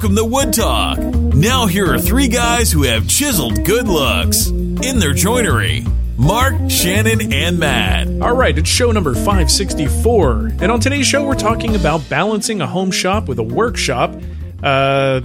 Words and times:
Welcome 0.00 0.16
to 0.16 0.24
Wood 0.24 0.54
Talk. 0.54 0.98
Now, 0.98 1.66
here 1.66 1.92
are 1.92 1.98
three 1.98 2.28
guys 2.28 2.72
who 2.72 2.84
have 2.84 3.06
chiseled 3.06 3.66
good 3.66 3.86
looks 3.86 4.46
in 4.46 4.98
their 4.98 5.12
joinery 5.12 5.84
Mark, 6.16 6.54
Shannon, 6.70 7.30
and 7.34 7.58
Matt. 7.58 8.08
All 8.22 8.34
right, 8.34 8.56
it's 8.56 8.66
show 8.66 8.92
number 8.92 9.12
564. 9.14 10.52
And 10.62 10.72
on 10.72 10.80
today's 10.80 11.06
show, 11.06 11.22
we're 11.26 11.34
talking 11.34 11.76
about 11.76 12.08
balancing 12.08 12.62
a 12.62 12.66
home 12.66 12.90
shop 12.90 13.28
with 13.28 13.38
a 13.40 13.42
workshop. 13.42 14.14
Uh, 14.62 15.20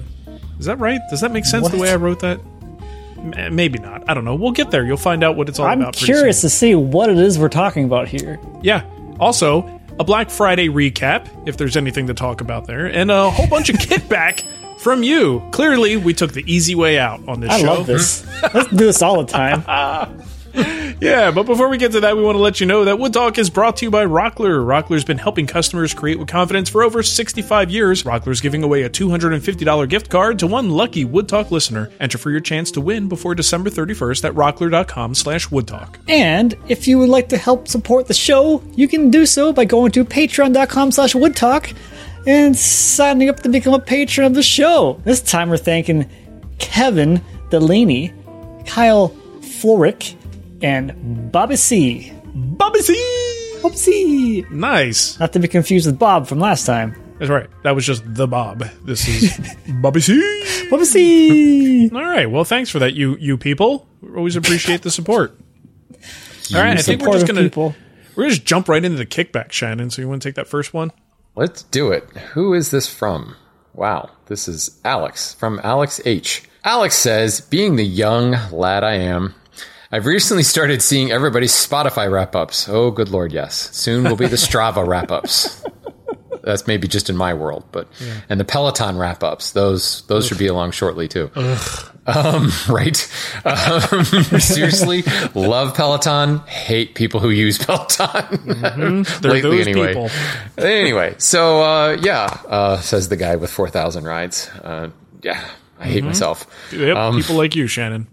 is 0.59 0.65
that 0.65 0.77
right? 0.79 0.99
Does 1.09 1.21
that 1.21 1.31
make 1.31 1.45
sense 1.45 1.69
the 1.69 1.77
way 1.77 1.89
I 1.89 1.95
wrote 1.95 2.19
that? 2.19 2.41
M- 3.15 3.55
Maybe 3.55 3.79
not. 3.79 4.03
I 4.09 4.13
don't 4.13 4.25
know. 4.25 4.35
We'll 4.35 4.51
get 4.51 4.71
there. 4.71 4.85
You'll 4.85 4.97
find 4.97 5.23
out 5.23 5.37
what 5.37 5.47
it's 5.47 5.57
all 5.57 5.67
about. 5.67 5.71
I'm 5.71 5.81
about. 5.83 5.93
pretty 5.93 6.07
curious 6.07 6.41
soon. 6.41 6.49
to 6.49 6.53
see 6.53 6.75
what 6.75 7.09
it 7.09 7.17
is 7.17 7.39
we're 7.39 7.47
talking 7.47 7.85
about 7.85 8.09
here. 8.09 8.41
Yeah. 8.61 8.83
Also, 9.21 9.79
a 9.97 10.03
Black 10.03 10.29
Friday 10.29 10.67
recap, 10.67 11.29
if 11.47 11.55
there's 11.55 11.77
anything 11.77 12.07
to 12.07 12.13
talk 12.13 12.41
about 12.41 12.67
there, 12.67 12.87
and 12.87 13.09
a 13.09 13.31
whole 13.31 13.47
bunch 13.47 13.69
of 13.69 13.75
kickback 13.77 14.43
from 14.85 15.01
you. 15.01 15.41
Clearly, 15.49 15.97
we 15.97 16.13
took 16.13 16.31
the 16.33 16.43
easy 16.45 16.75
way 16.75 16.99
out 16.99 17.19
on 17.27 17.39
this 17.39 17.49
I 17.49 17.59
show. 17.59 17.73
love 17.73 17.87
this. 17.87 18.23
Let's 18.53 18.69
do 18.69 18.85
this 18.85 19.01
all 19.01 19.23
the 19.23 19.31
time. 19.31 20.21
Yeah, 21.01 21.31
but 21.31 21.43
before 21.43 21.67
we 21.67 21.77
get 21.77 21.91
to 21.91 21.99
that, 21.99 22.15
we 22.15 22.23
want 22.23 22.35
to 22.35 22.41
let 22.41 22.61
you 22.61 22.65
know 22.65 22.85
that 22.85 22.97
Wood 22.97 23.11
Talk 23.11 23.37
is 23.37 23.49
brought 23.49 23.75
to 23.77 23.85
you 23.85 23.91
by 23.91 24.05
Rockler. 24.05 24.65
Rockler's 24.65 25.03
been 25.03 25.17
helping 25.17 25.45
customers 25.45 25.93
create 25.93 26.17
with 26.17 26.29
confidence 26.29 26.69
for 26.69 26.83
over 26.83 27.03
65 27.03 27.69
years. 27.69 28.03
Rockler's 28.03 28.39
giving 28.39 28.63
away 28.63 28.83
a 28.83 28.89
$250 28.89 29.89
gift 29.89 30.09
card 30.09 30.39
to 30.39 30.47
one 30.47 30.69
lucky 30.69 31.03
Wood 31.03 31.27
Talk 31.27 31.51
listener. 31.51 31.91
Enter 31.99 32.17
for 32.17 32.31
your 32.31 32.39
chance 32.39 32.71
to 32.71 32.79
win 32.81 33.09
before 33.09 33.35
December 33.35 33.69
31st 33.69 34.29
at 34.29 34.33
rockler.com 34.33 35.15
slash 35.15 35.49
woodtalk. 35.49 35.97
And 36.07 36.55
if 36.69 36.87
you 36.87 36.99
would 36.99 37.09
like 37.09 37.27
to 37.29 37.37
help 37.37 37.67
support 37.67 38.07
the 38.07 38.13
show, 38.13 38.63
you 38.75 38.87
can 38.87 39.09
do 39.11 39.25
so 39.25 39.51
by 39.51 39.65
going 39.65 39.91
to 39.91 40.05
patreon.com 40.05 40.91
slash 40.93 41.13
woodtalk 41.13 41.75
and 42.27 42.57
signing 42.57 43.29
up 43.29 43.41
to 43.41 43.49
become 43.49 43.73
a 43.73 43.79
patron 43.79 44.25
of 44.25 44.33
the 44.33 44.43
show. 44.43 44.99
This 45.03 45.21
time 45.21 45.49
we're 45.49 45.57
thanking 45.57 46.09
Kevin 46.57 47.21
Delaney, 47.49 48.13
Kyle 48.65 49.09
Florick, 49.41 50.15
and 50.61 51.31
Bobby 51.31 51.55
C. 51.55 52.11
Bobby 52.33 52.81
C! 52.81 53.59
Bobby 53.61 53.75
C! 53.77 54.45
Nice. 54.51 55.19
Not 55.19 55.33
to 55.33 55.39
be 55.39 55.47
confused 55.47 55.85
with 55.85 55.97
Bob 55.99 56.27
from 56.27 56.39
last 56.39 56.65
time. 56.65 56.95
That's 57.19 57.31
right. 57.31 57.47
That 57.63 57.75
was 57.75 57.85
just 57.85 58.03
the 58.05 58.27
Bob. 58.27 58.59
This 58.83 59.07
is 59.07 59.55
Bobby 59.81 60.01
C. 60.01 60.67
Bobby 60.69 60.85
C! 60.85 61.89
All 61.93 62.03
right. 62.03 62.29
Well, 62.29 62.43
thanks 62.43 62.69
for 62.69 62.79
that, 62.79 62.93
you 62.93 63.15
you 63.17 63.37
people. 63.37 63.87
We 64.01 64.15
always 64.17 64.35
appreciate 64.35 64.81
the 64.81 64.91
support. 64.91 65.37
All 66.53 66.61
right. 66.61 66.77
I 66.77 66.81
think 66.81 67.01
we're 67.01 67.13
just 67.13 67.27
gonna 67.27 67.43
people. 67.43 67.73
we're 68.15 68.23
gonna 68.23 68.35
just 68.35 68.45
jump 68.45 68.67
right 68.67 68.83
into 68.83 68.97
the 68.97 69.05
kickback, 69.05 69.51
Shannon. 69.51 69.89
So 69.89 70.01
you 70.01 70.09
want 70.09 70.21
to 70.21 70.27
take 70.27 70.35
that 70.35 70.47
first 70.47 70.73
one? 70.73 70.91
Let's 71.37 71.63
do 71.63 71.91
it. 71.91 72.09
Who 72.33 72.53
is 72.53 72.71
this 72.71 72.87
from? 72.87 73.35
Wow, 73.73 74.11
this 74.27 74.47
is 74.47 74.79
Alex 74.85 75.33
from 75.33 75.59
Alex 75.65 75.99
H. 76.05 76.43
Alex 76.63 76.95
says, 76.95 77.41
Being 77.41 77.75
the 77.75 77.83
young 77.85 78.37
lad 78.51 78.85
I 78.85 78.93
am, 78.93 79.35
I've 79.91 80.05
recently 80.05 80.43
started 80.43 80.81
seeing 80.81 81.11
everybody's 81.11 81.51
Spotify 81.51 82.09
wrap 82.09 82.37
ups. 82.37 82.69
Oh, 82.69 82.89
good 82.89 83.09
lord, 83.09 83.33
yes. 83.33 83.69
Soon 83.75 84.05
will 84.05 84.15
be 84.15 84.27
the 84.27 84.35
Strava 84.37 84.87
wrap 84.87 85.11
ups. 85.11 85.64
That's 86.45 86.67
maybe 86.67 86.87
just 86.87 87.09
in 87.09 87.17
my 87.17 87.33
world, 87.33 87.63
but 87.71 87.87
and 88.29 88.39
the 88.39 88.45
Peloton 88.45 88.97
wrap 88.97 89.23
ups. 89.23 89.51
Those 89.51 90.03
those 90.03 90.27
should 90.27 90.37
be 90.37 90.45
along 90.47 90.71
shortly 90.71 91.07
too. 91.07 91.31
Um, 92.05 92.51
right? 92.69 93.11
Um, 93.43 94.03
seriously, 94.39 95.01
love 95.33 95.75
Peloton. 95.75 96.37
Hate 96.47 96.93
people 96.93 97.19
who 97.19 97.31
use 97.31 97.57
Peloton. 97.57 98.03
They're 99.21 99.31
Lately, 99.31 99.41
those 99.41 99.67
anyway. 99.67 99.87
people. 99.87 100.09
Anyway, 100.57 101.15
so 101.17 101.63
uh, 101.63 101.97
yeah, 102.01 102.25
uh, 102.47 102.77
says 102.77 103.09
the 103.09 103.17
guy 103.17 103.37
with 103.37 103.49
four 103.49 103.67
thousand 103.67 104.03
rides. 104.05 104.47
Uh, 104.63 104.89
yeah, 105.23 105.43
I 105.79 105.85
hate 105.87 106.03
myself. 106.03 106.45
Yep. 106.71 106.95
Um, 106.95 107.17
people 107.21 107.37
like 107.37 107.55
you, 107.55 107.65
Shannon. 107.65 108.05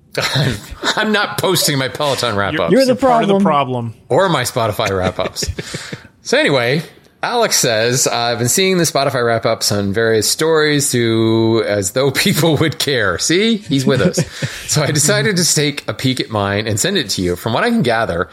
I'm 0.97 1.13
not 1.13 1.39
posting 1.39 1.79
my 1.79 1.89
Peloton 1.89 2.35
wrap 2.37 2.59
ups 2.59 2.73
You're 2.73 2.85
the 2.87 2.95
Part 2.97 3.23
of 3.25 3.29
the 3.29 3.39
problem. 3.41 3.93
problem. 3.93 4.07
or 4.09 4.29
my 4.31 4.43
Spotify 4.45 4.91
wrap 4.97 5.19
ups. 5.19 5.47
so 6.23 6.39
anyway, 6.39 6.83
Alex 7.23 7.57
says 7.57 8.09
I've 8.09 8.41
been 8.41 8.49
seeing 8.49 8.79
the 8.79 8.85
Spotify 8.85 9.25
wrap 9.25 9.47
ups 9.47 9.71
on 9.71 9.93
various 9.93 10.29
stories 10.29 10.91
to 10.91 11.63
as 11.67 11.93
though 11.93 12.11
people 12.11 12.57
would 12.57 12.81
care. 12.81 13.19
See, 13.19 13.59
he's 13.59 13.87
with 13.87 14.01
us. 14.01 14.27
so 14.71 14.83
I 14.83 14.91
decided 14.91 15.37
to 15.37 15.55
take 15.55 15.87
a 15.89 15.95
peek 15.95 16.19
at 16.19 16.31
mine 16.31 16.67
and 16.67 16.81
send 16.81 16.97
it 16.97 17.11
to 17.11 17.23
you. 17.23 17.37
From 17.37 17.53
what 17.53 17.63
I 17.63 17.71
can 17.71 17.83
gather, 17.83 18.29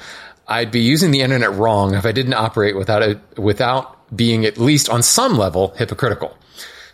I'd 0.47 0.71
be 0.71 0.79
using 0.79 1.11
the 1.11 1.21
internet 1.21 1.53
wrong 1.53 1.93
if 1.93 2.05
I 2.05 2.11
didn't 2.11 2.33
operate 2.33 2.75
without 2.75 3.03
it 3.03 3.19
without 3.37 3.95
being 4.15 4.45
at 4.45 4.57
least 4.57 4.89
on 4.89 5.03
some 5.03 5.37
level 5.37 5.75
hypocritical. 5.77 6.35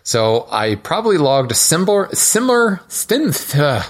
So 0.02 0.46
I 0.50 0.74
probably 0.74 1.16
logged 1.16 1.50
a 1.50 1.54
similar 1.54 2.14
similar 2.14 2.80
stim, 2.88 3.32
uh, 3.54 3.82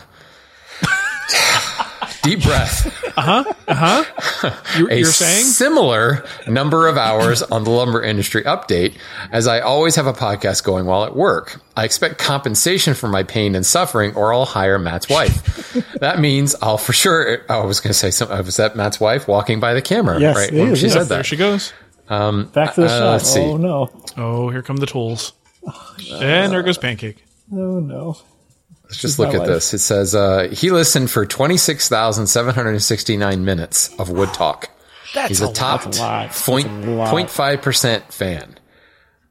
deep 2.26 2.42
breath. 2.42 3.02
Uh 3.18 3.22
huh. 3.22 3.54
Uh 3.68 3.74
huh. 3.74 4.54
You're, 4.78 4.90
a 4.92 4.96
you're 4.96 5.06
saying? 5.06 5.44
similar 5.44 6.24
number 6.46 6.86
of 6.88 6.96
hours 6.96 7.42
on 7.42 7.64
the 7.64 7.70
lumber 7.70 8.02
industry 8.02 8.42
update, 8.44 8.94
as 9.32 9.46
I 9.46 9.60
always 9.60 9.96
have 9.96 10.06
a 10.06 10.12
podcast 10.12 10.64
going 10.64 10.86
while 10.86 11.04
at 11.04 11.16
work. 11.16 11.60
I 11.76 11.84
expect 11.84 12.18
compensation 12.18 12.94
for 12.94 13.08
my 13.08 13.22
pain 13.22 13.54
and 13.54 13.64
suffering, 13.64 14.14
or 14.14 14.32
I'll 14.34 14.44
hire 14.44 14.78
Matt's 14.78 15.08
wife. 15.08 15.72
that 16.00 16.18
means 16.20 16.54
I'll 16.62 16.78
for 16.78 16.92
sure. 16.92 17.44
I 17.48 17.60
was 17.64 17.80
going 17.80 17.92
to 17.92 17.98
say 17.98 18.10
something. 18.10 18.36
Was 18.38 18.56
that 18.56 18.76
Matt's 18.76 19.00
wife 19.00 19.26
walking 19.28 19.60
by 19.60 19.74
the 19.74 19.82
camera? 19.82 20.20
Yes, 20.20 20.36
right 20.36 20.52
it 20.52 20.58
when 20.60 20.72
is, 20.72 20.78
she 20.78 20.86
yes. 20.86 20.94
said 20.94 21.04
There 21.04 21.24
she 21.24 21.36
goes. 21.36 21.72
Back 22.08 22.74
to 22.74 22.80
the 22.82 22.86
Uh, 22.86 22.88
shot. 22.88 23.10
let's 23.12 23.30
see. 23.30 23.40
Oh 23.40 23.56
no. 23.56 23.90
Oh, 24.16 24.50
here 24.50 24.62
come 24.62 24.76
the 24.76 24.86
tools. 24.86 25.32
and 26.12 26.52
there 26.52 26.62
goes 26.62 26.78
Pancake. 26.78 27.24
Oh 27.52 27.80
no. 27.80 28.16
Let's 28.86 28.98
just 28.98 29.18
look 29.18 29.34
at 29.34 29.40
life. 29.40 29.48
this. 29.48 29.74
It 29.74 29.80
says 29.80 30.14
uh, 30.14 30.48
he 30.52 30.70
listened 30.70 31.10
for 31.10 31.26
twenty 31.26 31.56
six 31.56 31.88
thousand 31.88 32.28
seven 32.28 32.54
hundred 32.54 32.78
sixty 32.80 33.16
nine 33.16 33.44
minutes 33.44 33.92
of 33.98 34.10
Wood 34.10 34.32
Talk. 34.32 34.70
He's 35.28 35.40
a, 35.40 35.52
top 35.52 35.84
That's 35.84 35.98
a 35.98 36.00
That's 36.00 36.48
a 36.48 37.10
point 37.10 37.30
five 37.30 37.62
percent 37.62 38.12
fan. 38.12 38.58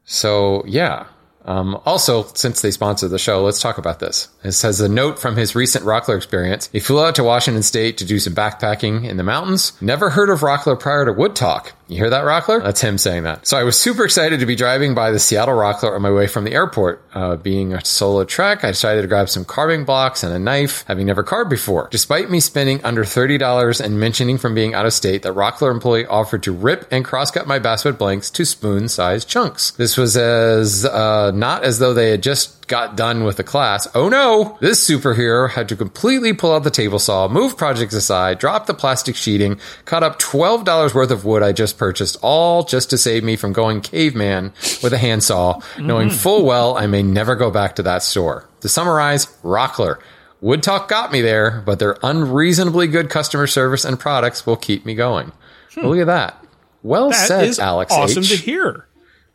So 0.04 0.64
yeah. 0.66 1.06
Um, 1.46 1.80
also, 1.86 2.24
since 2.34 2.60
they 2.60 2.72
sponsor 2.72 3.06
the 3.06 3.20
show, 3.20 3.44
let's 3.44 3.60
talk 3.60 3.78
about 3.78 4.00
this. 4.00 4.28
It 4.42 4.50
says 4.50 4.80
a 4.80 4.88
note 4.88 5.20
from 5.20 5.36
his 5.36 5.54
recent 5.54 5.84
Rockler 5.84 6.16
experience. 6.16 6.68
He 6.72 6.80
flew 6.80 7.04
out 7.04 7.14
to 7.14 7.22
Washington 7.22 7.62
State 7.62 7.98
to 7.98 8.04
do 8.04 8.18
some 8.18 8.34
backpacking 8.34 9.08
in 9.08 9.16
the 9.16 9.22
mountains. 9.22 9.80
Never 9.80 10.10
heard 10.10 10.28
of 10.28 10.40
Rockler 10.40 10.78
prior 10.78 11.04
to 11.04 11.12
Wood 11.12 11.36
Talk. 11.36 11.72
You 11.88 11.98
hear 11.98 12.10
that, 12.10 12.24
Rockler? 12.24 12.62
That's 12.62 12.80
him 12.80 12.98
saying 12.98 13.22
that. 13.24 13.46
So 13.46 13.56
I 13.56 13.62
was 13.62 13.78
super 13.78 14.04
excited 14.04 14.40
to 14.40 14.46
be 14.46 14.56
driving 14.56 14.94
by 14.94 15.12
the 15.12 15.20
Seattle 15.20 15.54
Rockler 15.54 15.94
on 15.94 16.02
my 16.02 16.10
way 16.10 16.26
from 16.26 16.42
the 16.42 16.52
airport. 16.52 17.00
Uh, 17.14 17.36
being 17.36 17.74
a 17.74 17.84
solo 17.84 18.24
trek, 18.24 18.64
I 18.64 18.68
decided 18.68 19.02
to 19.02 19.08
grab 19.08 19.28
some 19.28 19.44
carving 19.44 19.84
blocks 19.84 20.24
and 20.24 20.32
a 20.34 20.38
knife, 20.38 20.84
having 20.88 21.06
never 21.06 21.22
carved 21.22 21.48
before. 21.48 21.88
Despite 21.92 22.28
me 22.28 22.40
spending 22.40 22.84
under 22.84 23.04
$30 23.04 23.80
and 23.80 24.00
mentioning 24.00 24.36
from 24.36 24.54
being 24.54 24.74
out 24.74 24.84
of 24.84 24.92
state, 24.94 25.22
that 25.22 25.34
Rockler 25.34 25.70
employee 25.70 26.06
offered 26.06 26.42
to 26.42 26.52
rip 26.52 26.88
and 26.90 27.04
crosscut 27.04 27.46
my 27.46 27.60
basswood 27.60 27.98
blanks 27.98 28.30
to 28.30 28.44
spoon-sized 28.44 29.28
chunks. 29.28 29.70
This 29.72 29.96
was 29.96 30.16
as 30.16 30.84
uh, 30.84 31.30
not 31.30 31.62
as 31.62 31.78
though 31.78 31.94
they 31.94 32.10
had 32.10 32.22
just 32.22 32.66
got 32.66 32.96
done 32.96 33.24
with 33.24 33.36
the 33.36 33.44
class. 33.44 33.86
Oh 33.94 34.08
no! 34.08 34.58
This 34.60 34.88
superhero 34.88 35.48
had 35.48 35.68
to 35.68 35.76
completely 35.76 36.32
pull 36.32 36.52
out 36.52 36.64
the 36.64 36.70
table 36.70 36.98
saw, 36.98 37.28
move 37.28 37.56
projects 37.56 37.94
aside, 37.94 38.38
drop 38.38 38.66
the 38.66 38.74
plastic 38.74 39.16
sheeting, 39.16 39.60
cut 39.84 40.02
up 40.02 40.18
$12 40.18 40.94
worth 40.94 41.10
of 41.10 41.24
wood 41.24 41.42
I 41.42 41.52
just 41.52 41.75
purchased, 41.76 42.16
all 42.22 42.64
just 42.64 42.90
to 42.90 42.98
save 42.98 43.22
me 43.22 43.36
from 43.36 43.52
going 43.52 43.80
caveman 43.80 44.52
with 44.82 44.92
a 44.92 44.98
handsaw, 44.98 45.60
knowing 45.78 46.08
mm-hmm. 46.08 46.18
full 46.18 46.44
well 46.44 46.76
I 46.76 46.86
may 46.86 47.02
never 47.02 47.36
go 47.36 47.50
back 47.50 47.76
to 47.76 47.82
that 47.84 48.02
store. 48.02 48.48
To 48.60 48.68
summarize, 48.68 49.26
Rockler. 49.42 49.98
Wood 50.40 50.62
Talk 50.62 50.88
got 50.88 51.12
me 51.12 51.22
there, 51.22 51.62
but 51.64 51.78
their 51.78 51.96
unreasonably 52.02 52.86
good 52.88 53.10
customer 53.10 53.46
service 53.46 53.84
and 53.84 53.98
products 53.98 54.46
will 54.46 54.56
keep 54.56 54.84
me 54.84 54.94
going. 54.94 55.32
Well, 55.76 55.84
hmm. 55.84 55.90
look 55.90 56.00
at 56.00 56.06
that. 56.06 56.44
Well 56.82 57.10
That 57.10 57.28
said, 57.28 57.48
is 57.48 57.58
Alex 57.58 57.92
awesome 57.92 58.22
H. 58.22 58.30
to 58.30 58.36
hear. 58.36 58.86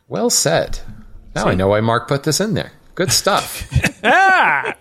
Well 0.08 0.30
said. 0.30 0.78
Now 1.34 1.46
I 1.46 1.54
know 1.54 1.68
why 1.68 1.80
Mark 1.80 2.08
put 2.08 2.24
this 2.24 2.40
in 2.40 2.54
there. 2.54 2.72
Good 2.94 3.12
stuff. 3.12 3.68
Ah! 4.04 4.74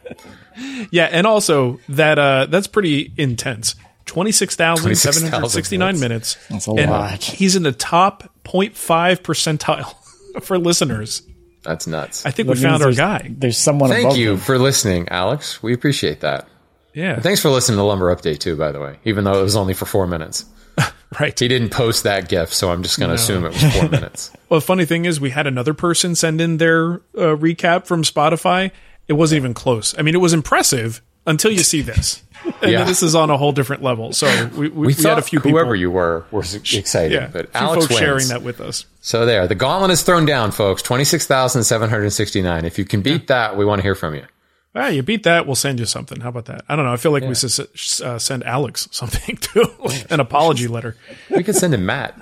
Yeah, 0.90 1.08
and 1.12 1.28
also 1.28 1.80
that 1.90 2.18
uh 2.18 2.48
that's 2.48 2.66
pretty 2.66 3.13
intense. 3.18 3.75
26,769 4.12 6.00
minutes. 6.00 6.38
That's 6.50 6.68
a 6.68 6.72
and 6.72 6.92
lot. 6.92 7.24
He's 7.24 7.56
in 7.56 7.63
the 7.63 7.72
top 7.72 8.31
0.5 8.44 8.74
percentile 9.22 9.94
for 10.44 10.58
listeners. 10.58 11.24
That's 11.63 11.86
nuts. 11.88 12.25
I 12.25 12.31
think 12.31 12.48
That 12.48 12.56
we 12.58 12.62
found 12.63 12.84
our 12.84 12.92
guy. 12.92 13.19
there's- 13.19 13.36
There's 13.38 13.58
someone 13.58 13.90
Thank 13.92 14.06
above 14.06 14.18
you 14.18 14.31
him. 14.31 14.38
for 14.38 14.58
listening, 14.58 15.08
Alex. 15.10 15.62
We 15.62 15.74
appreciate 15.74 16.22
that. 16.22 16.48
Yeah. 16.94 17.19
Thanks 17.19 17.40
for 17.42 17.50
listening 17.50 17.78
to 17.78 17.84
Lumber 17.84 18.13
Update 18.16 18.40
too, 18.40 18.56
by 18.58 18.72
the 18.72 18.80
way, 18.80 18.98
even 19.06 19.24
though 19.24 19.40
it 19.40 19.44
was 19.44 19.56
only 19.56 19.74
for 19.74 19.86
four 19.86 20.08
minutes. 20.08 20.44
right. 21.19 21.38
He 21.40 21.48
didn't 21.48 21.69
post 21.69 22.04
that 22.04 22.28
GIF, 22.30 22.54
so 22.54 22.72
I'm 22.72 22.84
just 22.84 22.98
going 23.00 23.10
to 23.10 23.16
assume 23.16 23.46
it 23.46 23.54
was 23.54 23.74
four 23.75 23.90
minutes. 23.90 24.31
Well, 24.50 24.60
the 24.60 24.66
funny 24.66 24.86
thing 24.86 25.06
is, 25.06 25.19
we 25.22 25.30
had 25.30 25.48
another 25.48 25.74
person 25.74 26.16
send 26.16 26.42
in 26.42 26.58
their 26.58 26.96
uh, 27.16 27.36
recap 27.38 27.86
from 27.86 28.04
Spotify. 28.04 28.72
It 29.08 29.13
wasn't 29.13 29.38
even 29.38 29.54
close. 29.54 29.98
I 29.98 30.02
mean, 30.02 30.16
it 30.16 30.19
was 30.19 30.34
impressive 30.34 31.02
until 31.25 31.51
you 31.51 31.59
see 31.63 31.81
this. 31.81 32.21
And 32.63 32.71
Yeah. 32.71 32.83
this 32.85 33.03
is 33.03 33.13
on 33.13 33.29
a 33.29 33.38
whole 33.38 33.51
different 33.51 33.83
level. 33.83 34.13
So 34.13 34.27
we, 34.56 34.69
we, 34.69 34.69
We, 34.69 34.88
we 34.88 34.94
had 35.03 35.19
a 35.19 35.21
few 35.21 35.39
people. 35.39 35.51
whoever 35.51 35.75
you 35.75 35.91
were 35.91 36.25
was 36.31 36.56
excited, 36.56 37.12
yeah, 37.12 37.27
but 37.31 37.50
Alex 37.53 37.85
folks 37.85 38.00
sharing 38.00 38.27
that 38.29 38.41
with 38.41 38.59
us. 38.59 38.85
So 39.01 39.25
there, 39.27 39.47
the 39.47 39.53
gauntlet 39.56 39.91
is 39.91 40.01
thrown 40.01 40.25
down, 40.25 40.51
folks. 40.51 40.81
Twenty 40.81 41.03
six 41.03 41.27
thousand 41.27 41.63
seven 41.65 41.89
hundred 41.89 42.09
sixty 42.12 42.41
nine. 42.41 42.65
If 42.65 42.79
you 42.79 42.85
can 42.85 43.01
beat 43.01 43.27
that, 43.27 43.56
we 43.57 43.63
want 43.65 43.79
to 43.79 43.83
hear 43.83 43.94
from 43.95 44.15
you. 44.15 44.25
Ah, 44.73 44.88
you 44.88 45.03
beat 45.03 45.23
that, 45.23 45.45
we'll 45.45 45.56
send 45.56 45.79
you 45.79 45.85
something. 45.85 46.21
How 46.21 46.29
about 46.29 46.45
that? 46.45 46.63
I 46.69 46.77
don't 46.77 46.85
know. 46.85 46.94
I 46.94 46.97
feel 46.97 47.12
like 47.12 47.24
we 47.24 47.35
should 47.35 47.67
uh, 48.06 48.17
send 48.17 48.44
Alex 48.45 48.88
something 48.91 49.35
too, 49.41 49.65
an 50.09 50.19
apology 50.21 50.67
letter. 50.69 50.95
We 51.29 51.44
could 51.44 51.56
send 51.56 51.74
him 51.74 51.85
Matt. 51.85 52.17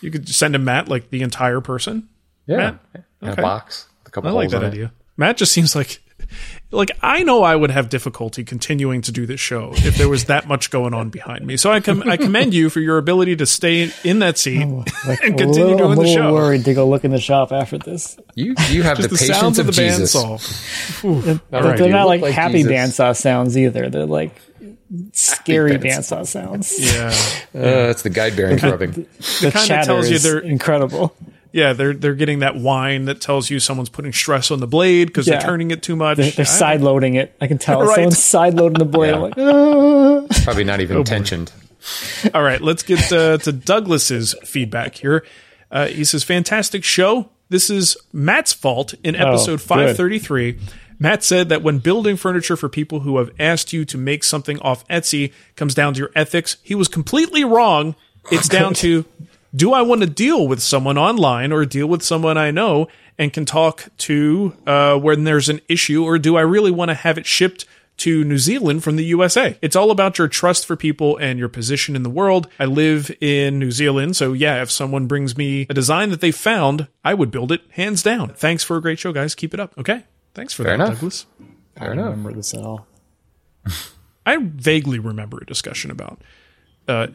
You 0.00 0.10
could 0.12 0.28
send 0.28 0.54
him 0.54 0.62
Matt, 0.64 0.88
like 0.88 1.10
the 1.10 1.22
entire 1.22 1.60
person. 1.60 2.08
Yeah, 2.46 2.56
Matt? 2.56 2.78
In 3.22 3.28
Okay. 3.30 3.42
a 3.42 3.44
box. 3.44 3.88
A 4.06 4.10
couple 4.10 4.30
I 4.30 4.32
like 4.32 4.50
that 4.50 4.62
idea. 4.62 4.92
Matt 5.16 5.36
just 5.36 5.50
seems 5.52 5.74
like, 5.74 6.00
like 6.70 6.90
I 7.02 7.22
know 7.22 7.42
I 7.42 7.54
would 7.56 7.70
have 7.70 7.88
difficulty 7.88 8.44
continuing 8.44 9.00
to 9.02 9.12
do 9.12 9.26
this 9.26 9.40
show 9.40 9.72
if 9.76 9.96
there 9.96 10.08
was 10.08 10.24
that 10.26 10.46
much 10.48 10.70
going 10.70 10.94
on 10.94 11.10
behind 11.10 11.46
me. 11.46 11.56
So 11.56 11.70
I 11.72 11.80
com- 11.80 12.02
I 12.08 12.16
commend 12.16 12.52
you 12.54 12.70
for 12.70 12.80
your 12.80 12.98
ability 12.98 13.36
to 13.36 13.46
stay 13.46 13.90
in 14.04 14.18
that 14.20 14.38
seat 14.38 14.64
Like, 15.06 15.20
and 15.24 15.38
continue 15.38 15.74
little, 15.74 15.78
doing 15.78 15.90
I'm 15.90 15.96
the 15.96 16.02
a 16.02 16.04
little 16.04 16.14
show. 16.14 16.32
worrid 16.34 16.64
to 16.64 16.74
go 16.74 16.88
look 16.88 17.04
in 17.04 17.10
the 17.10 17.20
shop 17.20 17.52
after 17.52 17.78
this. 17.78 18.16
You 18.34 18.54
you 18.70 18.82
have 18.82 18.96
the, 18.96 19.08
the, 19.08 19.16
patience 19.16 19.38
sounds 19.38 19.58
of, 19.58 19.68
of 19.68 19.74
the 19.76 19.82
Jesus. 19.82 20.12
But 20.14 20.20
bandsaw. 20.38 21.40
All 21.52 21.62
right. 21.62 21.76
they're 21.78 21.86
you 21.86 21.92
not 21.92 22.06
like, 22.06 22.20
like 22.22 22.34
happy 22.34 22.62
Jesus. 22.64 22.72
bandsaw 22.72 23.16
sounds 23.16 23.56
either. 23.56 23.90
They're 23.90 24.06
like 24.06 24.32
scary 25.12 25.72
bandsaw. 25.72 26.22
bandsaw 26.22 26.26
sounds. 26.26 26.78
Yeah, 26.94 27.08
Uh, 27.54 27.90
it's 27.90 28.02
the 28.02 28.10
guide 28.10 28.36
bearing 28.36 28.58
rubbing. 28.58 28.92
The 28.92 29.06
kinda 29.52 29.66
chatter 29.66 29.86
tells 29.86 30.08
you 30.08 30.16
is 30.16 30.22
they're- 30.22 30.38
incredible. 30.38 31.14
Yeah. 31.54 31.72
They're 31.72 31.94
they're 31.94 32.14
getting 32.14 32.40
that 32.40 32.56
whine 32.56 33.04
that 33.06 33.20
tells 33.22 33.48
you 33.48 33.58
someone's 33.60 33.88
putting 33.88 34.12
stress 34.12 34.50
on 34.50 34.60
the 34.60 34.66
blade 34.66 35.06
because 35.06 35.26
Yeah. 35.26 35.38
they're 35.38 35.48
turning 35.48 35.70
it 35.70 35.82
too 35.82 35.96
much. 35.96 36.18
They're, 36.18 36.30
they're 36.32 36.44
side 36.44 36.80
loading 36.82 37.14
it. 37.14 37.34
I 37.40 37.46
can 37.46 37.56
tell. 37.58 37.80
Right. 37.82 37.94
Someone's 37.94 38.22
side 38.22 38.54
loading 38.54 38.78
the 38.78 38.84
blade. 38.84 39.10
Yeah. 39.10 39.16
I'm 39.16 39.22
like, 39.22 39.34
"Ah." 39.38 40.42
Probably 40.44 40.64
not 40.64 40.80
Oh, 40.80 40.82
even 40.82 41.04
tensioned. 41.04 41.52
All 42.34 42.42
right, 42.42 42.60
let's 42.60 42.82
get 42.82 43.12
uh, 43.12 43.38
to 43.38 43.52
Douglas's 43.52 44.34
feedback 44.44 44.96
here. 44.96 45.24
Uh, 45.70 45.86
he 45.86 46.04
says, 46.04 46.24
"Fantastic 46.24 46.82
show. 46.84 47.30
This 47.50 47.68
is 47.70 47.96
Matt's 48.12 48.52
fault 48.52 48.94
in 49.04 49.14
episode 49.14 49.54
Oh, 49.54 49.58
533." 49.58 50.58
Matt 50.98 51.22
said 51.24 51.48
that 51.50 51.62
when 51.62 51.78
building 51.78 52.16
furniture 52.16 52.56
for 52.56 52.68
people 52.68 53.00
who 53.00 53.18
have 53.18 53.30
asked 53.38 53.72
you 53.72 53.84
to 53.84 53.98
make 53.98 54.24
something 54.24 54.58
off 54.60 54.86
Etsy 54.88 55.32
comes 55.56 55.74
down 55.74 55.92
to 55.94 55.98
your 55.98 56.10
ethics. 56.14 56.56
He 56.62 56.74
was 56.74 56.88
completely 56.88 57.44
wrong. 57.44 57.96
It's 58.30 58.48
down 58.58 58.74
to 58.74 59.04
do 59.54 59.72
I 59.72 59.82
want 59.82 60.00
to 60.00 60.06
deal 60.08 60.48
with 60.48 60.60
someone 60.60 60.98
online 60.98 61.52
or 61.52 61.64
deal 61.64 61.86
with 61.86 62.02
someone 62.02 62.36
I 62.36 62.50
know 62.50 62.88
and 63.18 63.32
can 63.32 63.44
talk 63.44 63.86
to 63.98 64.56
uh, 64.66 64.98
when 64.98 65.24
there's 65.24 65.48
an 65.48 65.60
issue, 65.68 66.04
or 66.04 66.18
do 66.18 66.36
I 66.36 66.40
really 66.40 66.70
want 66.72 66.88
to 66.88 66.94
have 66.94 67.18
it 67.18 67.26
shipped 67.26 67.64
to 67.98 68.24
New 68.24 68.38
Zealand 68.38 68.82
from 68.82 68.96
the 68.96 69.04
USA? 69.04 69.56
It's 69.62 69.76
all 69.76 69.92
about 69.92 70.18
your 70.18 70.26
trust 70.26 70.66
for 70.66 70.74
people 70.74 71.16
and 71.18 71.38
your 71.38 71.48
position 71.48 71.94
in 71.94 72.02
the 72.02 72.10
world. 72.10 72.48
I 72.58 72.64
live 72.64 73.14
in 73.20 73.60
New 73.60 73.70
Zealand, 73.70 74.16
so 74.16 74.32
yeah, 74.32 74.60
if 74.62 74.70
someone 74.72 75.06
brings 75.06 75.36
me 75.36 75.66
a 75.70 75.74
design 75.74 76.10
that 76.10 76.20
they 76.20 76.32
found, 76.32 76.88
I 77.04 77.14
would 77.14 77.30
build 77.30 77.52
it 77.52 77.60
hands 77.70 78.02
down. 78.02 78.30
Thanks 78.34 78.64
for 78.64 78.76
a 78.76 78.82
great 78.82 78.98
show, 78.98 79.12
guys. 79.12 79.36
Keep 79.36 79.54
it 79.54 79.60
up. 79.60 79.78
Okay. 79.78 80.02
Thanks 80.34 80.52
for 80.52 80.64
Fair 80.64 80.76
that, 80.76 80.84
enough. 80.84 80.94
Douglas. 80.96 81.26
Fair 81.76 81.84
I 81.84 81.86
don't 81.86 81.98
enough. 81.98 82.10
remember 82.10 82.32
this 82.32 82.54
at 82.54 82.64
all. 82.64 82.88
I 84.26 84.38
vaguely 84.40 84.98
remember 84.98 85.38
a 85.40 85.46
discussion 85.46 85.92
about 85.92 86.20
uh, 86.88 87.06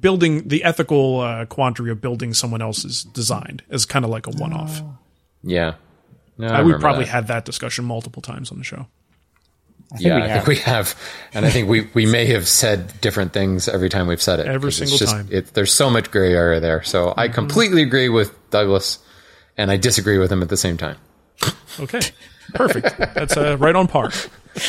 building 0.00 0.48
the 0.48 0.64
ethical 0.64 1.20
uh, 1.20 1.44
quandary 1.46 1.90
of 1.90 2.00
building 2.00 2.34
someone 2.34 2.60
else's 2.62 3.04
design 3.04 3.60
as 3.70 3.84
kind 3.84 4.04
of 4.04 4.10
like 4.10 4.26
a 4.26 4.30
one-off. 4.30 4.82
Yeah. 5.42 5.74
No, 6.38 6.48
I 6.48 6.60
Uh, 6.60 6.64
we 6.64 6.74
probably 6.74 7.04
that. 7.04 7.10
had 7.10 7.26
that 7.28 7.44
discussion 7.44 7.84
multiple 7.84 8.22
times 8.22 8.50
on 8.50 8.58
the 8.58 8.64
show. 8.64 8.86
I 9.92 9.96
Yeah, 10.00 10.16
we 10.16 10.22
I 10.22 10.26
have. 10.28 10.34
think 10.44 10.46
we 10.48 10.56
have, 10.64 10.94
and 11.34 11.46
I 11.46 11.50
think 11.50 11.68
we, 11.68 11.88
we 11.94 12.06
may 12.06 12.26
have 12.26 12.48
said 12.48 13.00
different 13.00 13.32
things 13.32 13.68
every 13.68 13.88
time 13.88 14.06
we've 14.08 14.20
said 14.22 14.40
it. 14.40 14.46
Every 14.46 14.70
'cause 14.70 14.80
it's 14.80 14.90
single 14.90 14.98
just- 14.98 15.12
time. 15.12 15.26
Mm-hmm. 15.26 15.34
It, 15.36 15.54
there's 15.54 15.72
so 15.72 15.90
much 15.90 16.10
gray 16.10 16.32
area 16.34 16.58
there. 16.58 16.82
So 16.82 17.14
I 17.16 17.28
completely 17.28 17.82
agree 17.82 18.08
with 18.08 18.32
Douglas, 18.50 18.98
and 19.56 19.70
I 19.70 19.76
disagree 19.76 20.18
with 20.18 20.32
him 20.32 20.42
at 20.42 20.48
the 20.48 20.56
same 20.56 20.76
time. 20.76 20.96
Okay, 21.78 22.00
perfect. 22.54 22.96
That's 23.14 23.36
uh, 23.36 23.56
right 23.58 23.76
on 23.76 23.86
par. 23.86 24.10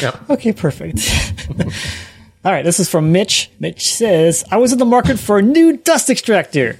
Yeah. 0.01 0.15
Okay, 0.31 0.51
perfect. 0.51 0.97
All 2.45 2.51
right, 2.51 2.63
this 2.63 2.79
is 2.79 2.87
from 2.87 3.11
Mitch. 3.11 3.49
Mitch 3.59 3.91
says, 3.91 4.43
I 4.51 4.57
was 4.57 4.71
in 4.71 4.77
the 4.77 4.85
market 4.85 5.17
for 5.17 5.39
a 5.39 5.41
new 5.41 5.77
dust 5.77 6.11
extractor. 6.11 6.77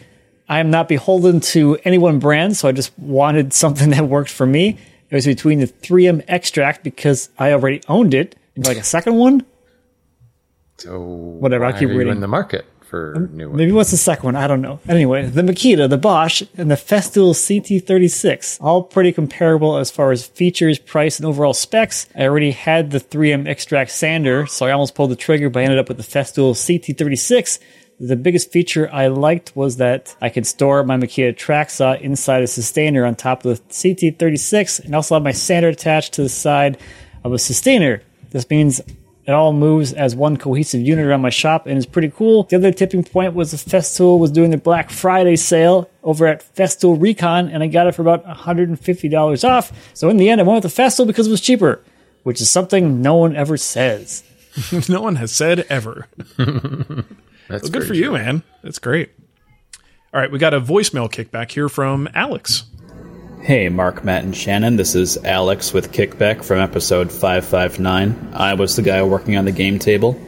I 0.48 0.60
am 0.60 0.70
not 0.70 0.88
beholden 0.88 1.40
to 1.40 1.80
any 1.84 1.98
one 1.98 2.20
brand, 2.20 2.56
so 2.56 2.68
I 2.68 2.72
just 2.72 2.98
wanted 3.00 3.51
something 3.51 3.89
that 3.92 4.08
worked 4.08 4.30
for 4.30 4.46
me. 4.46 4.78
It 5.10 5.16
was 5.16 5.25
between 5.25 5.60
the 5.60 5.66
3M 5.68 6.24
Xtract 6.28 6.84
because 6.84 7.30
I 7.39 7.51
already 7.51 7.82
owned 7.88 8.13
it. 8.13 8.36
and 8.56 8.63
like 8.63 8.78
a 8.78 8.84
second 8.84 9.16
one? 9.16 9.44
So 10.78 11.00
Whatever, 11.00 11.66
I'll 11.66 11.74
keep 11.74 11.89
reading. 11.89 12.10
in 12.10 12.20
the 12.20 12.28
market 12.28 12.66
for 12.86 13.15
um, 13.15 13.36
new 13.36 13.50
ones. 13.50 13.58
Maybe 13.58 13.72
what's 13.72 13.92
the 13.92 13.98
second 13.98 14.25
one? 14.25 14.36
I 14.36 14.48
don't 14.48 14.62
know. 14.62 14.80
Anyway, 14.88 15.25
the 15.27 15.42
Makita, 15.42 15.89
the 15.89 15.98
Bosch, 15.98 16.44
and 16.58 16.70
the 16.72 16.75
Festool 16.75 17.34
CT36. 17.34 18.58
All 18.62 18.84
pretty 18.84 19.12
comparable 19.12 19.77
as 19.77 19.92
far 19.92 20.12
as 20.12 20.25
features, 20.25 20.80
price, 20.80 21.20
and 21.20 21.25
overall 21.25 21.54
specs. 21.54 22.08
I 22.15 22.24
already 22.24 22.51
had 22.51 22.92
the 22.92 23.00
3M 23.00 23.48
Xtract 23.48 23.89
sander, 23.89 24.46
so 24.46 24.65
I 24.65 24.72
almost 24.72 24.96
pulled 24.96 25.12
the 25.12 25.15
trigger, 25.15 25.50
but 25.50 25.60
I 25.60 25.63
ended 25.63 25.80
up 25.80 25.88
with 25.88 25.98
the 25.98 26.04
Festool 26.04 26.54
CT36. 26.54 27.60
The 28.00 28.18
biggest 28.18 28.51
feature 28.51 28.89
I 28.92 29.08
liked 29.08 29.56
was 29.56 29.77
that 29.77 30.15
I 30.22 30.30
could 30.30 30.46
store 30.46 30.84
my 30.84 30.98
Makita 30.98 31.38
track 31.38 31.70
saw 31.70 31.94
inside 31.94 32.42
a 32.42 32.46
Systainer 32.46 33.08
on 33.08 33.15
top 33.15 33.46
of 33.46 33.58
the 33.58 33.63
CT36 33.74 34.84
and 34.84 34.94
also 34.94 35.15
have 35.15 35.24
my 35.24 35.32
sander 35.32 35.70
attached 35.70 36.13
to 36.15 36.24
the 36.24 36.30
side 36.30 36.77
of 37.24 37.32
a 37.32 37.38
Systainer. 37.38 38.01
This 38.32 38.50
means 38.50 38.82
it 39.27 39.32
all 39.32 39.53
moves 39.53 39.91
as 39.91 40.15
one 40.15 40.38
cohesive 40.38 40.82
unit 40.82 41.05
around 41.05 41.22
my 41.22 41.29
shop 41.29 41.65
and 41.65 41.77
is 41.77 41.86
pretty 41.86 42.10
cool. 42.10 42.44
The 42.44 42.58
other 42.58 42.72
tipping 42.72 43.03
point 43.03 43.34
was 43.34 43.51
the 43.51 43.58
Festool 43.58 44.20
was 44.20 44.29
doing 44.32 44.51
the 44.51 44.58
Black 44.58 44.89
Friday 44.91 45.36
sale 45.36 45.89
over 46.03 46.27
at 46.27 46.44
Festool 46.55 47.01
Recon, 47.01 47.50
and 47.50 47.63
I 47.63 47.67
got 47.67 47.88
it 47.88 47.96
for 47.96 48.03
about 48.03 48.24
$150 48.25 49.50
off. 49.50 49.72
So 49.96 50.10
in 50.10 50.17
the 50.17 50.29
end, 50.29 50.41
I 50.41 50.44
went 50.44 50.63
with 50.63 50.75
the 50.75 50.82
Festool 50.82 51.08
because 51.08 51.27
it 51.27 51.32
was 51.32 51.41
cheaper, 51.41 51.82
which 52.24 52.39
is 52.39 52.51
something 52.51 53.01
no 53.01 53.15
one 53.15 53.36
ever 53.36 53.58
says. 53.58 54.24
no 54.89 55.01
one 55.01 55.15
has 55.15 55.32
said 55.32 55.65
ever. 55.70 56.08
That's 56.38 56.39
Well, 57.50 57.72
good 57.72 57.72
very 57.72 57.88
for 57.88 57.94
you, 57.96 58.12
man. 58.12 58.44
That's 58.63 58.79
great. 58.79 59.10
All 60.13 60.22
right, 60.22 60.32
we 60.32 60.39
got 60.39 60.53
a 60.53 60.62
voicemail 60.62 61.12
kickback 61.12 61.51
here 61.51 61.67
from 61.67 62.08
Alex. 62.13 62.63
Hey, 63.46 63.70
Mark, 63.70 64.04
Matt, 64.04 64.24
and 64.24 64.36
Shannon. 64.36 64.75
This 64.75 64.96
is 64.96 65.24
Alex 65.24 65.72
with 65.72 65.92
Kickback 65.92 66.44
from 66.44 66.58
episode 66.58 67.12
559. 67.12 68.32
I 68.34 68.56
was 68.56 68.75
the 68.75 68.82
guy 68.82 69.04
working 69.04 69.38
on 69.38 69.46
the 69.46 69.52
game 69.52 69.78
table. 69.78 70.20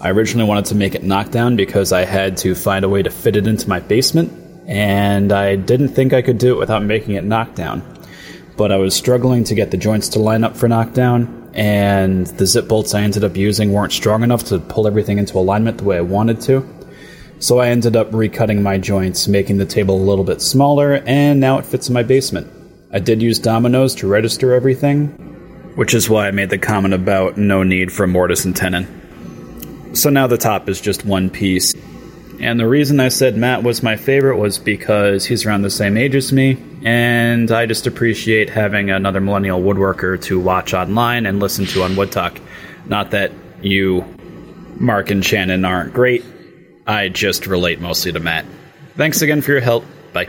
I 0.00 0.10
originally 0.10 0.48
wanted 0.48 0.64
to 0.64 0.74
make 0.74 0.96
it 0.96 1.04
knockdown 1.04 1.54
because 1.54 1.92
I 1.92 2.04
had 2.04 2.36
to 2.38 2.56
find 2.56 2.84
a 2.84 2.88
way 2.88 3.04
to 3.04 3.10
fit 3.10 3.36
it 3.36 3.46
into 3.46 3.68
my 3.68 3.78
basement. 3.78 4.32
and 4.66 5.30
I 5.30 5.54
didn't 5.54 5.90
think 5.90 6.12
I 6.12 6.22
could 6.22 6.38
do 6.38 6.56
it 6.56 6.58
without 6.58 6.82
making 6.82 7.14
it 7.14 7.22
knockdown. 7.22 7.84
But 8.56 8.72
I 8.72 8.78
was 8.78 8.96
struggling 8.96 9.44
to 9.44 9.54
get 9.54 9.70
the 9.70 9.76
joints 9.76 10.08
to 10.08 10.18
line 10.18 10.42
up 10.42 10.56
for 10.56 10.66
knockdown, 10.66 11.52
and 11.54 12.26
the 12.26 12.46
zip 12.46 12.66
bolts 12.66 12.94
I 12.94 13.02
ended 13.02 13.22
up 13.22 13.36
using 13.36 13.72
weren't 13.72 13.92
strong 13.92 14.24
enough 14.24 14.42
to 14.46 14.58
pull 14.58 14.88
everything 14.88 15.18
into 15.18 15.38
alignment 15.38 15.78
the 15.78 15.84
way 15.84 15.98
I 15.98 16.00
wanted 16.00 16.40
to. 16.40 16.68
So 17.38 17.60
I 17.60 17.68
ended 17.68 17.94
up 17.94 18.10
recutting 18.10 18.60
my 18.60 18.76
joints, 18.76 19.28
making 19.28 19.58
the 19.58 19.66
table 19.66 19.94
a 19.94 20.02
little 20.02 20.24
bit 20.24 20.42
smaller, 20.42 20.94
and 21.06 21.38
now 21.38 21.58
it 21.58 21.64
fits 21.64 21.86
in 21.86 21.94
my 21.94 22.02
basement. 22.02 22.54
I 22.92 22.98
did 23.00 23.22
use 23.22 23.38
dominoes 23.38 23.94
to 23.96 24.08
register 24.08 24.54
everything, 24.54 25.08
which 25.74 25.94
is 25.94 26.08
why 26.08 26.28
I 26.28 26.30
made 26.30 26.50
the 26.50 26.58
comment 26.58 26.94
about 26.94 27.36
no 27.36 27.62
need 27.62 27.92
for 27.92 28.06
mortise 28.06 28.44
and 28.44 28.54
tenon. 28.54 29.94
So 29.94 30.10
now 30.10 30.26
the 30.26 30.38
top 30.38 30.68
is 30.68 30.80
just 30.80 31.04
one 31.04 31.30
piece. 31.30 31.74
And 32.38 32.60
the 32.60 32.68
reason 32.68 33.00
I 33.00 33.08
said 33.08 33.36
Matt 33.36 33.62
was 33.62 33.82
my 33.82 33.96
favorite 33.96 34.36
was 34.36 34.58
because 34.58 35.24
he's 35.24 35.46
around 35.46 35.62
the 35.62 35.70
same 35.70 35.96
age 35.96 36.14
as 36.14 36.32
me, 36.32 36.58
and 36.84 37.50
I 37.50 37.64
just 37.64 37.86
appreciate 37.86 38.50
having 38.50 38.90
another 38.90 39.20
millennial 39.20 39.60
woodworker 39.60 40.20
to 40.24 40.38
watch 40.38 40.74
online 40.74 41.24
and 41.24 41.40
listen 41.40 41.64
to 41.66 41.82
on 41.82 41.96
Wood 41.96 42.12
Talk. 42.12 42.38
Not 42.84 43.12
that 43.12 43.32
you, 43.62 44.04
Mark 44.78 45.10
and 45.10 45.24
Shannon, 45.24 45.64
aren't 45.64 45.94
great. 45.94 46.24
I 46.86 47.08
just 47.08 47.46
relate 47.46 47.80
mostly 47.80 48.12
to 48.12 48.20
Matt. 48.20 48.44
Thanks 48.96 49.22
again 49.22 49.40
for 49.40 49.52
your 49.52 49.60
help. 49.60 49.84
Bye. 50.12 50.28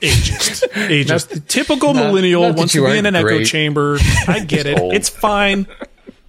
Ageist. 0.00 0.68
Ageist. 0.72 1.34
Not- 1.34 1.48
Typical 1.48 1.94
not- 1.94 2.06
millennial 2.06 2.42
not 2.42 2.56
wants 2.56 2.74
you 2.74 2.82
to 2.82 2.86
be 2.92 2.98
in 2.98 3.06
aren't 3.06 3.16
an 3.16 3.26
echo 3.26 3.44
chamber. 3.44 3.98
I 4.26 4.40
get 4.40 4.66
it. 4.66 4.78
old. 4.78 4.94
It's 4.94 5.08
fine. 5.08 5.66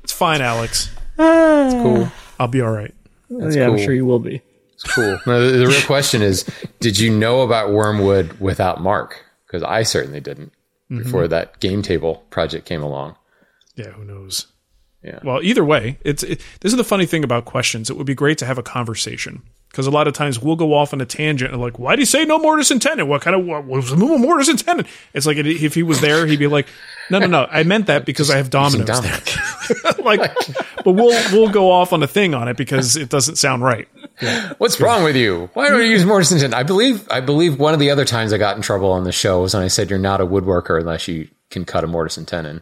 It's 0.03 0.13
fine, 0.13 0.41
Alex. 0.41 0.89
It's 1.17 1.73
cool. 1.73 2.11
I'll 2.39 2.47
be 2.47 2.61
all 2.61 2.71
right. 2.71 2.93
yeah, 3.29 3.37
cool. 3.37 3.61
I'm 3.61 3.77
sure 3.77 3.93
you 3.93 4.05
will 4.05 4.19
be. 4.19 4.41
It's 4.73 4.83
cool. 4.83 5.19
Now, 5.27 5.39
the, 5.39 5.51
the 5.51 5.67
real 5.67 5.81
question 5.83 6.21
is, 6.21 6.43
did 6.79 6.97
you 6.97 7.15
know 7.15 7.41
about 7.41 7.71
Wormwood 7.71 8.39
without 8.39 8.81
Mark? 8.81 9.23
Because 9.45 9.63
I 9.63 9.83
certainly 9.83 10.19
didn't 10.19 10.53
mm-hmm. 10.89 11.03
before 11.03 11.27
that 11.27 11.59
game 11.59 11.81
table 11.81 12.23
project 12.29 12.65
came 12.65 12.81
along. 12.81 13.15
Yeah, 13.75 13.91
who 13.91 14.03
knows? 14.05 14.47
Yeah. 15.03 15.19
Well, 15.23 15.41
either 15.41 15.63
way, 15.63 15.97
it's 16.03 16.23
it, 16.23 16.41
this 16.61 16.71
is 16.71 16.77
the 16.77 16.83
funny 16.83 17.05
thing 17.05 17.23
about 17.23 17.45
questions. 17.45 17.89
It 17.89 17.97
would 17.97 18.05
be 18.05 18.13
great 18.15 18.37
to 18.39 18.45
have 18.45 18.57
a 18.57 18.63
conversation 18.63 19.43
because 19.71 19.87
a 19.87 19.91
lot 19.91 20.07
of 20.07 20.13
times 20.13 20.37
we'll 20.39 20.55
go 20.57 20.73
off 20.73 20.93
on 20.93 20.99
a 21.01 21.05
tangent 21.05 21.51
and 21.53 21.61
like, 21.61 21.79
why 21.79 21.95
do 21.95 22.01
you 22.01 22.05
say 22.05 22.25
no 22.25 22.37
mortise 22.37 22.71
and 22.71 22.81
tenon? 22.81 23.07
What 23.07 23.21
kind 23.21 23.35
of 23.35 23.45
what 23.45 23.65
was 23.65 23.89
the 23.89 23.95
mortise 23.95 24.49
and 24.49 24.59
tenon? 24.59 24.85
It's 25.13 25.25
like 25.25 25.37
if 25.37 25.73
he 25.73 25.83
was 25.83 26.01
there, 26.01 26.25
he'd 26.25 26.39
be 26.39 26.47
like, 26.47 26.67
no, 27.09 27.19
no, 27.19 27.27
no, 27.27 27.47
I 27.49 27.63
meant 27.63 27.87
that 27.87 28.05
because 28.05 28.29
I 28.29 28.37
have 28.37 28.53
Using 28.53 28.83
dominoes. 28.85 28.87
Dominic. 28.87 29.99
like, 30.03 30.35
but 30.83 30.91
we'll 30.91 31.31
we'll 31.31 31.49
go 31.51 31.71
off 31.71 31.93
on 31.93 32.03
a 32.03 32.07
thing 32.07 32.33
on 32.33 32.47
it 32.47 32.57
because 32.57 32.95
it 32.97 33.09
doesn't 33.09 33.37
sound 33.37 33.63
right. 33.63 33.87
What's 34.57 34.79
wrong 34.79 35.03
with 35.03 35.15
you? 35.15 35.49
Why 35.53 35.69
don't 35.69 35.79
you 35.79 35.87
use 35.87 36.05
mortise 36.05 36.31
and 36.31 36.41
tenon? 36.41 36.53
I 36.53 36.63
believe 36.63 37.07
I 37.09 37.21
believe 37.21 37.59
one 37.59 37.73
of 37.73 37.79
the 37.79 37.89
other 37.91 38.05
times 38.05 38.33
I 38.33 38.37
got 38.37 38.55
in 38.55 38.61
trouble 38.61 38.91
on 38.91 39.03
the 39.05 39.11
show 39.11 39.41
was 39.41 39.53
when 39.53 39.63
I 39.63 39.67
said 39.67 39.89
you're 39.89 39.99
not 39.99 40.21
a 40.21 40.25
woodworker 40.25 40.79
unless 40.79 41.07
you 41.07 41.29
can 41.49 41.65
cut 41.65 41.83
a 41.83 41.87
mortise 41.87 42.17
and 42.17 42.27
tenon. 42.27 42.61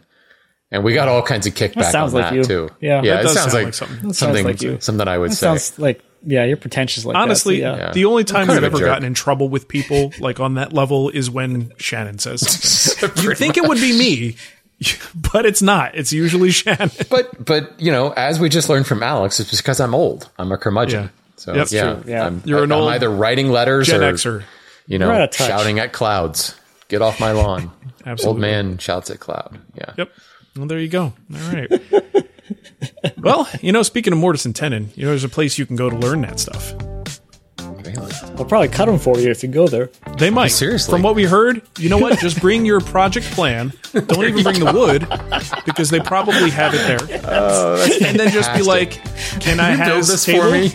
And 0.72 0.84
we 0.84 0.94
got 0.94 1.08
all 1.08 1.22
kinds 1.22 1.48
of 1.48 1.54
kickback 1.54 1.90
sounds 1.90 2.14
on 2.14 2.20
like 2.20 2.30
that 2.30 2.36
you. 2.36 2.44
too. 2.44 2.68
Yeah. 2.80 3.02
yeah, 3.02 3.14
That 3.14 3.20
it 3.20 3.22
does 3.24 3.34
sounds 3.34 3.52
sound 3.52 3.54
like, 3.54 3.64
like 3.64 3.74
something. 3.74 3.96
That 3.96 4.02
sounds 4.02 4.18
something 4.18 4.44
like 4.44 4.62
you. 4.62 4.78
something 4.80 5.08
I 5.08 5.18
would 5.18 5.30
That 5.32 5.34
say. 5.34 5.46
sounds 5.46 5.78
like 5.80 6.00
yeah, 6.24 6.44
you're 6.44 6.56
pretentious 6.56 7.04
like 7.04 7.16
Honestly, 7.16 7.60
that. 7.60 7.74
so 7.74 7.78
yeah. 7.78 7.86
Yeah. 7.86 7.92
the 7.92 8.04
only 8.04 8.24
time 8.24 8.46
kind 8.46 8.58
we've 8.58 8.64
ever 8.64 8.78
jerk. 8.78 8.86
gotten 8.86 9.04
in 9.04 9.14
trouble 9.14 9.48
with 9.48 9.68
people 9.68 10.12
like 10.20 10.40
on 10.40 10.54
that 10.54 10.72
level 10.72 11.08
is 11.10 11.30
when 11.30 11.72
Shannon 11.78 12.18
says 12.18 12.40
something. 12.98 13.24
you 13.24 13.34
think 13.34 13.56
it 13.56 13.66
would 13.66 13.78
be 13.78 13.96
me, 13.98 14.36
but 15.32 15.46
it's 15.46 15.62
not. 15.62 15.94
It's 15.94 16.12
usually 16.12 16.50
Shannon. 16.50 16.90
But 17.08 17.44
but 17.44 17.80
you 17.80 17.90
know, 17.92 18.10
as 18.12 18.38
we 18.40 18.48
just 18.48 18.68
learned 18.68 18.86
from 18.86 19.02
Alex, 19.02 19.40
it's 19.40 19.56
because 19.56 19.80
I'm 19.80 19.94
old. 19.94 20.28
I'm 20.38 20.52
a 20.52 20.58
curmudgeon. 20.58 21.04
Yeah. 21.04 21.08
So 21.36 21.52
That's 21.54 21.72
yeah. 21.72 22.02
Yeah. 22.06 22.26
I'm, 22.26 22.42
You're 22.44 22.64
an 22.64 22.72
I'm 22.72 22.80
old 22.80 22.90
either 22.92 23.10
writing 23.10 23.48
letters 23.50 23.86
Gen 23.86 24.02
or 24.02 24.12
Xer. 24.12 24.42
you 24.86 24.98
know 24.98 25.10
out 25.10 25.32
shouting 25.34 25.78
at 25.78 25.92
clouds. 25.92 26.54
Get 26.88 27.00
off 27.02 27.18
my 27.20 27.32
lawn. 27.32 27.70
Absolutely. 28.04 28.26
Old 28.26 28.38
man 28.40 28.78
shouts 28.78 29.10
at 29.10 29.20
cloud. 29.20 29.58
Yeah. 29.74 29.92
Yep. 29.96 30.10
Well, 30.56 30.66
there 30.66 30.80
you 30.80 30.88
go. 30.88 31.02
All 31.04 31.52
right. 31.52 31.70
Well, 33.18 33.48
you 33.60 33.72
know, 33.72 33.82
speaking 33.82 34.12
of 34.12 34.18
mortise 34.18 34.46
and 34.46 34.54
tenon, 34.54 34.90
you 34.94 35.04
know, 35.04 35.10
there's 35.10 35.24
a 35.24 35.28
place 35.28 35.58
you 35.58 35.66
can 35.66 35.76
go 35.76 35.90
to 35.90 35.96
learn 35.96 36.22
that 36.22 36.40
stuff. 36.40 36.74
Really? 37.84 38.12
They'll 38.36 38.44
probably 38.44 38.68
cut 38.68 38.86
them 38.86 38.98
for 38.98 39.18
you 39.18 39.30
if 39.30 39.42
you 39.42 39.48
go 39.48 39.66
there. 39.66 39.90
They 40.18 40.30
might. 40.30 40.48
Seriously. 40.48 40.92
From 40.92 41.02
what 41.02 41.14
we 41.14 41.24
heard, 41.24 41.62
you 41.78 41.88
know 41.88 41.98
what? 41.98 42.18
Just 42.18 42.40
bring 42.40 42.64
your 42.64 42.80
project 42.80 43.26
plan. 43.26 43.72
Don't 43.92 44.24
even 44.24 44.42
bring 44.42 44.60
the 44.60 44.72
wood 44.72 45.06
because 45.64 45.90
they 45.90 46.00
probably 46.00 46.50
have 46.50 46.74
it 46.74 46.86
there. 46.86 47.20
Oh, 47.24 47.82
and 48.04 48.18
then 48.18 48.30
just 48.30 48.52
be 48.54 48.62
like, 48.62 48.92
"Can 49.40 49.60
I 49.60 49.70
have 49.70 50.06
this 50.06 50.24
table? 50.24 50.42
for 50.42 50.50
me. 50.50 50.70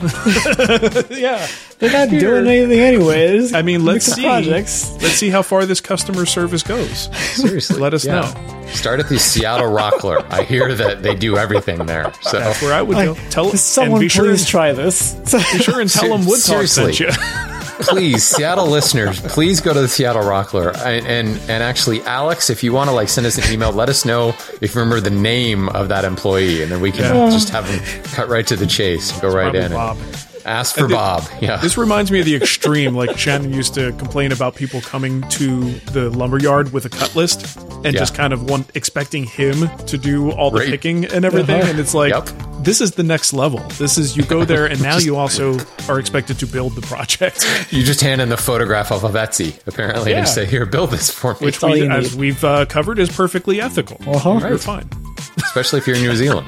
yeah. 1.22 1.48
They're 1.79 1.91
not 1.91 2.10
doing 2.10 2.48
anything 2.48 2.79
anyways. 2.79 3.53
I 3.53 3.62
mean, 3.62 3.84
let's 3.84 4.05
see. 4.05 4.24
projects. 4.24 4.91
Let's 5.01 5.15
see 5.15 5.29
how 5.29 5.41
far 5.41 5.65
this 5.65 5.82
customer 5.82 6.25
service 6.25 6.63
goes. 6.63 7.10
Seriously. 7.36 7.79
Let 7.79 7.94
us 7.94 8.05
Yeah. 8.05 8.22
know. 8.22 8.67
Start 8.67 9.00
at 9.01 9.10
the 9.10 9.20
Seattle 9.20 9.67
Rockler. 9.72 10.25
I 10.32 10.44
hear 10.44 10.74
that 10.74 11.03
they 11.03 11.15
do 11.15 11.38
everything 11.38 11.86
there. 11.86 12.12
So 12.22 12.39
That's 12.39 12.62
where 12.62 12.74
I 12.74 12.82
would 12.82 12.96
go. 12.96 13.15
Tell 13.29 13.50
Someone 13.58 14.00
and 14.00 14.00
be 14.01 14.08
sure, 14.10 14.25
please 14.25 14.46
try 14.48 14.72
this. 14.74 15.13
be 15.32 15.39
sure 15.60 15.82
and 15.82 15.89
tell 15.89 16.10
them 16.10 16.25
Wood 16.25 16.41
Talk 16.44 16.65
sent 16.67 16.96
Seriously. 16.96 17.05
you. 17.08 17.12
please, 17.82 18.24
Seattle 18.24 18.67
listeners, 18.67 19.20
please 19.22 19.60
go 19.60 19.74
to 19.74 19.82
the 19.82 19.88
Seattle 19.89 20.24
Rockler. 20.24 20.74
And, 20.86 21.05
and 21.05 21.27
and 21.50 21.62
actually, 21.62 22.01
Alex, 22.03 22.50
if 22.50 22.63
you 22.63 22.72
want 22.72 22.89
to 22.89 22.96
like 22.96 23.10
send 23.10 23.27
us 23.27 23.38
an 23.38 23.53
email, 23.53 23.74
let 23.74 23.89
us 23.89 24.05
know 24.05 24.29
if 24.62 24.74
you 24.74 24.79
remember 24.82 25.01
the 25.01 25.10
name 25.13 25.67
of 25.70 25.89
that 25.89 26.05
employee, 26.05 26.63
and 26.63 26.72
then 26.72 26.79
we 26.79 26.91
can 26.94 27.13
Yeah. 27.13 27.29
just 27.29 27.50
have 27.50 27.67
them 27.67 27.82
cut 28.13 28.29
right 28.29 28.48
to 28.48 28.55
the 28.55 28.65
chase, 28.65 29.12
and 29.12 29.22
go 29.22 29.29
right 29.29 29.53
in, 29.53 29.74
Bob. 29.74 29.98
and 29.98 30.15
ask 30.46 30.75
for 30.75 30.82
And 30.82 30.90
the- 30.92 30.96
Bob. 30.96 31.24
Yeah, 31.42 31.58
This 31.58 31.78
reminds 31.78 32.12
me 32.12 32.20
of 32.20 32.25
the 32.25 32.36
extreme. 32.36 32.96
Like 32.96 33.18
Shannon 33.18 33.52
used 33.54 33.74
to 33.75 33.92
complain 33.94 34.32
about 34.32 34.56
people 34.56 34.82
coming 34.82 35.22
to 35.30 35.72
the 35.92 36.10
lumberyard 36.10 36.72
with 36.74 36.86
a 36.86 36.90
cut 36.90 37.16
list 37.16 37.58
and 37.58 37.86
Yeah. 37.86 37.92
just 38.00 38.14
kind 38.16 38.34
of 38.34 38.50
want 38.50 38.70
expecting 38.75 39.25
him 39.25 39.70
to 39.88 39.98
do 39.98 40.32
all 40.32 40.52
the 40.52 40.60
Right. 40.60 40.70
picking 40.70 41.06
and 41.06 41.25
everything. 41.25 41.62
Uh-huh. 41.62 41.70
And 41.72 41.80
it's 41.80 41.94
like, 41.94 42.12
Yep. 42.14 42.30
this 42.64 42.82
is 42.82 42.92
the 42.92 43.04
next 43.04 43.34
level. 43.34 43.60
This 43.78 43.98
is 43.98 44.16
you 44.18 44.24
go 44.24 44.46
there 44.46 44.66
and 44.66 44.82
now 44.92 44.98
you 44.98 45.16
also 45.18 45.58
are 45.90 46.00
expected 46.00 46.40
to 46.40 46.48
build 46.48 46.75
the 46.75 46.82
project, 46.82 47.46
you 47.72 47.84
just 47.84 48.02
hand 48.02 48.22
in 48.22 48.30
the 48.30 48.38
photograph 48.38 48.92
off 48.92 49.04
of 49.04 49.16
a 49.16 49.20
Etsy, 49.25 49.56
apparently, 49.68 50.12
Yeah. 50.12 50.20
and 50.20 50.28
say, 50.28 50.46
"Here, 50.46 50.66
build 50.66 50.92
this 50.92 51.10
for 51.10 51.34
me." 51.34 51.38
which 51.42 51.62
we, 51.62 51.88
as 51.90 52.12
need. 52.12 52.20
we've 52.20 52.44
uh, 52.44 52.66
covered, 52.66 53.00
is 53.00 53.10
perfectly 53.10 53.60
ethical. 53.62 53.98
Uh-huh. 54.08 54.40
You're 54.48 54.58
fine. 54.58 54.88
especially 55.44 55.80
if 55.80 55.88
you're 55.88 55.96
in 55.96 56.04
New 56.04 56.16
Zealand. 56.16 56.48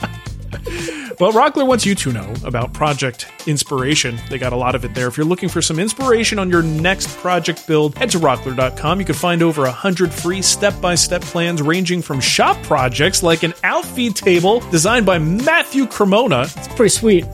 Well, 1.19 1.31
Rockler 1.31 1.65
wants 1.65 1.83
you 1.83 1.95
to 1.95 2.13
know 2.13 2.31
about 2.43 2.73
project 2.73 3.27
inspiration. 3.47 4.19
They 4.29 4.37
got 4.37 4.53
a 4.53 4.55
lot 4.55 4.75
of 4.75 4.85
it 4.85 4.93
there. 4.93 5.07
If 5.07 5.17
you're 5.17 5.25
looking 5.25 5.49
for 5.49 5.63
some 5.63 5.79
inspiration 5.79 6.37
on 6.37 6.49
your 6.49 6.61
next 6.61 7.07
project 7.17 7.65
build, 7.65 7.97
head 7.97 8.11
to 8.11 8.19
rockler.com. 8.19 8.99
You 8.99 9.05
can 9.05 9.15
find 9.15 9.41
over 9.41 9.63
100 9.63 10.13
free 10.13 10.43
step 10.43 10.79
by 10.79 10.93
step 10.93 11.21
plans 11.21 11.61
ranging 11.61 12.03
from 12.03 12.19
shop 12.19 12.61
projects 12.63 13.23
like 13.23 13.41
an 13.41 13.53
outfeed 13.63 14.15
table 14.15 14.59
designed 14.69 15.07
by 15.07 15.17
Matthew 15.17 15.87
Cremona. 15.87 16.43
It's 16.43 16.67
pretty 16.67 16.89
sweet. 16.89 17.25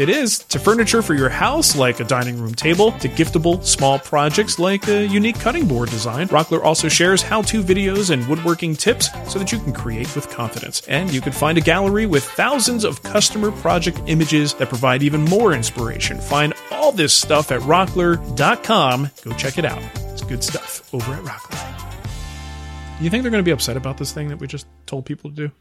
It 0.00 0.08
is 0.08 0.38
to 0.44 0.58
furniture 0.58 1.02
for 1.02 1.12
your 1.12 1.28
house 1.28 1.76
like 1.76 2.00
a 2.00 2.04
dining 2.04 2.40
room 2.40 2.54
table 2.54 2.92
to 2.92 3.08
giftable 3.10 3.62
small 3.62 3.98
projects 3.98 4.58
like 4.58 4.88
a 4.88 5.06
unique 5.06 5.38
cutting 5.38 5.68
board 5.68 5.90
design. 5.90 6.26
Rockler 6.28 6.64
also 6.64 6.88
shares 6.88 7.20
how-to 7.20 7.62
videos 7.62 8.08
and 8.08 8.26
woodworking 8.26 8.74
tips 8.74 9.10
so 9.30 9.38
that 9.38 9.52
you 9.52 9.58
can 9.58 9.74
create 9.74 10.14
with 10.14 10.30
confidence. 10.30 10.80
And 10.88 11.12
you 11.12 11.20
can 11.20 11.32
find 11.32 11.58
a 11.58 11.60
gallery 11.60 12.06
with 12.06 12.24
thousands 12.24 12.84
of 12.84 13.02
customer 13.02 13.50
project 13.50 14.00
images 14.06 14.54
that 14.54 14.70
provide 14.70 15.02
even 15.02 15.20
more 15.26 15.52
inspiration. 15.52 16.18
Find 16.18 16.54
all 16.70 16.92
this 16.92 17.12
stuff 17.12 17.52
at 17.52 17.60
rockler.com. 17.60 19.10
Go 19.22 19.32
check 19.32 19.58
it 19.58 19.66
out. 19.66 19.82
It's 20.12 20.22
good 20.22 20.42
stuff 20.42 20.94
over 20.94 21.12
at 21.12 21.22
Rockler. 21.24 23.02
You 23.02 23.10
think 23.10 23.22
they're 23.22 23.30
going 23.30 23.44
to 23.44 23.46
be 23.46 23.52
upset 23.52 23.76
about 23.76 23.98
this 23.98 24.12
thing 24.12 24.28
that 24.28 24.38
we 24.38 24.46
just 24.46 24.66
told 24.86 25.04
people 25.04 25.28
to 25.28 25.36
do? 25.36 25.52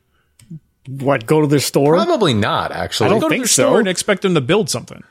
What? 0.98 1.26
Go 1.26 1.42
to 1.42 1.48
the 1.48 1.60
store? 1.60 1.96
Probably 1.96 2.34
not, 2.34 2.72
actually. 2.72 3.08
I 3.08 3.10
don't 3.10 3.20
Go 3.20 3.28
to 3.30 3.34
think 3.34 3.44
their 3.44 3.48
so. 3.48 3.64
store 3.64 3.80
and 3.80 3.88
expect 3.88 4.22
them 4.24 4.34
to 4.36 4.42
build 4.42 4.70
something. 4.70 5.04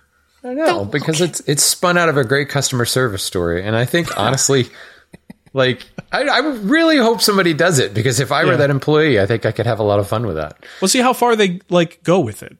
No, 0.43 0.85
because 0.85 1.21
it's 1.21 1.41
it's 1.47 1.63
spun 1.63 1.99
out 1.99 2.09
of 2.09 2.17
a 2.17 2.25
great 2.25 2.49
customer 2.49 2.85
service 2.85 3.23
story, 3.23 3.65
and 3.67 3.77
I 3.77 3.85
think 3.85 4.17
honestly, 4.19 4.69
like 5.53 5.85
I, 6.13 6.23
I 6.23 6.39
really 6.39 6.97
hope 6.97 7.21
somebody 7.21 7.53
does 7.55 7.79
it 7.79 7.93
because 7.93 8.21
if 8.21 8.31
I 8.33 8.45
were 8.45 8.57
that 8.57 8.71
employee, 8.71 9.21
I 9.21 9.27
think 9.27 9.45
I 9.47 9.53
could 9.53 9.67
have 9.67 9.79
a 9.81 9.83
lot 9.83 9.99
of 9.99 10.09
fun 10.09 10.27
with 10.27 10.37
that. 10.37 10.65
We'll 10.81 10.89
see 10.89 11.01
how 11.01 11.13
far 11.13 11.37
they 11.37 11.61
like 11.69 12.03
go 12.03 12.21
with 12.21 12.43
it. 12.43 12.57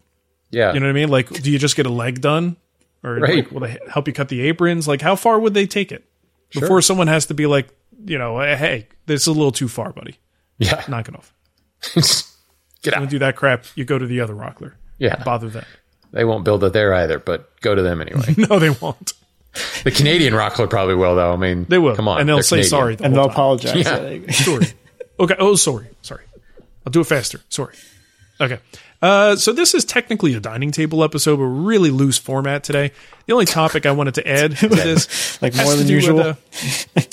Yeah, 0.51 0.73
You 0.73 0.81
know 0.81 0.87
what 0.87 0.91
I 0.91 0.95
mean? 0.95 1.09
Like, 1.09 1.29
do 1.29 1.51
you 1.51 1.59
just 1.59 1.77
get 1.77 1.87
a 1.87 1.91
leg 1.91 2.21
done, 2.21 2.57
or 3.05 3.17
Right. 3.17 3.37
like, 3.45 3.53
will 3.53 3.61
they 3.61 3.79
help 3.89 4.07
you 4.09 4.15
cut 4.15 4.29
the 4.29 4.41
aprons? 4.49 4.89
Like, 4.89 5.01
how 5.03 5.15
far 5.15 5.39
would 5.39 5.53
they 5.55 5.67
take 5.67 5.93
it 5.93 6.05
before 6.53 6.81
someone 6.83 7.07
has 7.07 7.27
to 7.27 7.35
be 7.35 7.47
like, 7.47 7.69
you 8.07 8.17
know, 8.19 8.39
hey, 8.41 8.89
this 9.07 9.23
is 9.23 9.27
a 9.27 9.33
little 9.33 9.53
too 9.53 9.69
far, 9.69 9.93
buddy. 9.93 10.17
yeah. 10.59 10.83
Knock 10.89 11.09
it 11.09 11.15
off. 11.17 11.33
Get 12.83 12.95
Want 12.95 13.03
out. 13.03 13.07
to 13.07 13.11
do 13.11 13.19
that 13.21 13.37
crap? 13.37 13.65
You 13.75 13.85
go 13.85 13.99
to 13.99 14.07
the 14.07 14.21
other 14.21 14.35
rockler. 14.35 14.73
Yeah, 14.99 15.23
Bother 15.25 15.49
them. 15.49 15.65
they 16.13 16.25
won't 16.25 16.45
build 16.45 16.63
it 16.65 16.73
there 16.73 16.93
either, 16.95 17.19
but 17.19 17.59
go 17.61 17.75
to 17.75 17.83
them 17.83 18.01
anyway. 18.01 18.35
No, 18.37 18.59
they 18.59 18.71
won't. 18.71 19.13
the 19.85 19.91
Canadian 19.91 20.35
rockler 20.35 20.69
probably 20.69 20.95
will, 20.95 21.15
though. 21.17 21.33
I 21.33 21.37
mean, 21.37 21.67
They 21.69 21.79
will. 21.79 21.97
Come 21.97 22.09
on, 22.09 22.21
and 22.21 22.29
they'll 22.29 22.43
say 22.43 22.57
Canadian. 22.57 22.71
sorry, 22.71 22.95
the 22.97 23.05
and 23.05 23.15
they'll 23.15 23.25
time. 23.25 23.33
apologize. 23.33 23.77
Yeah. 23.85 23.97
Like- 23.97 24.31
Sorry. 24.33 24.67
Okay. 25.21 25.35
Oh, 25.39 25.55
sorry. 25.57 25.87
Sorry. 26.03 26.25
I'll 26.87 26.93
do 26.93 27.01
it 27.01 27.07
faster. 27.07 27.41
Sorry. 27.49 27.75
Okay. 28.41 28.59
Uh, 29.03 29.35
so 29.37 29.53
this 29.53 29.75
is 29.75 29.85
technically 29.85 30.35
a 30.35 30.41
dining 30.41 30.71
table 30.73 31.03
episode, 31.05 31.37
but 31.39 31.45
really 31.45 31.91
loose 31.91 32.19
format 32.19 32.63
today. 32.65 32.93
The 33.27 33.33
only 33.33 33.47
topic 33.47 33.85
I 33.87 33.91
wanted 33.93 34.15
to 34.15 34.29
add 34.29 34.57
to 34.59 34.69
this, 34.69 35.41
Like 35.43 35.55
more 35.57 35.75
than 35.77 35.87
do 35.87 35.95
with, 35.97 36.05
usual? 36.05 36.21
uh, 36.21 36.35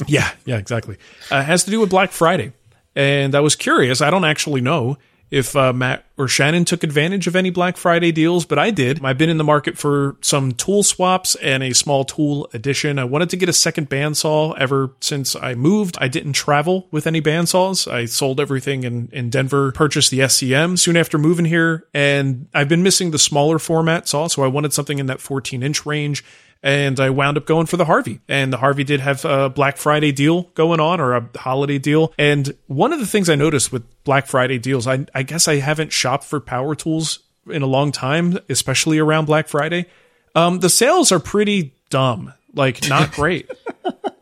yeah, 0.08 0.32
yeah, 0.46 0.58
exactly. 0.58 0.98
Uh, 1.32 1.42
has 1.44 1.64
to 1.66 1.72
do 1.72 1.80
with 1.80 1.90
Black 1.92 2.12
Friday, 2.12 2.54
and 2.96 3.34
I 3.36 3.40
was 3.42 3.56
curious. 3.56 4.02
I 4.02 4.10
don't 4.12 4.26
actually 4.26 4.62
know 4.62 4.98
if 5.32 5.56
uh, 5.56 5.74
Matt 5.74 6.06
or 6.18 6.28
Shannon 6.28 6.66
took 6.66 6.84
advantage 6.84 7.28
of 7.28 7.36
any 7.36 7.50
Black 7.50 7.78
Friday 7.78 8.12
deals, 8.12 8.46
but 8.46 8.58
I 8.58 8.72
did. 8.72 9.04
I've 9.04 9.18
been 9.18 9.30
in 9.30 9.38
the 9.38 9.44
market 9.44 9.78
for 9.78 10.16
some 10.22 10.54
tool 10.54 10.84
swaps 10.84 11.36
and 11.36 11.64
a 11.64 11.74
small 11.74 12.06
tool 12.06 12.48
addition. 12.54 13.00
I 13.00 13.04
wanted 13.04 13.30
to 13.32 13.38
get 13.38 13.50
a 13.50 13.54
second 13.54 13.90
bandsaw 13.90 14.58
ever 14.58 14.92
since 15.02 15.36
I 15.36 15.56
moved. 15.56 15.98
I 16.00 16.08
didn't 16.08 16.34
travel 16.34 16.88
with 16.92 17.08
any 17.08 17.22
bandsaws. 17.22 17.92
I 17.92 18.06
sold 18.06 18.40
everything 18.40 18.84
in, 18.84 19.10
in 19.12 19.30
Denver, 19.30 19.72
purchased 19.72 20.12
the 20.12 20.20
SCM 20.20 20.78
soon 20.80 20.96
after 20.96 21.18
moving 21.18 21.46
here, 21.46 21.86
and 21.94 22.48
I've 22.54 22.70
been 22.70 22.84
missing 22.84 23.12
the 23.12 23.20
smaller 23.20 23.60
format 23.60 24.08
saw, 24.08 24.28
so 24.28 24.44
I 24.44 24.48
wanted 24.48 24.74
something 24.74 25.00
in 25.00 25.08
that 25.08 25.20
14 25.20 25.64
inch 25.64 25.86
range 25.86 26.24
and 26.66 27.00
I 27.00 27.12
wound 27.12 27.38
up 27.38 27.46
going 27.46 27.68
for 27.68 27.78
the 27.78 27.86
Harvey. 27.86 28.20
And 28.28 28.52
the 28.52 28.58
Harvey 28.58 28.84
did 28.84 29.00
have 29.00 29.24
a 29.24 29.50
Black 29.50 29.78
Friday 29.78 30.12
deal 30.12 30.44
going 30.56 30.80
on 30.82 31.00
or 31.00 31.16
a 31.16 31.30
holiday 31.38 31.78
deal. 31.78 32.12
And 32.18 32.54
one 32.68 32.92
of 32.92 33.00
the 33.00 33.06
things 33.06 33.30
I 33.30 33.36
noticed 33.36 33.72
with 33.72 33.84
Black 34.04 34.26
Friday 34.26 34.58
deals, 34.58 34.88
I, 34.88 35.06
I 35.14 35.22
guess 35.24 35.48
I 35.48 35.58
haven't 35.58 35.94
shopped 35.94 36.24
for 36.24 36.40
power 36.42 36.74
tools 36.76 37.20
in 37.48 37.62
a 37.62 37.68
long 37.68 37.92
time, 37.92 38.40
especially 38.50 38.98
around 38.98 39.26
Black 39.26 39.48
Friday. 39.48 39.86
Um, 40.34 40.60
the 40.60 40.70
sales 40.70 41.12
are 41.12 41.20
pretty 41.20 41.76
dumb, 41.92 42.34
like 42.56 42.90
not 42.90 43.12
great. 43.14 43.48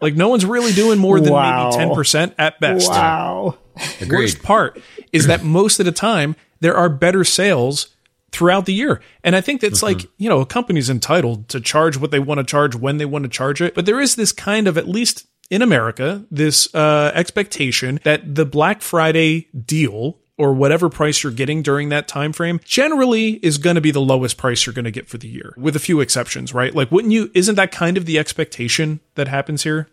like 0.01 0.15
no 0.15 0.27
one's 0.27 0.45
really 0.45 0.73
doing 0.73 0.99
more 0.99 1.21
than 1.21 1.31
Wow. 1.31 1.69
maybe 1.71 1.91
10% 1.95 2.35
at 2.37 2.59
best. 2.59 2.89
Wow. 2.89 3.57
Agreed. 4.01 4.19
Worst 4.19 4.43
part 4.43 4.81
is 5.13 5.27
that 5.27 5.43
most 5.43 5.79
of 5.79 5.85
the 5.85 5.91
time 5.93 6.35
there 6.59 6.75
are 6.75 6.89
better 6.89 7.23
sales 7.23 7.87
throughout 8.33 8.65
the 8.65 8.73
year. 8.73 9.01
And 9.23 9.35
I 9.35 9.41
think 9.41 9.61
that's 9.61 9.81
like, 9.83 10.01
you 10.17 10.27
know, 10.27 10.41
a 10.41 10.45
company's 10.45 10.89
entitled 10.89 11.47
to 11.49 11.61
charge 11.61 11.97
what 11.97 12.11
they 12.11 12.19
want 12.19 12.39
to 12.39 12.43
charge 12.43 12.75
when 12.75 12.97
they 12.97 13.05
want 13.05 13.23
to 13.23 13.29
charge 13.29 13.61
it. 13.61 13.75
But 13.75 13.85
there 13.85 14.01
is 14.01 14.15
this 14.15 14.31
kind 14.33 14.67
of, 14.67 14.77
at 14.77 14.87
least 14.87 15.25
in 15.49 15.61
America, 15.61 16.25
this 16.31 16.73
uh, 16.75 17.11
expectation 17.13 17.99
that 18.03 18.35
the 18.35 18.45
Black 18.45 18.81
Friday 18.81 19.47
deal 19.65 20.17
or 20.37 20.53
whatever 20.53 20.89
price 20.89 21.21
you're 21.23 21.31
getting 21.31 21.61
during 21.61 21.89
that 21.89 22.07
time 22.07 22.33
frame 22.33 22.59
generally 22.65 23.33
is 23.43 23.59
going 23.59 23.75
to 23.75 23.81
be 23.81 23.91
the 23.91 24.01
lowest 24.01 24.35
price 24.35 24.65
you're 24.65 24.73
going 24.73 24.83
to 24.85 24.91
get 24.91 25.07
for 25.07 25.19
the 25.19 25.27
year 25.27 25.53
with 25.57 25.75
a 25.75 25.79
few 25.79 26.01
exceptions 26.01 26.55
right 26.55 26.73
like 26.73 26.91
wouldn't 26.91 27.13
you 27.13 27.29
isn't 27.35 27.53
that 27.53 27.71
kind 27.71 27.97
of 27.97 28.07
the 28.07 28.17
expectation 28.17 28.99
that 29.13 29.27
happens 29.27 29.61
here 29.61 29.87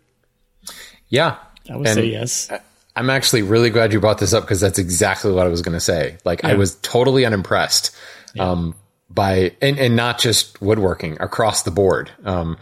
Yeah. 1.08 1.36
I 1.68 1.76
would 1.76 1.86
And 1.86 1.94
say 1.94 2.06
yes. 2.06 2.50
I'm 2.96 3.10
actually 3.10 3.42
really 3.42 3.70
glad 3.70 3.92
you 3.92 4.00
brought 4.00 4.18
this 4.18 4.32
up 4.32 4.44
because 4.44 4.60
that's 4.60 4.78
exactly 4.78 5.30
what 5.30 5.46
I 5.46 5.48
was 5.48 5.62
going 5.62 5.74
to 5.74 5.80
say. 5.80 6.18
Like 6.24 6.44
I 6.44 6.54
was 6.54 6.74
totally 6.76 7.24
unimpressed 7.24 7.94
um, 8.38 8.74
by 9.08 9.54
and 9.60 9.78
and 9.78 9.96
not 9.96 10.18
just 10.18 10.60
woodworking 10.62 11.16
across 11.20 11.62
the 11.62 11.70
board. 11.70 12.10
Um, 12.24 12.56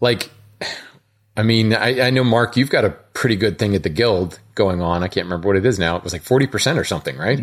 like, 0.00 0.30
I 1.36 1.42
mean, 1.42 1.74
I, 1.74 2.06
I 2.06 2.10
know 2.10 2.24
Mark, 2.24 2.56
you've 2.56 2.70
got 2.70 2.84
a 2.84 2.90
pretty 2.90 3.36
good 3.36 3.58
thing 3.58 3.74
at 3.74 3.82
the 3.82 3.88
guild 3.88 4.38
going 4.54 4.80
on. 4.80 5.02
I 5.02 5.08
can't 5.08 5.26
remember 5.26 5.48
what 5.48 5.56
it 5.56 5.66
is 5.66 5.78
now. 5.78 5.96
It 5.96 6.04
was 6.04 6.12
like 6.12 6.22
forty 6.22 6.46
percent 6.46 6.78
or 6.78 6.84
something, 6.84 7.16
right? 7.16 7.38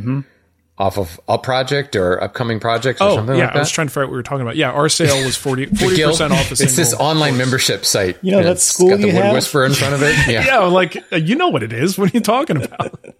Off 0.78 0.98
of 0.98 1.22
a 1.30 1.38
project 1.38 1.96
or 1.96 2.22
upcoming 2.22 2.60
projects 2.60 3.00
or 3.00 3.06
oh 3.08 3.16
something 3.16 3.38
yeah 3.38 3.46
like 3.46 3.56
i 3.56 3.60
was 3.60 3.72
trying 3.72 3.88
to 3.88 3.92
figure 3.92 4.04
out 4.04 4.08
what 4.08 4.12
we 4.12 4.18
were 4.18 4.24
talking 4.24 4.42
about 4.42 4.58
yeah 4.58 4.72
our 4.72 4.90
sale 4.90 5.24
was 5.24 5.38
40 5.38 5.66
The 5.72 5.94
guild, 5.96 6.12
percent 6.12 6.34
off 6.34 6.50
a 6.50 6.52
it's 6.52 6.76
this 6.76 6.90
single 6.90 7.06
online 7.06 7.38
membership 7.38 7.86
site. 7.86 8.18
You 8.22 8.34
know 8.34 8.40
and 8.40 8.48
that 8.48 8.52
it's 8.58 8.64
school 8.64 8.90
got 8.90 9.00
the 9.00 9.08
you 9.08 9.14
wood 9.14 9.24
have? 9.24 9.34
whisperer 9.36 9.66
in 9.66 9.74
front 9.74 9.94
of 9.94 10.04
it. 10.04 10.14
Yeah. 10.28 10.46
yeah 10.46 10.58
like 10.66 10.98
uh, 11.14 11.16
you 11.16 11.36
know 11.36 11.48
what 11.48 11.64
it 11.64 11.72
is 11.72 11.98
what 11.98 12.14
are 12.14 12.18
you 12.18 12.20
talking 12.20 12.58
about 12.62 12.92
when 13.06 13.14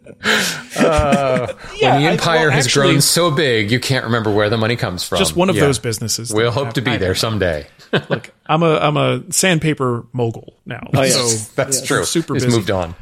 the 0.82 1.86
I- 1.86 2.04
empire 2.12 2.48
well, 2.48 2.52
has 2.52 2.66
actually- 2.66 2.88
grown 2.90 3.02
so 3.02 3.32
big, 3.32 3.72
you 3.72 3.80
can't 3.80 4.04
remember 4.04 4.34
where 4.34 4.50
the 4.50 4.58
money 4.58 4.76
comes 4.76 5.06
from. 5.06 5.20
just 5.20 5.38
one 5.38 5.50
of 5.50 5.56
Yeah. 5.56 5.62
those 5.62 5.80
businesses 5.80 6.34
We'll 6.34 6.52
hope 6.52 6.74
to 6.74 6.82
be 6.82 6.92
have- 6.92 7.00
there 7.00 7.16
someday. 7.16 7.68
look 8.10 8.32
i'm 8.48 8.64
a 8.64 8.76
i'm 8.80 8.98
a 8.98 9.24
sandpaper 9.32 10.06
mogul 10.12 10.58
now 10.66 10.82
yes. 10.94 11.14
so 11.48 11.52
That's 11.56 11.82
true. 11.82 12.04
super 12.04 12.36
It's 12.36 12.44
busy. 12.44 12.58
moved 12.58 12.70
on. 12.72 12.96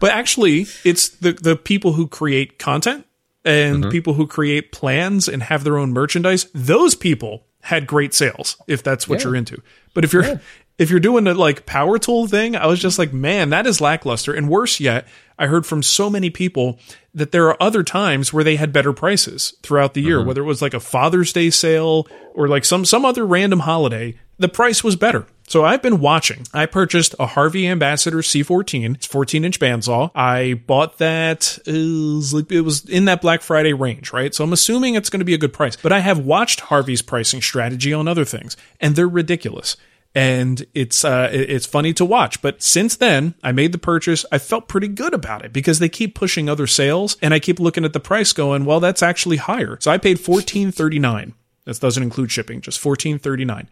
But 0.00 0.10
actually, 0.12 0.66
it's 0.84 1.08
the 1.08 1.32
the 1.32 1.56
people 1.56 1.92
who 1.94 2.06
create 2.08 2.58
content 2.58 3.06
and 3.44 3.82
Mm-hmm. 3.82 3.90
people 3.90 4.14
who 4.14 4.26
create 4.26 4.72
plans 4.72 5.28
and 5.28 5.42
have 5.42 5.62
their 5.64 5.78
own 5.78 5.92
merchandise. 5.92 6.46
Those 6.52 6.94
people 6.94 7.44
had 7.62 7.86
great 7.86 8.14
sales 8.14 8.56
if 8.66 8.82
that's 8.82 9.08
what 9.08 9.24
you're 9.24 9.34
into. 9.36 9.60
But 9.94 10.04
if 10.04 10.12
you're 10.12 10.40
if 10.78 10.90
you're 10.90 11.00
doing 11.00 11.24
the 11.24 11.34
like 11.34 11.64
power 11.64 11.98
tool 11.98 12.26
thing, 12.26 12.54
I 12.54 12.66
was 12.66 12.78
just 12.80 12.98
like, 12.98 13.12
man, 13.12 13.50
that 13.50 13.66
is 13.66 13.80
lackluster. 13.80 14.32
And 14.34 14.48
worse 14.48 14.78
yet, 14.78 15.06
I 15.38 15.46
heard 15.46 15.64
from 15.64 15.82
so 15.82 16.10
many 16.10 16.28
people 16.28 16.78
that 17.14 17.32
there 17.32 17.48
are 17.48 17.56
other 17.62 17.82
times 17.82 18.32
where 18.32 18.44
they 18.44 18.56
had 18.56 18.72
better 18.72 18.92
prices 18.92 19.54
throughout 19.62 19.94
the 19.94 20.02
year, 20.02 20.22
whether 20.22 20.42
it 20.42 20.46
was 20.46 20.60
like 20.60 20.74
a 20.74 20.80
Father's 20.80 21.32
Day 21.32 21.48
sale 21.50 22.06
or 22.34 22.46
like 22.46 22.64
some 22.64 22.84
some 22.84 23.04
other 23.06 23.24
random 23.26 23.60
holiday, 23.60 24.16
the 24.38 24.48
price 24.48 24.84
was 24.84 24.96
better. 24.96 25.26
So 25.48 25.64
I've 25.64 25.82
been 25.82 26.00
watching. 26.00 26.44
I 26.52 26.66
purchased 26.66 27.14
a 27.20 27.26
Harvey 27.26 27.68
Ambassador 27.68 28.18
C14. 28.18 28.96
It's 28.96 29.06
14 29.06 29.44
inch 29.44 29.60
bandsaw. 29.60 30.10
I 30.14 30.54
bought 30.66 30.98
that 30.98 31.58
it 31.66 32.64
was 32.64 32.84
in 32.88 33.04
that 33.04 33.22
Black 33.22 33.42
Friday 33.42 33.72
range, 33.72 34.12
right? 34.12 34.34
So 34.34 34.42
I'm 34.42 34.52
assuming 34.52 34.96
it's 34.96 35.10
going 35.10 35.20
to 35.20 35.24
be 35.24 35.34
a 35.34 35.38
good 35.38 35.52
price. 35.52 35.76
But 35.76 35.92
I 35.92 36.00
have 36.00 36.18
watched 36.18 36.60
Harvey's 36.62 37.02
pricing 37.02 37.40
strategy 37.40 37.92
on 37.92 38.08
other 38.08 38.24
things, 38.24 38.56
and 38.80 38.96
they're 38.96 39.08
ridiculous 39.08 39.76
and 40.16 40.64
it's 40.72 41.04
uh, 41.04 41.28
it's 41.30 41.66
funny 41.66 41.92
to 41.92 42.04
watch. 42.04 42.40
But 42.40 42.62
since 42.62 42.96
then, 42.96 43.34
I 43.42 43.52
made 43.52 43.72
the 43.72 43.78
purchase. 43.78 44.24
I 44.32 44.38
felt 44.38 44.66
pretty 44.66 44.88
good 44.88 45.12
about 45.12 45.44
it 45.44 45.52
because 45.52 45.78
they 45.78 45.90
keep 45.90 46.14
pushing 46.14 46.48
other 46.48 46.66
sales, 46.66 47.18
and 47.20 47.34
I 47.34 47.38
keep 47.38 47.60
looking 47.60 47.84
at 47.84 47.92
the 47.92 48.00
price, 48.00 48.32
going, 48.32 48.64
"Well, 48.64 48.80
that's 48.80 49.02
actually 49.02 49.36
higher." 49.36 49.76
So 49.78 49.90
I 49.90 49.98
paid 49.98 50.18
fourteen 50.18 50.72
thirty 50.72 50.98
nine. 50.98 51.34
That 51.66 51.78
doesn't 51.80 52.02
include 52.02 52.32
shipping, 52.32 52.62
just 52.62 52.80
fourteen 52.80 53.18
thirty 53.18 53.44
nine. 53.44 53.68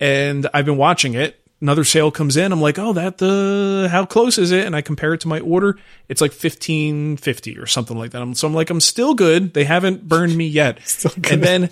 And 0.00 0.48
I've 0.54 0.64
been 0.64 0.76
watching 0.76 1.14
it. 1.14 1.40
Another 1.60 1.82
sale 1.82 2.12
comes 2.12 2.36
in. 2.36 2.52
I'm 2.52 2.60
like, 2.60 2.78
"Oh, 2.78 2.92
that 2.92 3.18
the 3.18 3.88
how 3.90 4.04
close 4.04 4.38
is 4.38 4.52
it?" 4.52 4.64
And 4.64 4.76
I 4.76 4.80
compare 4.80 5.12
it 5.12 5.20
to 5.22 5.28
my 5.28 5.40
order. 5.40 5.76
It's 6.08 6.20
like 6.20 6.30
fifteen 6.30 7.16
fifty 7.16 7.58
or 7.58 7.66
something 7.66 7.98
like 7.98 8.12
that. 8.12 8.22
I'm, 8.22 8.34
so 8.34 8.46
I'm 8.46 8.54
like, 8.54 8.70
"I'm 8.70 8.80
still 8.80 9.14
good. 9.14 9.54
They 9.54 9.64
haven't 9.64 10.06
burned 10.06 10.36
me 10.36 10.46
yet." 10.46 10.78
And 11.30 11.42
then 11.42 11.70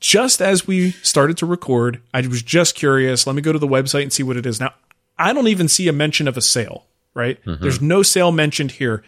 just 0.00 0.42
as 0.42 0.66
we 0.66 0.90
started 0.90 1.38
to 1.38 1.46
record, 1.46 2.00
I 2.12 2.26
was 2.26 2.42
just 2.42 2.74
curious. 2.74 3.26
Let 3.26 3.36
me 3.36 3.42
go 3.42 3.52
to 3.52 3.58
the 3.58 3.68
website 3.68 4.02
and 4.02 4.12
see 4.12 4.22
what 4.24 4.36
it 4.36 4.46
is. 4.46 4.58
Now, 4.60 4.74
I 5.18 5.32
don't 5.32 5.48
even 5.48 5.68
see 5.68 5.88
a 5.88 5.92
mention 5.92 6.28
of 6.28 6.36
a 6.36 6.40
sale, 6.40 6.86
right? 7.14 7.42
Mm-hmm. 7.44 7.62
There's 7.62 7.80
no 7.80 8.02
sale 8.02 8.32
mentioned 8.32 8.72
here. 8.72 9.02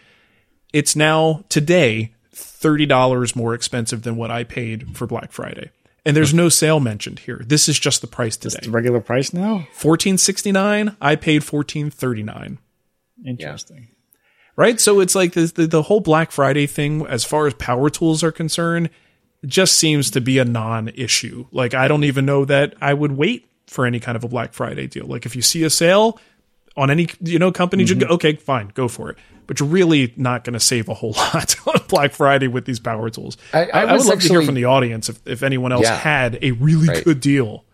It's 0.72 0.94
now 0.94 1.44
today 1.48 2.12
$30 2.34 3.36
more 3.36 3.54
expensive 3.54 4.02
than 4.02 4.16
what 4.16 4.30
I 4.30 4.44
paid 4.44 4.96
for 4.96 5.06
Black 5.06 5.32
Friday. 5.32 5.70
And 6.04 6.16
there's 6.16 6.32
no 6.32 6.48
sale 6.48 6.80
mentioned 6.80 7.20
here. 7.20 7.42
This 7.46 7.68
is 7.68 7.78
just 7.78 8.00
the 8.00 8.06
price 8.06 8.36
today. 8.36 8.60
The 8.62 8.70
regular 8.70 9.00
price 9.00 9.32
now? 9.34 9.66
1469, 9.76 10.96
I 11.00 11.16
paid 11.16 11.42
1439 11.42 12.58
Interesting. 13.26 13.88
right? 14.56 14.80
So 14.80 15.00
it's 15.00 15.14
like 15.14 15.32
the, 15.34 15.42
the 15.46 15.66
the 15.66 15.82
whole 15.82 16.00
Black 16.00 16.30
Friday 16.32 16.66
thing, 16.66 17.06
as 17.06 17.24
far 17.24 17.46
as 17.46 17.54
power 17.54 17.90
tools 17.90 18.22
are 18.24 18.32
concerned, 18.32 18.88
just 19.44 19.74
seems 19.76 20.10
to 20.12 20.20
be 20.20 20.38
a 20.38 20.44
non-issue. 20.44 21.46
Like 21.52 21.74
I 21.74 21.86
don't 21.88 22.04
even 22.04 22.24
know 22.24 22.44
that 22.46 22.74
I 22.80 22.94
would 22.94 23.12
wait 23.12 23.46
for 23.66 23.84
any 23.86 24.00
kind 24.00 24.16
of 24.16 24.24
a 24.24 24.28
Black 24.28 24.52
Friday 24.54 24.86
deal. 24.86 25.06
Like 25.06 25.26
if 25.26 25.36
you 25.36 25.42
see 25.42 25.62
a 25.64 25.70
sale 25.70 26.18
on 26.80 26.90
any 26.90 27.08
you 27.22 27.38
know 27.38 27.52
company, 27.52 27.84
go, 27.84 28.06
okay, 28.08 28.34
fine, 28.36 28.70
go 28.74 28.88
for 28.88 29.10
it. 29.10 29.18
But 29.46 29.60
you're 29.60 29.68
really 29.68 30.12
not 30.16 30.44
going 30.44 30.54
to 30.54 30.60
save 30.60 30.88
a 30.88 30.94
whole 30.94 31.12
lot 31.16 31.54
on 31.66 31.80
Black 31.88 32.12
Friday 32.12 32.48
with 32.48 32.64
these 32.64 32.80
power 32.80 33.10
tools. 33.10 33.36
I- 33.52 33.66
I 33.66 33.84
would 33.84 33.92
was 33.94 34.06
love 34.08 34.20
to 34.20 34.28
hear 34.28 34.42
from 34.42 34.54
the 34.54 34.64
audience 34.66 35.08
if, 35.08 35.20
if 35.26 35.42
anyone 35.42 35.72
else 35.72 35.84
Yeah. 35.84 35.96
had 35.96 36.38
a 36.42 36.52
really 36.52 36.88
Right. 36.88 37.04
good 37.04 37.20
deal. 37.20 37.64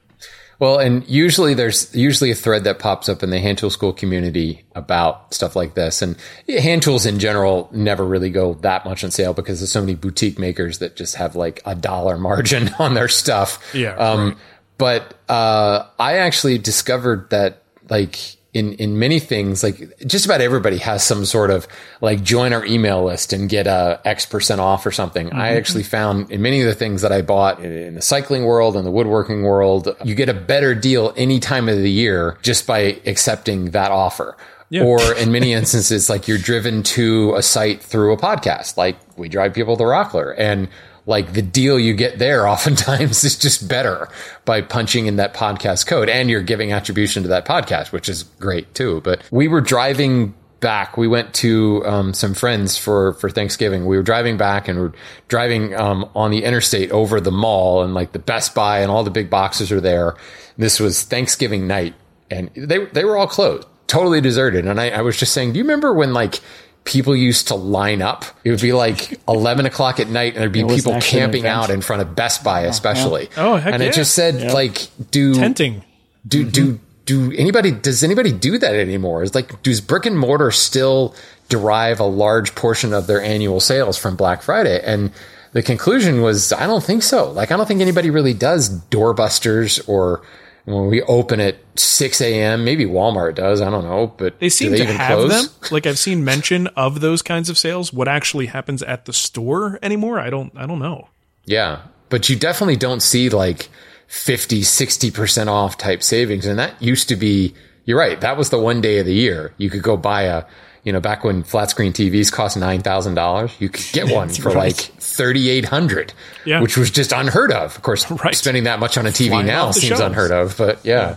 Well, 0.59 0.79
and 0.79 1.07
usually 1.07 1.53
there's 1.53 1.95
usually 1.95 2.31
a 2.31 2.35
thread 2.35 2.65
that 2.65 2.79
pops 2.79 3.11
up 3.11 3.23
in 3.23 3.29
the 3.29 3.39
hand 3.39 3.59
tool 3.59 3.69
school 3.69 3.93
community 3.93 4.65
about 4.75 5.35
stuff 5.35 5.55
like 5.55 5.75
this. 5.75 6.01
And 6.01 6.17
hand 6.49 6.83
tools 6.83 7.05
in 7.05 7.19
general 7.19 7.69
never 7.73 8.07
really 8.07 8.31
go 8.31 8.55
that 8.63 8.87
much 8.87 9.05
on 9.05 9.11
sale 9.11 9.35
because 9.35 9.61
there's 9.61 9.71
so 9.71 9.83
many 9.83 9.95
boutique 9.95 10.39
makers 10.39 10.79
that 10.79 10.97
just 10.97 11.17
have 11.17 11.37
like 11.37 11.61
a 11.67 11.75
dollar 11.75 12.17
margin 12.17 12.71
on 12.79 12.95
their 12.95 13.09
stuff. 13.09 13.63
Yeah, 13.75 13.97
Um, 13.97 14.39
But 14.79 15.13
uh, 15.29 15.85
I 15.99 16.15
actually 16.19 16.57
discovered 16.57 17.29
that 17.31 17.63
like 17.91 18.36
in 18.57 18.73
in 18.75 18.99
many 18.99 19.19
things, 19.19 19.63
like 19.63 19.99
just 20.07 20.25
about 20.25 20.41
everybody 20.41 20.79
has 20.79 21.05
some 21.05 21.27
sort 21.27 21.51
of 21.51 21.69
like 22.01 22.23
join 22.23 22.55
our 22.55 22.65
email 22.65 23.05
list 23.05 23.35
and 23.35 23.51
get 23.51 23.67
a 23.67 24.01
X 24.05 24.25
percent 24.25 24.61
off 24.61 24.87
or 24.87 24.91
something. 24.91 25.27
I 25.27 25.31
mm-hmm. 25.31 25.59
actually 25.59 25.83
found 25.83 26.31
in 26.31 26.41
many 26.41 26.63
of 26.63 26.67
the 26.67 26.75
things 26.75 27.03
that 27.03 27.13
I 27.13 27.21
bought 27.21 27.59
in, 27.61 27.71
in 27.71 27.95
the 27.95 28.03
cycling 28.03 28.45
world 28.45 28.75
and 28.77 28.87
the 28.87 28.91
woodworking 28.91 29.43
world, 29.43 29.95
you 30.05 30.15
get 30.15 30.31
a 30.31 30.35
better 30.35 30.75
deal 30.75 31.13
any 31.17 31.39
time 31.39 31.69
of 31.69 31.77
the 31.77 31.91
year 31.91 32.39
just 32.43 32.67
by 32.67 33.01
accepting 33.05 33.73
that 33.73 33.91
offer. 33.91 34.37
Or 34.73 35.15
in 35.15 35.31
many 35.31 35.53
instances, 35.61 36.11
like 36.11 36.27
you're 36.27 36.39
driven 36.39 36.83
to 36.83 37.35
a 37.37 37.43
site 37.43 37.83
through 37.83 38.15
a 38.15 38.17
podcast, 38.17 38.77
like 38.77 38.97
we 39.17 39.29
drive 39.29 39.55
people 39.55 39.77
to 39.77 39.85
Rockler 39.85 40.35
and 40.37 40.69
like 41.07 41.33
the 41.33 41.43
deal 41.43 41.79
you 41.79 41.95
get 41.95 42.19
there 42.19 42.47
oftentimes 42.47 43.25
is 43.25 43.39
just 43.39 43.69
better 43.69 44.09
by 44.45 44.61
punching 44.61 45.07
in 45.07 45.17
that 45.17 45.35
podcast 45.35 45.87
code 45.87 46.09
and 46.09 46.29
you're 46.29 46.43
giving 46.43 46.73
attribution 46.73 47.23
to 47.23 47.29
that 47.31 47.47
podcast, 47.47 47.93
which 47.93 48.09
is 48.09 48.25
great 48.25 48.75
too. 48.75 49.01
But 49.03 49.23
we 49.31 49.49
were 49.49 49.61
driving 49.61 50.35
back, 50.61 50.97
we 50.97 51.07
went 51.07 51.33
to 51.35 51.83
um, 51.87 52.13
some 52.13 52.35
friends 52.35 52.77
for 52.77 53.15
for 53.15 53.31
Thanksgiving. 53.31 53.87
We 53.87 53.97
were 53.97 54.03
driving 54.03 54.37
back 54.37 54.69
and 54.69 54.81
we 54.81 54.87
are 54.87 54.93
driving 55.29 55.75
um, 55.75 56.11
on 56.15 56.31
the 56.31 56.45
interstate 56.45 56.91
over 56.91 57.21
the 57.21 57.33
mall 57.33 57.83
and 57.83 57.95
like 57.95 58.13
the 58.13 58.19
Best 58.19 58.55
Buy 58.55 58.81
and 58.81 58.91
all 58.91 59.05
the 59.05 59.11
big 59.11 59.31
boxes 59.31 59.71
are 59.71 59.81
there. 59.81 60.17
This 60.59 60.81
was 60.81 61.03
Thanksgiving 61.03 61.67
night, 61.67 61.95
and 62.31 62.51
they 62.57 62.87
they 62.87 63.05
were 63.05 63.17
all 63.17 63.27
closed, 63.27 63.67
totally 63.87 64.21
deserted. 64.21 64.67
And 64.67 64.81
I, 64.81 64.89
I 64.91 65.03
was 65.03 65.17
just 65.17 65.33
saying, 65.33 65.53
do 65.53 65.59
you 65.59 65.65
remember 65.65 65.93
when 65.93 66.15
like 66.15 66.41
people 66.87 67.15
used 67.15 67.49
to 67.49 67.55
line 67.55 68.01
up. 68.01 68.25
It 68.45 68.51
would 68.51 68.61
be 68.63 68.73
like 68.73 69.21
11 69.29 69.67
o'clock 69.67 70.01
at 70.01 70.09
night 70.09 70.33
and 70.33 70.41
there'd 70.41 70.53
be 70.53 70.65
people 70.65 70.99
camping 71.01 71.47
out 71.47 71.69
in 71.69 71.83
front 71.83 72.01
of 72.01 72.15
Best 72.17 72.43
Buy, 72.43 72.63
especially. 72.63 73.29
Oh, 73.37 73.57
heck 73.57 73.75
And 73.75 73.83
yeah. 73.83 73.91
it 73.91 73.95
just 73.95 74.15
said 74.15 74.53
like, 74.53 74.89
do, 75.11 75.35
Tenting. 75.35 75.83
do, 76.27 76.49
do, 76.49 76.81
do 77.05 77.33
anybody, 77.33 77.73
does 77.73 78.03
anybody 78.03 78.33
do 78.33 78.57
that 78.59 78.75
anymore? 78.75 79.23
Is 79.23 79.35
like, 79.35 79.63
does 79.63 79.81
brick 79.81 80.07
and 80.07 80.19
mortar 80.19 80.51
still 80.51 81.15
derive 81.49 82.01
a 82.01 82.05
large 82.05 82.55
portion 82.55 82.95
of 82.95 83.07
their 83.07 83.21
annual 83.21 83.61
sales 83.61 83.99
from 83.99 84.17
Black 84.17 84.43
Friday? 84.43 84.81
And 84.83 85.13
the 85.53 85.63
conclusion 85.63 86.23
was, 86.23 86.53
I 86.53 86.67
don't 86.67 86.83
think 86.83 87.03
so. 87.03 87.31
Like, 87.31 87.51
I 87.51 87.57
don't 87.57 87.67
think 87.67 87.81
anybody 87.81 88.11
really 88.11 88.35
does 88.35 88.69
doorbusters 88.87 89.87
or 89.89 90.23
when 90.67 90.87
we 90.89 91.01
open 91.03 91.41
at 91.41 91.57
6 91.77 92.21
a.m. 92.21 92.65
Maybe 92.65 92.85
Walmart 92.85 93.37
does. 93.37 93.61
I 93.61 93.71
don't 93.71 93.85
know, 93.85 94.09
but 94.19 94.39
They 94.39 94.49
seem 94.51 94.73
they 94.73 94.79
to 94.79 94.83
even 94.85 94.97
have 94.97 95.19
close? 95.19 95.49
them. 95.49 95.55
Like 95.73 95.87
I've 95.87 95.99
seen 95.99 96.25
mention 96.25 96.67
of 96.77 97.01
those 97.01 97.23
kinds 97.23 97.49
of 97.49 97.57
sales. 97.57 97.93
What 97.93 98.09
actually 98.09 98.47
happens 98.47 98.83
at 98.83 99.07
the 99.07 99.13
store 99.13 99.79
anymore? 99.83 100.21
I 100.21 100.29
don't. 100.29 100.53
I 100.57 100.67
don't 100.67 100.79
know. 100.79 101.09
Yeah. 101.47 101.81
But 102.09 102.29
you 102.29 102.37
definitely 102.37 102.77
don't 102.77 103.01
see 103.01 103.29
like 103.31 103.69
50, 104.09 104.61
60% 104.63 105.47
off 105.49 105.77
type 105.79 106.03
savings. 106.03 106.47
And 106.47 106.59
that 106.59 106.81
used 106.81 107.09
to 107.09 107.17
be, 107.17 107.55
you're 107.85 107.99
right. 107.99 108.21
That 108.21 108.37
was 108.37 108.51
the 108.51 108.59
one 108.61 108.81
day 108.81 108.99
of 108.99 109.07
the 109.07 109.15
year. 109.15 109.53
You 109.57 109.71
could 109.71 109.83
go 109.83 109.97
buy 109.97 110.23
a, 110.23 110.45
you 110.87 110.93
know, 110.93 111.01
back 111.01 111.25
when 111.25 111.43
flat 111.43 111.69
screen 111.69 111.93
TVs 111.93 112.33
cost 112.33 112.57
$9,000, 112.57 113.61
you 113.61 113.69
could 113.69 113.85
get 113.93 114.11
one 114.15 114.29
for 114.31 114.51
right. 114.51 114.57
like 114.57 114.77
3,800, 114.77 116.15
Yeah. 116.45 116.61
which 116.63 116.77
was 116.77 116.91
just 116.91 117.13
unheard 117.13 117.51
of. 117.53 117.77
Of 117.77 117.83
course, 117.83 118.09
Right. 118.25 118.35
spending 118.35 118.65
that 118.65 118.79
much 118.79 118.97
on 118.97 119.05
a 119.05 119.11
TV 119.11 119.29
Flying 119.29 119.47
now 119.47 119.73
seems 119.73 119.89
shelves. 119.89 120.01
unheard 120.01 120.31
of, 120.31 120.57
but 120.57 120.85
yeah. 120.85 121.17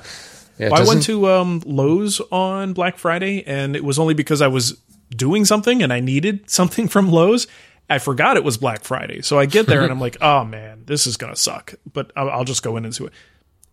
Yeah, 0.58 0.66
it 0.68 0.72
Well, 0.72 0.82
I 0.82 0.86
went 0.88 1.04
to 1.04 1.30
um, 1.30 1.62
Lowe's 1.66 2.20
on 2.32 2.74
Black 2.74 2.98
Friday, 2.98 3.44
and 3.46 3.76
it 3.76 3.84
was 3.84 4.00
only 4.00 4.14
because 4.16 4.42
I 4.42 4.48
was 4.48 4.78
doing 5.16 5.46
something 5.46 5.82
and 5.84 5.94
I 5.94 6.00
needed 6.00 6.50
something 6.50 6.88
from 6.88 7.12
Lowe's. 7.12 7.48
I 7.92 7.98
forgot 8.00 8.38
it 8.38 8.44
was 8.44 8.58
Black 8.58 8.84
Friday, 8.84 9.22
so 9.22 9.40
I 9.40 9.46
get 9.46 9.66
there 9.68 9.82
and 9.84 9.92
I'm 9.92 10.00
like, 10.00 10.18
"Oh 10.22 10.44
man, 10.46 10.84
this 10.86 11.08
is 11.08 11.18
gonna 11.18 11.36
suck." 11.36 11.74
But 11.92 12.12
I'll, 12.16 12.30
I'll 12.30 12.44
just 12.44 12.62
go 12.62 12.78
in 12.78 12.86
and 12.86 12.94
do 12.94 13.06
it. 13.08 13.14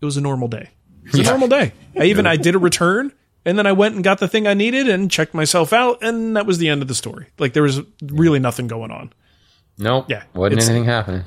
It 0.01 0.05
was 0.05 0.17
a 0.17 0.21
normal 0.21 0.47
day. 0.47 0.69
It 1.05 1.11
was 1.11 1.19
a 1.27 1.29
normal 1.29 1.47
day. 1.47 1.71
I 1.99 2.05
even 2.05 2.25
I 2.25 2.35
did 2.37 2.55
a 2.55 2.57
return, 2.59 3.11
and 3.47 3.57
then 3.57 3.65
I 3.65 3.71
went 3.71 3.95
and 3.95 4.03
got 4.03 4.19
the 4.19 4.27
thing 4.27 4.45
I 4.45 4.53
needed 4.53 4.87
and 4.87 5.09
checked 5.09 5.33
myself 5.33 5.73
out, 5.73 6.03
and 6.03 6.35
that 6.35 6.45
was 6.45 6.59
the 6.59 6.69
end 6.69 6.83
of 6.83 6.87
the 6.87 6.93
story. 6.95 7.27
Like 7.39 7.53
there 7.53 7.63
was 7.63 7.81
really 8.03 8.39
nothing 8.39 8.67
going 8.67 8.91
on. 8.91 9.11
Nope. 9.79 10.05
Yeah, 10.09 10.23
Wasn't 10.35 10.61
anything 10.61 10.85
happening. 10.85 11.23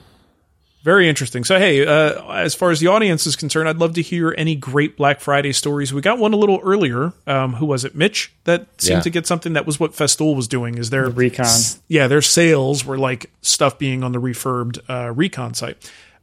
Very 0.82 1.10
interesting. 1.10 1.44
So, 1.44 1.58
hey, 1.58 1.84
uh, 1.86 2.32
as 2.32 2.54
far 2.54 2.70
as 2.70 2.80
the 2.80 2.86
audience 2.86 3.26
is 3.26 3.36
concerned, 3.36 3.68
I'd 3.68 3.76
love 3.76 3.92
to 3.94 4.02
hear 4.02 4.34
any 4.38 4.54
great 4.54 4.96
Black 4.96 5.20
Friday 5.20 5.52
stories. 5.52 5.92
We 5.92 6.00
got 6.00 6.18
one 6.18 6.32
a 6.32 6.36
little 6.38 6.58
earlier. 6.64 7.12
Um, 7.26 7.52
who 7.54 7.66
was 7.66 7.84
it? 7.84 7.94
Mitch 7.94 8.32
that 8.44 8.66
seemed 8.80 8.96
Yeah. 8.98 9.02
to 9.02 9.10
get 9.10 9.26
something. 9.26 9.52
That 9.52 9.66
was 9.66 9.78
what 9.78 9.92
Festool 9.92 10.34
was 10.34 10.48
doing. 10.48 10.78
Is 10.78 10.88
their 10.88 11.10
Recon. 11.10 11.46
Yeah, 11.88 12.06
their 12.08 12.22
sales 12.22 12.84
were 12.86 12.96
like 12.96 13.30
stuff 13.42 13.78
being 13.78 14.02
on 14.02 14.12
the 14.12 14.20
refurbed 14.20 14.78
uh, 14.88 15.12
Recon 15.12 15.52
site. 15.52 15.76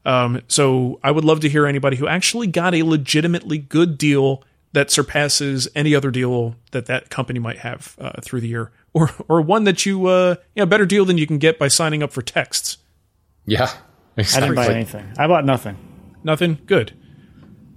Um, 0.06 0.42
so, 0.48 1.00
I 1.04 1.12
would 1.12 1.24
love 1.26 1.42
to 1.42 1.50
hear 1.50 1.68
anybody 1.68 1.98
who 1.98 2.08
actually 2.08 2.48
got 2.48 2.74
a 2.74 2.82
legitimately 2.82 3.60
good 3.60 3.98
deal 4.00 4.44
that 4.74 4.92
surpasses 4.92 5.68
any 5.76 5.96
other 5.96 6.12
deal 6.12 6.56
that 6.72 6.86
that 6.88 7.10
company 7.10 7.40
might 7.40 7.60
have 7.60 7.96
uh, 8.00 8.22
through 8.22 8.42
the 8.42 8.48
year, 8.48 8.72
or 8.94 9.12
or 9.28 9.42
one 9.42 9.64
that 9.66 9.86
you 9.86 10.08
uh, 10.08 10.36
yeah 10.56 10.66
better 10.66 10.86
deal 10.86 11.06
than 11.06 11.18
you 11.18 11.26
can 11.28 11.38
get 11.38 11.58
by 11.58 11.68
signing 11.68 12.04
up 12.04 12.12
for 12.12 12.22
texts. 12.22 12.78
Yeah. 13.46 13.72
I 14.18 14.24
didn't 14.24 14.56
buy 14.56 14.68
anything. 14.68 15.06
I 15.18 15.28
bought 15.28 15.46
nothing. 15.46 15.78
Nothing 16.24 16.58
good. 16.66 16.92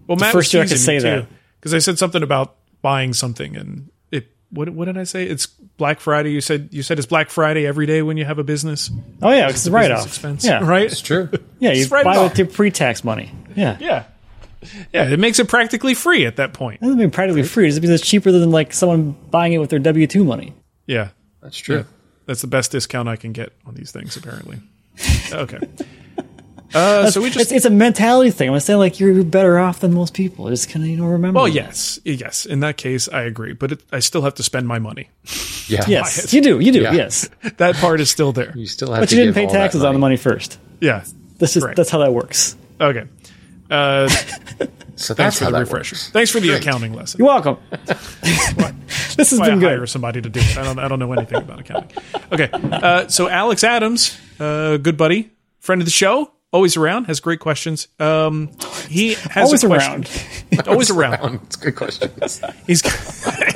Well, 0.06 0.16
Matt 0.16 0.32
first 0.32 0.52
year 0.54 0.62
I 0.62 0.66
could 0.66 0.72
was 0.72 0.80
teasing 0.80 1.00
say 1.00 1.10
me, 1.16 1.20
that. 1.20 1.28
because 1.60 1.74
I 1.74 1.78
said 1.78 1.98
something 1.98 2.22
about 2.22 2.56
buying 2.82 3.12
something, 3.12 3.56
and 3.56 3.90
it. 4.10 4.26
What, 4.50 4.70
what 4.70 4.86
did 4.86 4.96
I 4.98 5.04
say? 5.04 5.24
It's 5.26 5.46
Black 5.46 6.00
Friday. 6.00 6.32
You 6.32 6.40
said 6.40 6.70
you 6.72 6.82
said 6.82 6.98
it's 6.98 7.06
Black 7.06 7.28
Friday 7.30 7.66
every 7.66 7.86
day 7.86 8.00
when 8.02 8.16
you 8.16 8.24
have 8.24 8.38
a 8.38 8.42
business. 8.44 8.90
Oh 9.22 9.30
yeah, 9.30 9.48
it's 9.50 9.64
the 9.64 9.70
write 9.70 9.90
off 9.90 10.06
expense, 10.06 10.44
Yeah, 10.44 10.64
right. 10.66 10.86
It's 10.90 11.00
true. 11.02 11.28
Yeah, 11.58 11.70
you 11.72 11.80
Just 11.80 11.90
write 11.92 12.00
it 12.00 12.04
buy 12.06 12.16
off. 12.16 12.30
with 12.30 12.38
your 12.38 12.46
pre-tax 12.48 13.04
money. 13.04 13.30
Yeah, 13.54 13.76
Yeah, 13.78 14.04
yeah. 14.92 15.08
It 15.08 15.18
makes 15.20 15.38
it 15.38 15.48
practically 15.48 15.94
free 15.94 16.26
at 16.26 16.36
that 16.36 16.52
point. 16.52 16.80
that 16.80 16.86
doesn't 16.86 16.98
mean 16.98 17.10
practically 17.10 17.42
free. 17.42 17.66
It 17.66 17.70
just 17.70 17.82
means 17.82 17.90
it's 17.92 18.06
cheaper 18.08 18.30
than 18.32 18.50
like 18.50 18.72
someone 18.72 19.12
buying 19.30 19.52
it 19.52 19.58
with 19.58 19.70
their 19.70 19.78
W 19.78 20.06
two 20.06 20.24
money. 20.24 20.52
Yeah, 20.86 21.08
That's 21.42 21.56
true. 21.58 21.84
that's 22.26 22.40
the 22.40 22.46
best 22.48 22.72
discount 22.72 23.08
I 23.08 23.16
can 23.16 23.32
get 23.32 23.52
on 23.66 23.74
these 23.74 23.92
things. 23.92 24.16
Apparently. 24.16 24.58
Okay. 25.32 25.58
Uh, 26.72 27.10
so 27.10 27.20
we 27.20 27.26
It's, 27.28 27.36
just. 27.36 27.52
it's 27.52 27.64
a 27.64 27.70
mentality 27.70 28.30
thing. 28.30 28.48
I'm 28.48 28.60
saying 28.60 28.78
like 28.78 29.00
you're 29.00 29.24
better 29.24 29.58
off 29.58 29.80
than 29.80 29.92
most 29.92 30.14
people. 30.14 30.48
Just 30.48 30.70
kind 30.70 30.84
of 30.84 30.88
you 30.90 30.96
know 30.96 31.06
remember. 31.06 31.36
Well, 31.38 31.46
that. 31.46 31.52
yes, 31.54 31.98
yes. 32.04 32.46
In 32.46 32.60
that 32.60 32.76
case, 32.76 33.08
I 33.08 33.22
agree, 33.22 33.54
but 33.54 33.72
it, 33.72 33.82
I 33.90 33.98
still 33.98 34.22
have 34.22 34.34
to 34.34 34.42
spend 34.44 34.68
my 34.68 34.78
money. 34.78 35.08
Yeah. 35.70 35.84
yes, 35.86 36.34
you 36.34 36.40
do. 36.40 36.58
You 36.58 36.72
do. 36.72 36.80
Yeah. 36.80 36.92
Yes, 36.94 37.30
That 37.58 37.76
part 37.76 38.00
is 38.00 38.10
still 38.10 38.32
there. 38.32 38.52
You 38.56 38.66
still 38.66 38.90
have 38.90 39.02
but 39.02 39.08
to 39.10 39.14
you 39.14 39.22
didn't 39.22 39.36
pay 39.36 39.46
taxes 39.46 39.84
on 39.84 39.92
the 39.94 40.00
money 40.00 40.16
first. 40.16 40.58
Yeah. 40.80 41.04
That's 41.38 41.54
just 41.54 41.62
Correct. 41.64 41.76
that's 41.76 41.90
how 41.90 41.98
that 41.98 42.12
works. 42.12 42.56
Okay. 42.80 43.04
Uh, 43.70 44.08
So 44.96 45.14
Thanks 45.14 45.38
that's 45.38 45.38
for 45.38 45.44
the 45.46 45.50
that 45.52 45.60
refresher. 45.60 45.94
works. 45.94 46.10
Thanks 46.10 46.30
for 46.30 46.40
the 46.40 46.48
Great. 46.48 46.60
accounting 46.60 46.92
lesson. 46.92 47.20
You're 47.20 47.28
welcome. 47.28 47.56
this 49.16 49.30
has 49.30 49.38
Why 49.38 49.46
I 49.46 49.48
been 49.48 49.60
hire 49.62 49.86
somebody 49.86 50.20
to 50.20 50.28
do 50.28 50.40
it. 50.40 50.58
I 50.58 50.62
don't. 50.62 50.78
I 50.78 50.88
don't 50.88 50.98
know 50.98 51.10
anything 51.14 51.38
about 51.38 51.60
accounting. 51.60 51.96
Okay. 52.30 52.50
Uh, 52.52 53.08
so 53.08 53.26
Alex 53.26 53.64
Adams, 53.64 54.18
uh, 54.38 54.76
good 54.76 54.98
buddy, 54.98 55.30
friend 55.58 55.80
of 55.80 55.86
the 55.86 55.90
show, 55.90 56.32
always 56.52 56.76
around, 56.76 57.04
has 57.06 57.18
great 57.18 57.40
questions. 57.40 57.88
Um, 57.98 58.50
he 58.88 59.14
has 59.14 59.46
Always 59.46 59.64
a 59.64 59.68
around. 59.68 60.10
always 60.66 60.90
around. 60.90 61.40
It's 61.44 61.56
a 61.56 61.60
good 61.60 61.76
question. 61.76 62.10
He's 62.66 62.82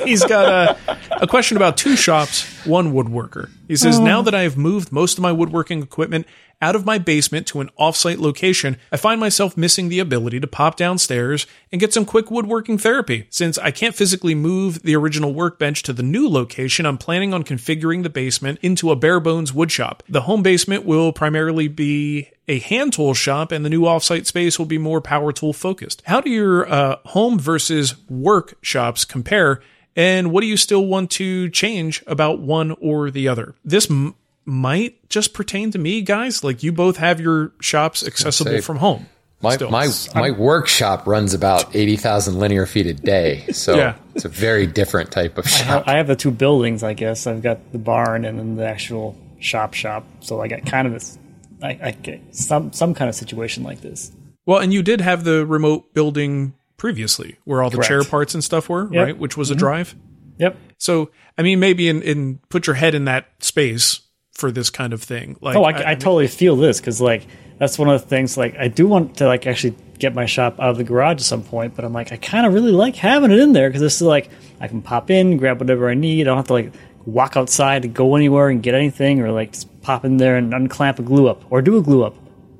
he's 0.03 0.25
got 0.25 0.77
a, 0.79 0.97
a 1.21 1.27
question 1.27 1.57
about 1.57 1.77
two 1.77 1.95
shops, 1.95 2.54
one 2.65 2.93
woodworker. 2.93 3.49
He 3.67 3.75
says, 3.75 3.99
"Now 3.99 4.21
that 4.21 4.35
I 4.35 4.43
have 4.43 4.57
moved 4.57 4.91
most 4.91 5.17
of 5.17 5.21
my 5.21 5.31
woodworking 5.31 5.81
equipment 5.81 6.25
out 6.61 6.75
of 6.75 6.85
my 6.85 6.97
basement 6.97 7.45
to 7.47 7.59
an 7.59 7.69
offsite 7.79 8.17
location, 8.17 8.77
I 8.91 8.97
find 8.97 9.19
myself 9.19 9.57
missing 9.57 9.89
the 9.89 9.99
ability 9.99 10.39
to 10.39 10.47
pop 10.47 10.77
downstairs 10.77 11.45
and 11.71 11.81
get 11.81 11.93
some 11.93 12.05
quick 12.05 12.31
woodworking 12.31 12.77
therapy. 12.77 13.27
Since 13.29 13.57
I 13.57 13.71
can't 13.71 13.95
physically 13.95 14.35
move 14.35 14.81
the 14.81 14.95
original 14.95 15.33
workbench 15.33 15.83
to 15.83 15.93
the 15.93 16.03
new 16.03 16.29
location, 16.29 16.85
I'm 16.85 16.97
planning 16.97 17.33
on 17.33 17.43
configuring 17.43 18.03
the 18.03 18.09
basement 18.09 18.59
into 18.61 18.89
a 18.89 18.95
bare 18.95 19.19
bones 19.19 19.53
wood 19.53 19.71
shop. 19.71 20.03
The 20.07 20.21
home 20.21 20.43
basement 20.43 20.85
will 20.85 21.11
primarily 21.11 21.67
be 21.67 22.29
a 22.47 22.59
hand 22.59 22.93
tool 22.93 23.13
shop, 23.13 23.51
and 23.51 23.65
the 23.65 23.69
new 23.69 23.81
offsite 23.81 24.25
space 24.25 24.57
will 24.57 24.65
be 24.65 24.77
more 24.77 25.01
power 25.01 25.31
tool 25.31 25.51
focused. 25.51 26.03
How 26.05 26.21
do 26.21 26.29
your 26.29 26.71
uh, 26.71 26.97
home 27.05 27.37
versus 27.37 27.95
work 28.09 28.55
shops 28.61 29.03
compare? 29.03 29.61
And 29.95 30.31
what 30.31 30.41
do 30.41 30.47
you 30.47 30.57
still 30.57 30.85
want 30.85 31.11
to 31.11 31.49
change 31.49 32.03
about 32.07 32.39
one 32.39 32.71
or 32.81 33.09
the 33.11 33.27
other? 33.27 33.55
This 33.63 33.89
m- 33.89 34.15
might 34.43 35.09
just 35.09 35.33
pertain 35.33 35.71
to 35.71 35.77
me, 35.79 36.01
guys. 36.01 36.43
Like 36.43 36.63
you 36.63 36.71
both 36.71 36.97
have 36.97 37.19
your 37.19 37.51
shops 37.61 38.05
accessible 38.05 38.51
say, 38.51 38.61
from 38.61 38.77
home. 38.77 39.07
My 39.41 39.55
Still. 39.55 39.69
my 39.69 39.87
my 40.15 40.31
workshop 40.31 41.05
runs 41.05 41.33
about 41.33 41.75
eighty 41.75 41.97
thousand 41.97 42.39
linear 42.39 42.65
feet 42.65 42.87
a 42.87 42.93
day, 42.93 43.45
so 43.51 43.75
Yeah. 43.75 43.95
it's 44.15 44.25
a 44.25 44.29
very 44.29 44.65
different 44.65 45.11
type 45.11 45.37
of 45.37 45.47
shop. 45.47 45.83
I 45.87 45.97
have 45.97 46.07
the 46.07 46.15
two 46.15 46.31
buildings, 46.31 46.83
I 46.83 46.93
guess. 46.93 47.27
I've 47.27 47.41
got 47.43 47.71
the 47.71 47.77
barn 47.77 48.25
and 48.25 48.39
then 48.39 48.55
the 48.55 48.65
actual 48.65 49.15
shop 49.39 49.73
shop. 49.73 50.05
So 50.21 50.41
I 50.41 50.47
got 50.47 50.65
kind 50.65 50.87
of 50.87 50.93
this, 50.93 51.19
I, 51.61 51.77
I 51.83 51.91
get 51.91 52.21
some 52.33 52.71
some 52.73 52.93
kind 52.93 53.07
of 53.09 53.15
situation 53.15 53.63
like 53.63 53.81
this. 53.81 54.11
Well, 54.45 54.59
and 54.59 54.73
you 54.73 54.81
did 54.81 55.01
have 55.01 55.23
the 55.25 55.45
remote 55.45 55.93
building 55.93 56.53
previously, 56.77 57.37
where 57.45 57.61
all 57.63 57.69
the 57.69 57.77
Correct. 57.77 57.87
chair 57.87 58.03
parts 58.03 58.33
and 58.33 58.43
stuff 58.43 58.69
were, 58.69 58.83
Yep. 58.83 58.89
Mm-hmm. 58.91 58.97
right? 58.97 59.17
Which 59.17 59.37
was 59.37 59.49
a 59.51 59.55
drive. 59.55 59.95
Yep. 60.37 60.57
So, 60.77 61.09
I 61.37 61.41
mean, 61.41 61.59
maybe 61.59 61.87
in, 61.87 62.01
in 62.01 62.39
put 62.49 62.67
your 62.67 62.75
head 62.75 62.93
in 62.95 63.05
that 63.05 63.27
space 63.39 64.01
for 64.33 64.51
this 64.51 64.69
kind 64.69 64.91
of 64.93 65.01
thing. 65.01 65.37
Like, 65.39 65.55
Oh, 65.55 65.63
I, 65.63 65.91
I, 65.91 65.95
totally 65.95 66.27
feel 66.27 66.57
this 66.57 66.81
because 66.81 66.99
like 66.99 67.25
that's 67.57 67.79
one 67.79 67.87
of 67.87 68.01
the 68.01 68.07
things. 68.07 68.37
Like 68.37 68.57
I 68.57 68.67
do 68.67 68.85
want 68.85 69.17
to 69.17 69.27
like 69.27 69.47
actually 69.47 69.75
get 69.97 70.13
my 70.13 70.25
shop 70.25 70.59
out 70.59 70.71
of 70.71 70.77
the 70.77 70.83
garage 70.83 71.15
at 71.15 71.21
some 71.21 71.41
point, 71.41 71.73
but 71.75 71.85
I'm 71.85 71.93
like 71.93 72.11
I 72.11 72.17
kind 72.17 72.45
of 72.45 72.53
really 72.53 72.73
like 72.73 72.97
having 72.97 73.31
it 73.31 73.39
in 73.39 73.53
there 73.53 73.69
because 73.69 73.81
this 73.81 73.95
is 73.95 74.01
like 74.01 74.29
I 74.59 74.67
can 74.67 74.81
pop 74.81 75.09
in, 75.09 75.37
grab 75.37 75.59
whatever 75.61 75.89
I 75.89 75.93
need. 75.93 76.23
I 76.23 76.23
don't 76.25 76.37
have 76.37 76.47
to 76.47 76.53
like 76.53 76.73
walk 77.05 77.37
outside 77.37 77.83
to 77.83 77.87
go 77.87 78.17
anywhere 78.17 78.49
and 78.49 78.61
get 78.61 78.75
anything, 78.75 79.21
or 79.21 79.31
like 79.31 79.53
just 79.53 79.81
pop 79.81 80.03
in 80.03 80.17
there 80.17 80.35
and 80.35 80.53
unclamp 80.53 80.99
a 80.99 81.03
glue 81.03 81.29
up 81.29 81.43
or 81.49 81.61
do 81.61 81.77
a 81.77 81.81
glue 81.81 82.03
up 82.03 82.15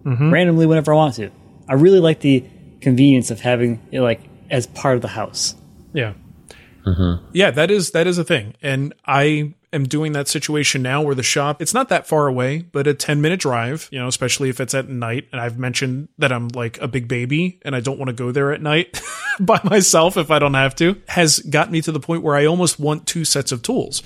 randomly 0.06 0.65
whenever 0.65 0.93
I 0.93 0.95
want 0.95 1.15
to. 1.15 1.30
I 1.67 1.73
really 1.73 1.99
like 1.99 2.21
the 2.21 2.45
convenience 2.86 3.32
of 3.32 3.41
having 3.41 3.82
it 3.91 4.02
like 4.02 4.21
as 4.52 4.67
part 4.67 4.95
of 4.95 5.02
the 5.02 5.08
house. 5.08 5.56
Yeah. 5.91 6.13
Mm-hmm. 6.86 7.26
Yeah, 7.34 7.50
that 7.50 7.71
is 7.71 7.91
that 7.91 8.06
is 8.06 8.19
a 8.19 8.24
thing, 8.24 8.54
and 8.62 8.93
I 9.06 9.56
am 9.74 9.86
doing 9.86 10.12
that 10.12 10.28
situation 10.28 10.84
now 10.84 11.02
where 11.02 11.15
the 11.15 11.24
shop, 11.24 11.63
it's 11.63 11.74
not 11.74 11.89
that 11.89 12.08
far 12.08 12.28
away, 12.28 12.60
but 12.60 12.86
a 12.86 12.93
10 12.93 13.21
minute 13.21 13.39
drive, 13.39 13.89
you 13.91 14.00
know, 14.00 14.08
especially 14.08 14.50
if 14.50 14.60
it's 14.60 14.76
at 14.76 14.88
night. 14.88 15.28
And 15.32 15.41
I've 15.41 15.58
mentioned 15.58 16.10
that 16.19 16.32
I'm 16.32 16.48
like 16.50 16.80
a 16.80 16.88
big 16.88 17.08
baby 17.08 17.60
and 17.63 17.76
I 17.76 17.80
don't 17.80 17.98
want 17.98 18.08
to 18.10 18.13
go 18.13 18.32
there 18.32 18.54
at 18.54 18.62
night 18.62 19.02
by 19.39 19.60
myself 19.63 20.15
if 20.15 20.32
I 20.32 20.39
don't 20.39 20.54
have 20.54 20.76
to, 20.76 21.02
has 21.10 21.39
got 21.39 21.71
me 21.71 21.82
to 21.82 21.91
the 21.91 22.00
point 22.00 22.24
where 22.24 22.36
I 22.36 22.45
almost 22.45 22.80
want 22.80 23.06
two 23.08 23.26
sets 23.26 23.52
of 23.52 23.63
tools. 23.63 24.02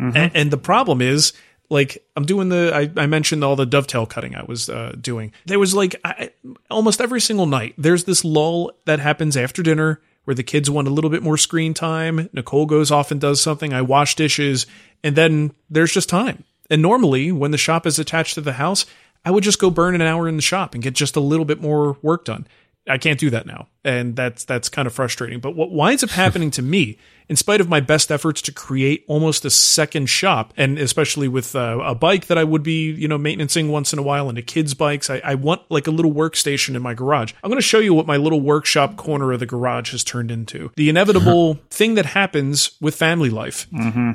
Mm-hmm. 0.00 0.16
And, 0.16 0.32
and 0.34 0.50
the 0.50 0.58
problem 0.58 1.00
is, 1.00 1.34
like 1.70 2.04
I'm 2.16 2.24
doing 2.24 2.48
the 2.48 2.72
I, 2.74 3.02
I 3.02 3.06
mentioned 3.06 3.42
all 3.44 3.56
the 3.56 3.66
dovetail 3.66 4.06
cutting 4.06 4.34
I 4.34 4.44
was 4.44 4.68
uh, 4.68 4.94
doing. 5.00 5.32
There 5.46 5.58
was 5.58 5.74
like 5.74 5.96
I, 6.04 6.30
almost 6.70 7.00
every 7.00 7.20
single 7.20 7.46
night. 7.46 7.74
There's 7.78 8.04
this 8.04 8.24
lull 8.24 8.72
that 8.84 9.00
happens 9.00 9.36
after 9.36 9.62
dinner 9.62 10.00
where 10.24 10.34
the 10.34 10.42
kids 10.42 10.70
want 10.70 10.88
a 10.88 10.90
little 10.90 11.10
bit 11.10 11.22
more 11.22 11.36
screen 11.36 11.74
time. 11.74 12.28
Nicole 12.32 12.66
goes 12.66 12.90
off 12.90 13.10
and 13.10 13.20
does 13.20 13.40
something. 13.40 13.72
I 13.72 13.82
wash 13.82 14.14
dishes, 14.14 14.66
and 15.02 15.16
then 15.16 15.52
there's 15.68 15.92
just 15.92 16.08
time. 16.08 16.44
And 16.70 16.80
normally, 16.80 17.32
when 17.32 17.50
the 17.50 17.58
shop 17.58 17.86
is 17.86 17.98
attached 17.98 18.34
to 18.34 18.40
the 18.40 18.54
house, 18.54 18.86
I 19.24 19.30
would 19.30 19.44
just 19.44 19.58
go 19.58 19.70
burn 19.70 19.94
an 19.94 20.02
hour 20.02 20.28
in 20.28 20.36
the 20.36 20.42
shop 20.42 20.74
and 20.74 20.82
get 20.82 20.94
just 20.94 21.16
a 21.16 21.20
little 21.20 21.44
bit 21.44 21.60
more 21.60 21.96
work 22.02 22.24
done. 22.24 22.46
I 22.88 22.98
can't 22.98 23.18
do 23.18 23.30
that 23.30 23.46
now, 23.46 23.68
and 23.84 24.16
that's 24.16 24.44
that's 24.44 24.68
kind 24.68 24.86
of 24.86 24.92
frustrating. 24.92 25.38
But 25.40 25.54
what 25.54 25.70
winds 25.70 26.02
up 26.02 26.10
happening 26.22 26.50
to 26.52 26.62
me, 26.62 26.98
in 27.28 27.36
spite 27.36 27.60
of 27.60 27.68
my 27.68 27.78
best 27.78 28.10
efforts 28.10 28.42
to 28.42 28.52
create 28.52 29.04
almost 29.06 29.44
a 29.44 29.50
second 29.50 30.06
shop, 30.06 30.52
and 30.56 30.78
especially 30.78 31.28
with 31.28 31.54
uh, 31.54 31.78
a 31.82 31.94
bike 31.94 32.26
that 32.26 32.38
I 32.38 32.44
would 32.44 32.62
be 32.64 32.90
you 32.90 33.06
know 33.06 33.18
maintaining 33.18 33.70
once 33.70 33.92
in 33.92 33.98
a 33.98 34.02
while, 34.02 34.28
and 34.28 34.36
a 34.36 34.42
kids' 34.42 34.74
bikes, 34.74 35.10
I, 35.10 35.20
I 35.24 35.36
want 35.36 35.62
like 35.70 35.86
a 35.86 35.92
little 35.92 36.12
workstation 36.12 36.74
in 36.74 36.82
my 36.82 36.94
garage. 36.94 37.32
I'm 37.44 37.50
going 37.50 37.60
to 37.60 37.66
show 37.66 37.78
you 37.78 37.94
what 37.94 38.06
my 38.06 38.16
little 38.16 38.40
workshop 38.40 38.96
corner 38.96 39.32
of 39.32 39.40
the 39.40 39.46
garage 39.46 39.92
has 39.92 40.02
turned 40.02 40.30
into. 40.30 40.72
The 40.76 40.88
inevitable 40.88 41.54
thing 41.70 41.94
that 41.94 42.06
happens 42.06 42.72
with 42.80 42.96
family 42.96 43.30
life 43.30 43.68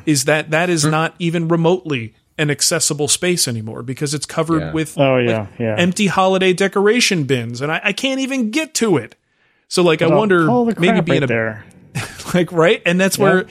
is 0.06 0.25
that 0.25 0.51
that 0.51 0.69
is 0.69 0.84
not 0.84 1.15
even 1.19 1.47
remotely 1.47 2.13
an 2.38 2.50
accessible 2.52 3.08
space 3.08 3.47
anymore 3.47 3.82
because 3.84 4.13
it's 4.13 4.26
covered 4.26 4.62
Yeah. 4.62 4.71
with 4.73 4.97
Oh, 4.97 5.15
like, 5.15 5.28
yeah, 5.28 5.47
yeah. 5.60 5.76
empty 5.78 6.08
holiday 6.08 6.54
decoration 6.54 7.23
bins, 7.23 7.62
and 7.62 7.71
I, 7.71 7.82
I 7.84 7.93
can't 7.93 8.19
even 8.19 8.52
get 8.52 8.73
to 8.76 8.97
it. 8.97 9.15
So 9.67 9.84
like, 9.84 10.02
I 10.02 10.06
Oh, 10.06 10.17
wonder 10.17 10.45
maybe 10.80 11.02
being 11.02 11.21
right 11.21 11.23
a 11.23 11.28
there. 11.28 11.65
like 12.34 12.52
right, 12.52 12.82
and 12.86 13.00
that's 13.00 13.17
where 13.17 13.47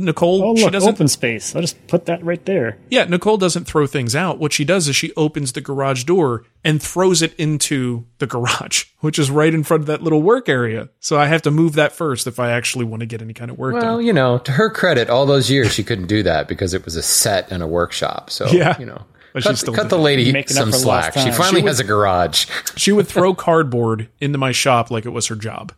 Nicole 0.00 0.42
Oh, 0.44 0.56
she 0.56 0.68
doesn't. 0.70 0.88
open 0.94 1.08
space. 1.08 1.54
I'll 1.54 1.60
just 1.62 1.86
put 1.86 2.06
that 2.06 2.22
right 2.24 2.44
there. 2.44 2.76
Yeah, 2.90 3.04
Nicole 3.04 3.36
doesn't 3.36 3.64
throw 3.64 3.86
things 3.86 4.14
out. 4.16 4.38
What 4.38 4.52
she 4.52 4.64
does 4.64 4.88
is 4.88 4.96
she 4.96 5.12
opens 5.16 5.52
the 5.52 5.60
garage 5.60 6.04
door 6.04 6.44
and 6.64 6.82
throws 6.82 7.22
it 7.22 7.34
into 7.36 8.04
the 8.18 8.26
garage, 8.26 8.84
which 9.00 9.18
is 9.18 9.30
right 9.30 9.52
in 9.52 9.62
front 9.64 9.82
of 9.82 9.86
that 9.86 10.02
little 10.02 10.22
work 10.22 10.48
area. 10.48 10.88
So 11.00 11.18
I 11.18 11.26
have 11.26 11.42
to 11.42 11.50
move 11.50 11.74
that 11.74 11.92
first 11.92 12.26
if 12.26 12.38
I 12.38 12.50
actually 12.50 12.84
want 12.84 13.00
to 13.00 13.06
get 13.06 13.20
any 13.22 13.34
kind 13.34 13.50
of 13.50 13.58
work 13.58 13.74
Well, 13.74 13.82
done. 13.82 13.90
Well, 13.92 14.02
you 14.02 14.12
know, 14.12 14.38
to 14.38 14.52
her 14.52 14.70
credit, 14.70 15.10
all 15.10 15.26
those 15.26 15.50
years 15.50 15.72
she 15.72 15.84
couldn't 15.84 16.06
do 16.06 16.22
that 16.22 16.48
because 16.48 16.74
it 16.74 16.84
was 16.84 16.96
a 16.96 17.02
set 17.02 17.50
and 17.50 17.62
a 17.62 17.66
workshop. 17.66 18.30
So, 18.30 18.46
Yeah. 18.48 18.78
you 18.78 18.86
know, 18.86 19.02
But 19.32 19.42
cut, 19.42 19.58
still 19.58 19.74
cut 19.74 19.88
the 19.90 19.98
lady 19.98 20.30
Making 20.32 20.56
some 20.56 20.70
slack. 20.72 21.14
She 21.14 21.30
finally 21.32 21.60
She 21.60 21.62
would- 21.64 21.68
has 21.70 21.80
a 21.80 21.84
garage. 21.84 22.46
She 22.76 22.92
would 22.92 23.08
throw 23.08 23.34
cardboard 23.34 24.08
into 24.20 24.38
my 24.38 24.52
shop 24.52 24.90
like 24.90 25.04
it 25.06 25.10
was 25.10 25.26
her 25.26 25.34
job. 25.36 25.72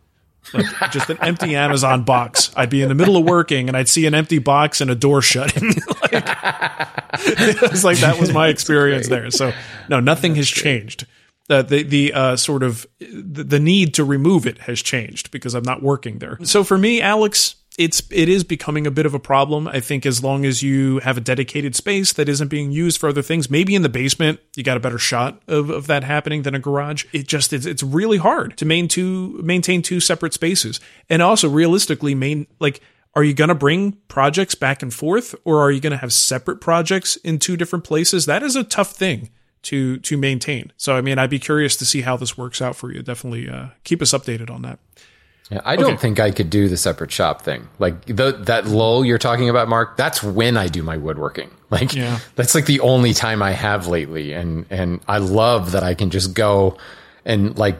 Like 0.53 0.91
just 0.91 1.09
an 1.09 1.17
empty 1.21 1.55
Amazon 1.55 2.03
box. 2.03 2.51
I'd 2.55 2.69
be 2.69 2.81
in 2.81 2.89
the 2.89 2.95
middle 2.95 3.17
of 3.17 3.25
working 3.25 3.67
and 3.67 3.75
I'd 3.75 3.89
see 3.89 4.05
an 4.05 4.13
empty 4.13 4.39
box 4.39 4.81
and 4.81 4.89
a 4.89 4.95
door 4.95 5.21
shutting. 5.21 5.69
like, 6.01 6.13
it 7.13 7.71
was 7.71 7.83
like 7.83 7.97
that 7.99 8.17
was 8.19 8.33
my 8.33 8.47
experience 8.47 9.07
there. 9.07 9.29
So 9.31 9.53
no, 9.89 9.99
nothing 9.99 10.35
has 10.35 10.47
changed. 10.47 11.05
Uh, 11.49 11.61
the 11.61 11.83
the 11.83 12.13
uh, 12.13 12.35
sort 12.35 12.61
of 12.61 12.85
the, 12.99 13.43
the 13.43 13.59
need 13.59 13.93
to 13.93 14.03
remove 14.03 14.45
it 14.45 14.57
has 14.59 14.81
changed 14.81 15.31
because 15.31 15.53
I'm 15.53 15.63
not 15.63 15.81
working 15.81 16.19
there. 16.19 16.37
So 16.43 16.63
for 16.65 16.77
me, 16.77 17.01
Alex, 17.01 17.55
it's 17.77 18.01
it 18.11 18.27
is 18.27 18.43
becoming 18.43 18.87
a 18.87 18.91
bit 18.91 19.05
of 19.05 19.13
a 19.13 19.19
problem. 19.19 19.67
I 19.67 19.79
think 19.79 20.05
as 20.05 20.23
long 20.23 20.45
as 20.45 20.63
you 20.63 20.99
have 20.99 21.17
a 21.17 21.21
dedicated 21.21 21.75
space 21.75 22.11
that 22.13 22.27
isn't 22.27 22.47
being 22.47 22.71
used 22.71 22.99
for 22.99 23.09
other 23.09 23.21
things, 23.21 23.49
maybe 23.49 23.75
in 23.75 23.83
the 23.83 23.89
basement, 23.89 24.39
you 24.55 24.63
got 24.63 24.77
a 24.77 24.79
better 24.79 24.97
shot 24.97 25.41
of, 25.47 25.69
of 25.69 25.87
that 25.87 26.03
happening 26.03 26.41
than 26.41 26.55
a 26.55 26.59
garage. 26.59 27.05
It 27.13 27.27
just 27.27 27.53
it's, 27.53 27.65
it's 27.65 27.83
really 27.83 28.17
hard 28.17 28.57
to 28.57 28.65
main 28.65 28.87
two, 28.87 29.39
maintain 29.43 29.81
two 29.81 29.99
separate 29.99 30.33
spaces, 30.33 30.79
and 31.09 31.21
also 31.21 31.49
realistically, 31.49 32.15
main 32.15 32.47
like. 32.59 32.81
Are 33.15 33.23
you 33.23 33.33
going 33.33 33.47
to 33.47 33.55
bring 33.55 33.93
projects 34.09 34.53
back 34.53 34.83
and 34.83 34.93
forth, 34.93 35.33
or 35.43 35.59
are 35.59 35.71
you 35.71 35.79
going 35.79 35.91
to 35.91 35.97
have 35.97 36.13
separate 36.13 36.61
projects 36.61 37.15
in 37.15 37.39
two 37.39 37.57
different 37.57 37.83
places? 37.83 38.27
That 38.27 38.43
is 38.43 38.55
a 38.55 38.63
tough 38.63 38.91
thing 38.91 39.31
to 39.63 39.97
to 39.97 40.17
maintain. 40.17 40.71
So, 40.77 40.95
I 40.95 41.01
mean, 41.01 41.17
I'd 41.17 41.31
be 41.31 41.39
curious 41.39 41.75
to 41.77 41.85
see 41.85 42.01
how 42.01 42.15
this 42.15 42.37
works 42.37 42.61
out 42.61 42.75
for 42.75 42.91
you. 42.91 43.01
Definitely 43.01 43.49
uh, 43.49 43.69
keep 43.83 44.03
us 44.03 44.11
updated 44.11 44.51
on 44.51 44.61
that. 44.61 44.77
Yeah, 45.49 45.61
I 45.63 45.77
don't 45.77 45.97
think 45.99 46.19
I 46.19 46.31
could 46.31 46.49
do 46.49 46.67
the 46.67 46.75
separate 46.75 47.11
shop 47.11 47.41
thing. 47.41 47.69
Like 47.79 48.05
the, 48.05 48.33
that 48.47 48.67
lull 48.67 49.05
you're 49.05 49.17
talking 49.17 49.49
about, 49.49 49.69
Mark. 49.69 49.95
That's 49.95 50.21
when 50.21 50.57
I 50.57 50.67
do 50.67 50.83
my 50.83 50.97
woodworking. 50.97 51.51
Like 51.69 51.93
Yeah. 51.93 52.19
that's 52.35 52.55
like 52.55 52.65
the 52.65 52.79
only 52.79 53.13
time 53.13 53.41
I 53.41 53.51
have 53.51 53.87
lately, 53.87 54.31
and 54.31 54.65
and 54.69 55.01
I 55.07 55.17
love 55.17 55.73
that 55.73 55.83
I 55.83 55.95
can 55.95 56.09
just 56.11 56.33
go 56.33 56.77
and 57.25 57.57
like 57.57 57.77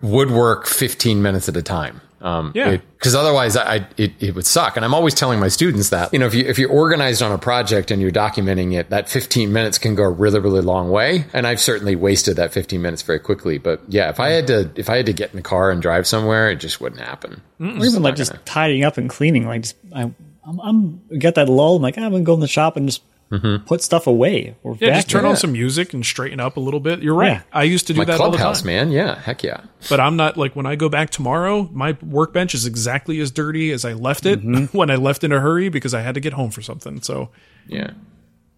woodwork 0.00 0.66
15 0.66 1.20
minutes 1.20 1.46
at 1.48 1.56
a 1.56 1.62
time. 1.62 2.00
Um, 2.20 2.52
Yeah. 2.54 2.76
Because 2.98 3.14
otherwise, 3.14 3.56
I 3.56 3.74
I- 3.76 3.86
it, 3.96 4.12
it 4.18 4.34
would 4.34 4.46
suck. 4.46 4.76
And 4.76 4.84
I'm 4.84 4.92
always 4.92 5.14
telling 5.14 5.38
my 5.38 5.46
students 5.48 5.90
that 5.90 6.12
you 6.12 6.18
know 6.18 6.26
if 6.26 6.34
you 6.34 6.44
if 6.44 6.58
you're 6.58 6.70
organized 6.70 7.22
on 7.22 7.30
a 7.30 7.38
project 7.38 7.90
and 7.92 8.02
you're 8.02 8.10
documenting 8.10 8.74
it, 8.78 8.90
that 8.90 9.08
15 9.08 9.52
minutes 9.52 9.78
can 9.78 9.94
go 9.94 10.02
a 10.02 10.10
really 10.10 10.40
really 10.40 10.60
long 10.60 10.90
way. 10.90 11.26
And 11.32 11.46
I've 11.46 11.60
certainly 11.60 11.94
wasted 11.96 12.36
that 12.36 12.52
15 12.52 12.82
minutes 12.82 13.02
very 13.02 13.20
quickly. 13.20 13.58
But 13.58 13.82
yeah, 13.88 14.10
if 14.10 14.18
I 14.18 14.30
had 14.30 14.46
to 14.48 14.70
if 14.74 14.90
I 14.90 14.96
had 14.96 15.06
to 15.06 15.12
get 15.12 15.30
in 15.30 15.36
the 15.36 15.42
car 15.42 15.70
and 15.70 15.80
drive 15.80 16.06
somewhere, 16.06 16.50
it 16.50 16.56
just 16.56 16.80
wouldn't 16.80 17.00
happen. 17.00 17.40
Or 17.60 17.86
even 17.86 18.02
like 18.02 18.16
just 18.16 18.32
tidying 18.44 18.84
up 18.84 18.96
and 18.98 19.08
cleaning. 19.08 19.46
Like 19.46 19.62
just 19.62 19.76
I, 19.94 20.10
I'm, 20.44 20.60
I'm 20.60 21.18
got 21.18 21.36
that 21.36 21.48
lull. 21.48 21.76
I'm 21.76 21.82
like 21.82 21.96
I'm 21.98 22.10
gonna 22.10 22.24
go 22.24 22.34
in 22.34 22.40
the 22.40 22.48
shop 22.48 22.76
and 22.76 22.88
just 22.88 23.02
Mm-hmm. 23.30 23.66
put 23.66 23.82
stuff 23.82 24.06
away. 24.06 24.56
Or 24.62 24.76
Yeah, 24.80 24.94
just 24.94 25.10
turn 25.10 25.20
vacuum. 25.20 25.30
on 25.32 25.36
some 25.36 25.52
music 25.52 25.92
and 25.92 26.04
straighten 26.04 26.40
up 26.40 26.56
a 26.56 26.60
little 26.60 26.80
bit. 26.80 27.02
You're 27.02 27.14
right. 27.14 27.32
Yeah. 27.32 27.42
I 27.52 27.64
used 27.64 27.86
to 27.88 27.92
do 27.92 27.98
My 27.98 28.04
that 28.06 28.20
all 28.20 28.30
the 28.30 28.38
clubhouse, 28.38 28.60
time. 28.60 28.66
man. 28.68 28.90
Yeah, 28.90 29.18
heck 29.18 29.42
yeah. 29.42 29.60
But 29.90 30.00
I'm 30.00 30.16
not 30.16 30.38
like 30.38 30.56
when 30.56 30.64
I 30.64 30.76
go 30.76 30.88
back 30.88 31.10
tomorrow, 31.10 31.68
my 31.70 31.96
workbench 32.02 32.54
is 32.54 32.64
exactly 32.64 33.20
as 33.20 33.30
dirty 33.30 33.70
as 33.70 33.84
I 33.84 33.92
left 33.92 34.24
it 34.24 34.40
mm-hmm. 34.40 34.64
when 34.76 34.90
I 34.90 34.94
left 34.96 35.24
in 35.24 35.32
a 35.32 35.40
hurry 35.40 35.68
because 35.68 35.92
I 35.92 36.00
had 36.00 36.14
to 36.14 36.20
get 36.20 36.32
home 36.32 36.50
for 36.50 36.62
something. 36.62 37.02
So 37.02 37.28
Yeah. 37.66 37.90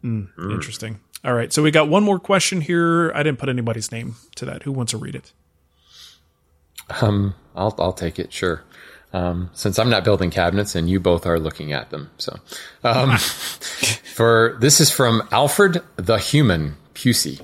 Hmm, 0.03 0.21
mm-hmm. 0.21 0.51
interesting. 0.53 1.01
All 1.25 1.35
right. 1.35 1.53
So 1.53 1.63
we 1.63 1.71
got 1.73 1.89
one 1.89 2.05
more 2.05 2.19
question 2.21 2.61
here. 2.61 3.11
I 3.15 3.23
didn't 3.25 3.39
put 3.39 3.49
anybody's 3.49 3.91
name 3.91 4.15
to 4.37 4.45
that. 4.47 4.63
Who 4.63 4.73
wants 4.73 4.93
to 4.93 4.99
read 4.99 5.15
it? 5.17 5.33
Um, 7.03 7.35
I'll 7.55 7.75
I'll 7.79 7.93
take 7.93 8.19
it. 8.19 8.33
Sure. 8.33 8.63
Um, 9.13 9.51
since 9.55 9.79
I'm 9.79 9.91
not 9.91 10.05
building 10.05 10.31
cabinets 10.31 10.77
and 10.77 10.89
you 10.89 11.01
both 11.01 11.27
are 11.27 11.41
looking 11.41 11.73
at 11.73 11.91
them, 11.91 12.11
so 12.19 12.39
um, 12.85 13.17
for 14.15 14.57
this 14.61 14.81
is 14.81 14.91
from 14.93 15.27
Alfred 15.33 15.83
the 15.97 16.19
Human 16.19 16.77
Pusey. 16.95 17.41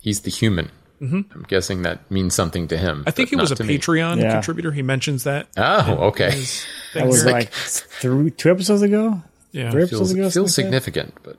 He's 0.00 0.20
the 0.22 0.30
human. 0.30 0.70
I'm 1.00 1.44
guessing 1.48 1.82
that 1.82 2.10
means 2.10 2.34
something 2.34 2.66
to 2.68 2.78
him. 2.78 3.00
Mm-hmm. 3.00 3.08
I 3.08 3.10
think 3.10 3.28
he 3.28 3.36
was 3.36 3.50
a 3.50 3.56
not 3.56 3.66
me. 3.66 3.78
Patreon 3.78 4.22
Yeah. 4.22 4.32
contributor. 4.32 4.72
He 4.72 4.80
mentions 4.80 5.24
that. 5.24 5.48
Oh, 5.56 6.06
okay. 6.08 6.44
That 6.94 7.06
was 7.08 7.24
here. 7.24 7.32
like 7.32 7.50
three, 7.52 8.30
two 8.30 8.50
episodes 8.50 8.80
ago. 8.80 9.22
Yeah. 9.52 9.70
three 9.70 9.82
episodes 9.82 10.12
feels, 10.12 10.12
ago. 10.12 10.30
feels 10.30 10.54
something 10.54 10.72
like 10.72 10.82
significant, 10.82 11.14
but 11.22 11.36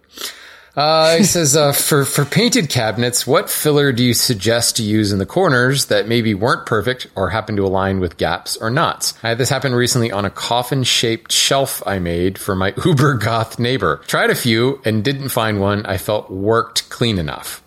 uh, 0.75 1.15
he 1.17 1.23
says 1.23 1.55
uh, 1.55 1.71
for 1.71 2.03
for 2.03 2.25
painted 2.25 2.69
cabinets, 2.69 3.25
what 3.25 3.49
filler 3.49 3.91
do 3.91 4.03
you 4.03 4.13
suggest 4.13 4.77
to 4.77 4.83
use 4.83 5.11
in 5.11 5.19
the 5.19 5.25
corners 5.25 5.85
that 5.85 6.07
maybe 6.07 6.33
weren't 6.33 6.65
perfect 6.65 7.07
or 7.15 7.29
happen 7.29 7.55
to 7.55 7.65
align 7.65 7.99
with 7.99 8.17
gaps 8.17 8.57
or 8.57 8.69
knots? 8.69 9.13
I 9.23 9.29
had 9.29 9.37
this 9.37 9.49
happen 9.49 9.73
recently 9.73 10.11
on 10.11 10.25
a 10.25 10.29
coffin 10.29 10.83
shaped 10.83 11.31
shelf 11.31 11.81
I 11.85 11.99
made 11.99 12.37
for 12.37 12.55
my 12.55 12.73
uber 12.85 13.13
goth 13.15 13.57
neighbor. 13.57 14.01
Tried 14.07 14.29
a 14.29 14.35
few 14.35 14.81
and 14.83 15.03
didn't 15.03 15.29
find 15.29 15.61
one 15.61 15.85
I 15.85 15.97
felt 15.97 16.29
worked 16.29 16.89
clean 16.89 17.19
enough. 17.19 17.63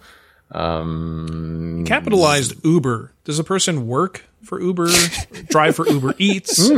Um, 0.51 1.85
Capitalized 1.87 2.65
Uber. 2.65 3.13
Does 3.25 3.39
a 3.39 3.45
person 3.45 3.87
work 3.87 4.25
for 4.43 4.61
Uber, 4.61 4.89
drive 5.49 5.77
for 5.77 5.87
Uber 5.87 6.15
Eats, 6.19 6.71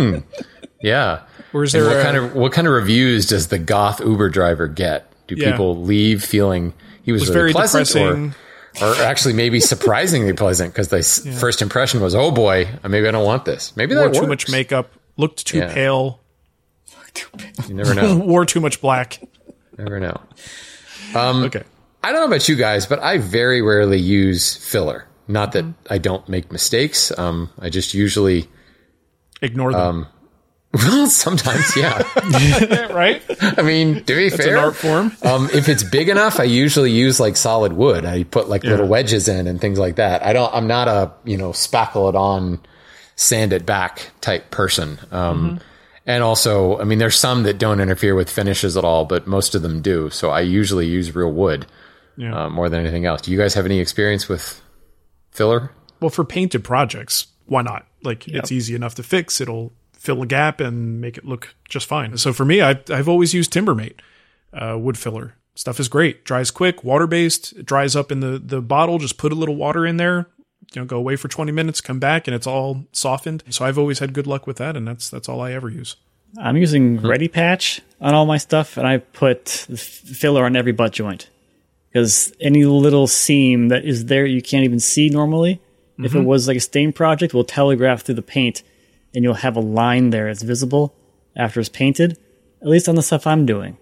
yeah. 0.83 1.23
or 1.53 1.63
is 1.65 1.73
there 1.73 1.85
what 1.85 1.99
a, 1.99 2.03
kind 2.03 2.17
of 2.17 2.35
what 2.35 2.53
kind 2.53 2.67
of 2.67 2.73
reviews 2.73 3.27
does 3.27 3.49
the 3.49 3.59
goth 3.59 4.01
Uber 4.01 4.29
driver 4.31 4.67
get? 4.67 5.10
Do 5.37 5.43
Yeah. 5.43 5.53
people 5.53 5.83
leave 5.83 6.23
feeling 6.25 6.73
he 7.03 7.13
was, 7.13 7.23
was 7.23 7.29
really 7.31 7.39
very 7.41 7.53
pleasant, 7.53 7.87
depressing? 7.89 8.35
or 8.83 8.89
or 8.89 8.95
actually 9.03 9.35
maybe 9.35 9.59
surprisingly 9.75 10.33
pleasant 10.33 10.73
because 10.73 10.89
the 10.89 10.99
s 10.99 11.27
first 11.41 11.63
impression 11.63 12.01
was, 12.01 12.15
oh 12.15 12.31
boy, 12.31 12.69
maybe 12.89 13.07
I 13.09 13.11
don't 13.11 13.25
want 13.25 13.45
this. 13.45 13.77
Maybe 13.77 13.95
wore 13.95 14.09
that 14.09 14.15
too 14.21 14.27
much 14.27 14.49
makeup, 14.51 14.93
looked 15.17 15.47
too 15.47 15.59
Yeah. 15.59 15.73
pale, 15.75 16.21
You 17.69 17.75
never 17.75 17.95
know. 17.95 18.17
wore 18.25 18.45
too 18.47 18.61
much 18.61 18.81
black? 18.81 19.21
never 19.79 19.99
know. 20.01 20.21
Um, 21.15 21.45
Okay. 21.45 21.63
I 22.03 22.13
don't 22.13 22.21
know 22.23 22.27
about 22.35 22.49
you 22.49 22.55
guys, 22.57 22.87
but 22.87 22.99
I 23.01 23.19
very 23.19 23.61
rarely 23.61 23.99
use 23.99 24.57
filler. 24.57 25.07
Not 25.29 25.53
that 25.53 25.65
I 25.91 25.99
don't 25.99 26.27
make 26.29 26.51
mistakes. 26.51 27.13
Um, 27.19 27.51
I 27.61 27.69
just 27.69 27.93
usually, 27.95 28.49
Ignore 29.43 29.73
them. 29.73 30.07
well, 30.75 31.07
sometimes, 31.09 31.77
yeah. 31.77 32.03
right? 32.93 33.23
I 33.59 33.63
mean, 33.63 34.05
to 34.05 34.15
be 34.15 34.27
It's 34.27 34.37
fair, 34.37 34.57
an 34.57 34.65
art 34.65 34.77
form. 34.77 35.13
um, 35.23 35.49
if 35.53 35.69
it's 35.69 35.83
big 35.83 36.09
enough, 36.09 36.39
I 36.39 36.45
usually 36.45 36.93
use 36.93 37.19
like 37.19 37.37
solid 37.37 37.73
wood. 37.73 38.05
I 38.05 38.23
put 38.23 38.49
like 38.49 38.63
little 38.63 38.87
wedges 38.87 39.27
in 39.29 39.47
and 39.49 39.61
things 39.61 39.79
like 39.81 39.97
that. 39.97 40.25
I 40.25 40.33
don't. 40.33 40.53
I'm 40.55 40.69
not 40.69 40.87
a 40.87 41.13
you 41.25 41.37
know 41.37 41.51
spackle 41.51 42.09
it 42.09 42.15
on, 42.15 42.61
sand 43.17 43.53
it 43.53 43.67
back 43.67 44.11
type 44.21 44.51
person. 44.53 44.99
Um, 45.11 45.61
And 46.07 46.23
also, 46.23 46.79
I 46.79 46.85
mean, 46.85 46.99
there's 46.99 47.19
some 47.19 47.43
that 47.45 47.59
don't 47.59 47.79
interfere 47.81 48.15
with 48.15 48.31
finishes 48.31 48.77
at 48.77 48.85
all, 48.85 49.05
but 49.05 49.27
most 49.27 49.55
of 49.55 49.63
them 49.63 49.81
do. 49.83 50.09
So 50.11 50.31
I 50.31 50.41
usually 50.41 50.87
use 50.87 51.15
real 51.15 51.31
wood 51.31 51.67
Yeah. 52.17 52.45
uh, 52.47 52.49
more 52.49 52.69
than 52.69 52.81
anything 52.81 53.05
else. 53.07 53.21
Do 53.23 53.31
you 53.31 53.39
guys 53.39 53.55
have 53.55 53.67
any 53.67 53.79
experience 53.81 54.29
with 54.29 54.61
filler? 55.31 55.71
Well, 56.01 56.11
for 56.11 56.25
painted 56.25 56.65
projects, 56.65 57.27
why 57.47 57.63
not? 57.63 57.87
Like 58.03 58.27
it's 58.29 58.51
easy 58.51 58.75
enough 58.75 58.95
to 58.97 59.03
fix. 59.03 59.41
It'll 59.41 59.73
fill 60.01 60.23
a 60.23 60.27
gap 60.27 60.61
and 60.61 61.01
make 61.01 61.19
it 61.19 61.27
look 61.27 61.55
just 61.69 61.87
fine. 61.87 62.17
So 62.17 62.33
for 62.33 62.45
me, 62.45 62.63
I, 62.63 62.81
I've 62.89 63.09
always 63.09 63.35
used 63.35 63.53
Timbermate 63.53 64.01
uh, 64.53 64.77
wood 64.79 64.97
filler. 64.99 65.37
Stuff 65.55 65.79
is 65.79 65.89
great. 65.89 66.25
Dries 66.25 66.51
quick, 66.51 66.83
water 66.83 67.07
based. 67.07 67.53
It 67.53 67.67
dries 67.67 67.95
up 67.95 68.11
in 68.11 68.21
the 68.21 68.39
the 68.39 68.63
bottle. 68.63 68.99
Just 68.99 69.19
put 69.19 69.31
a 69.31 69.35
little 69.35 69.57
water 69.57 69.85
in 69.87 69.99
there. 69.99 70.27
You 70.73 70.81
know, 70.81 70.87
go 70.87 70.97
away 70.97 71.17
for 71.17 71.29
twenty 71.29 71.53
minutes, 71.53 71.81
come 71.81 71.99
back, 71.99 72.27
and 72.27 72.35
it's 72.35 72.47
all 72.47 72.87
softened. 72.93 73.45
So 73.51 73.65
I've 73.65 73.79
always 73.79 73.99
had 73.99 74.15
good 74.15 74.27
luck 74.27 74.47
with 74.47 74.57
that, 74.57 74.77
and 74.77 74.89
that's 74.89 75.11
that's 75.11 75.29
all 75.29 75.41
I 75.41 75.53
ever 75.53 75.69
use. 75.69 75.97
I'm 76.39 76.57
using 76.57 77.01
Ready 77.01 77.29
Patch 77.29 77.81
on 78.01 78.15
all 78.15 78.25
my 78.25 78.39
stuff, 78.39 78.77
and 78.79 78.87
I 78.87 78.99
put 78.99 79.67
the 79.69 79.77
filler 79.77 80.45
on 80.45 80.57
every 80.57 80.73
butt 80.73 80.93
joint 80.93 81.29
because 81.89 82.33
any 82.41 82.65
little 82.65 83.07
seam 83.07 83.69
that 83.69 83.85
is 83.85 84.07
there 84.07 84.25
you 84.25 84.41
can't 84.41 84.65
even 84.65 84.81
see 84.81 85.11
normally. 85.11 85.61
If 86.03 86.15
it 86.15 86.25
was 86.25 86.49
like 86.49 86.57
a 86.57 86.61
stain 86.61 86.95
project, 86.95 87.35
will 87.35 87.45
telegraph 87.45 88.01
through 88.01 88.15
the 88.15 88.23
paint, 88.23 88.63
and 89.15 89.25
you'll 89.25 89.35
have 89.35 89.57
a 89.57 89.61
line 89.61 90.11
there 90.11 90.27
that's 90.27 90.43
visible 90.43 90.95
after 91.37 91.61
it's 91.61 91.69
painted. 91.69 92.19
At 92.63 92.69
least 92.69 92.89
on 92.89 92.95
the 92.95 93.03
stuff 93.03 93.27
I'm 93.27 93.47
doing. 93.47 93.79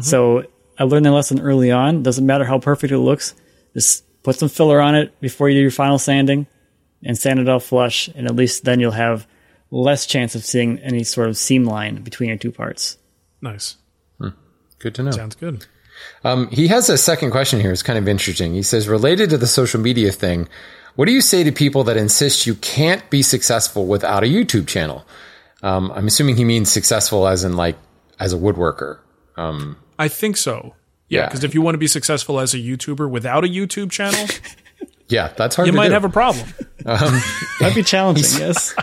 So 0.00 0.44
I 0.78 0.84
learned 0.84 1.04
that 1.06 1.10
lesson 1.12 1.40
early 1.40 1.72
on. 1.72 2.02
Doesn't 2.04 2.24
matter 2.24 2.44
how 2.44 2.58
perfect 2.60 2.92
it 2.92 2.98
looks, 2.98 3.34
just 3.74 4.04
put 4.22 4.36
some 4.36 4.48
filler 4.48 4.80
on 4.80 4.94
it 4.94 5.20
before 5.20 5.48
you 5.48 5.56
do 5.56 5.62
your 5.62 5.70
final 5.72 5.98
sanding, 5.98 6.46
and 7.02 7.18
sand 7.18 7.40
it 7.40 7.48
off 7.48 7.64
flush, 7.64 8.08
and 8.14 8.26
at 8.28 8.36
least 8.36 8.64
then 8.64 8.78
you'll 8.78 8.92
have 8.92 9.26
less 9.72 10.06
chance 10.06 10.34
of 10.36 10.44
seeing 10.44 10.78
any 10.78 11.02
sort 11.02 11.28
of 11.28 11.36
seam 11.36 11.64
line 11.64 12.02
between 12.02 12.28
your 12.28 12.38
two 12.38 12.52
parts. 12.52 12.98
Nice, 13.40 13.76
Good 14.78 14.94
to 14.94 15.02
know. 15.02 15.10
sounds 15.10 15.34
good. 15.34 15.66
Um, 16.24 16.48
he 16.50 16.68
has 16.68 16.88
a 16.88 16.96
second 16.96 17.30
question 17.32 17.60
here. 17.60 17.72
It's 17.72 17.82
kind 17.82 17.98
of 17.98 18.06
interesting. 18.08 18.54
He 18.54 18.62
says, 18.62 18.88
related 18.88 19.30
to 19.30 19.38
the 19.38 19.46
social 19.46 19.80
media 19.80 20.12
thing, 20.12 20.48
what 21.00 21.06
do 21.06 21.12
you 21.12 21.22
say 21.22 21.42
to 21.44 21.50
people 21.50 21.84
that 21.84 21.96
insist 21.96 22.46
you 22.46 22.54
can't 22.56 23.08
be 23.08 23.22
successful 23.22 23.86
without 23.86 24.22
a 24.22 24.26
YouTube 24.26 24.68
channel? 24.68 25.06
Um, 25.62 25.90
I'm 25.92 26.06
assuming 26.06 26.36
he 26.36 26.44
means 26.44 26.70
successful 26.70 27.26
as 27.26 27.42
in 27.42 27.56
like 27.56 27.78
as 28.18 28.34
a 28.34 28.36
woodworker. 28.36 28.98
Um, 29.34 29.78
I 29.98 30.08
think 30.08 30.36
so. 30.36 30.74
Yeah, 31.08 31.20
Yeah. 31.20 31.26
because 31.28 31.42
if 31.42 31.54
you 31.54 31.62
want 31.62 31.72
to 31.72 31.78
be 31.78 31.86
successful 31.86 32.38
as 32.38 32.52
a 32.52 32.58
YouTuber 32.58 33.08
without 33.10 33.44
a 33.44 33.46
YouTube 33.46 33.90
channel, 33.90 34.26
yeah, 35.08 35.32
that's 35.38 35.56
hard 35.56 35.68
you 35.68 35.72
to 35.72 35.76
might 35.78 35.88
do. 35.88 35.94
have 35.94 36.04
a 36.04 36.10
problem. 36.10 36.46
That'd 36.84 37.74
be 37.74 37.82
challenging, 37.82 38.24
yes. 38.38 38.74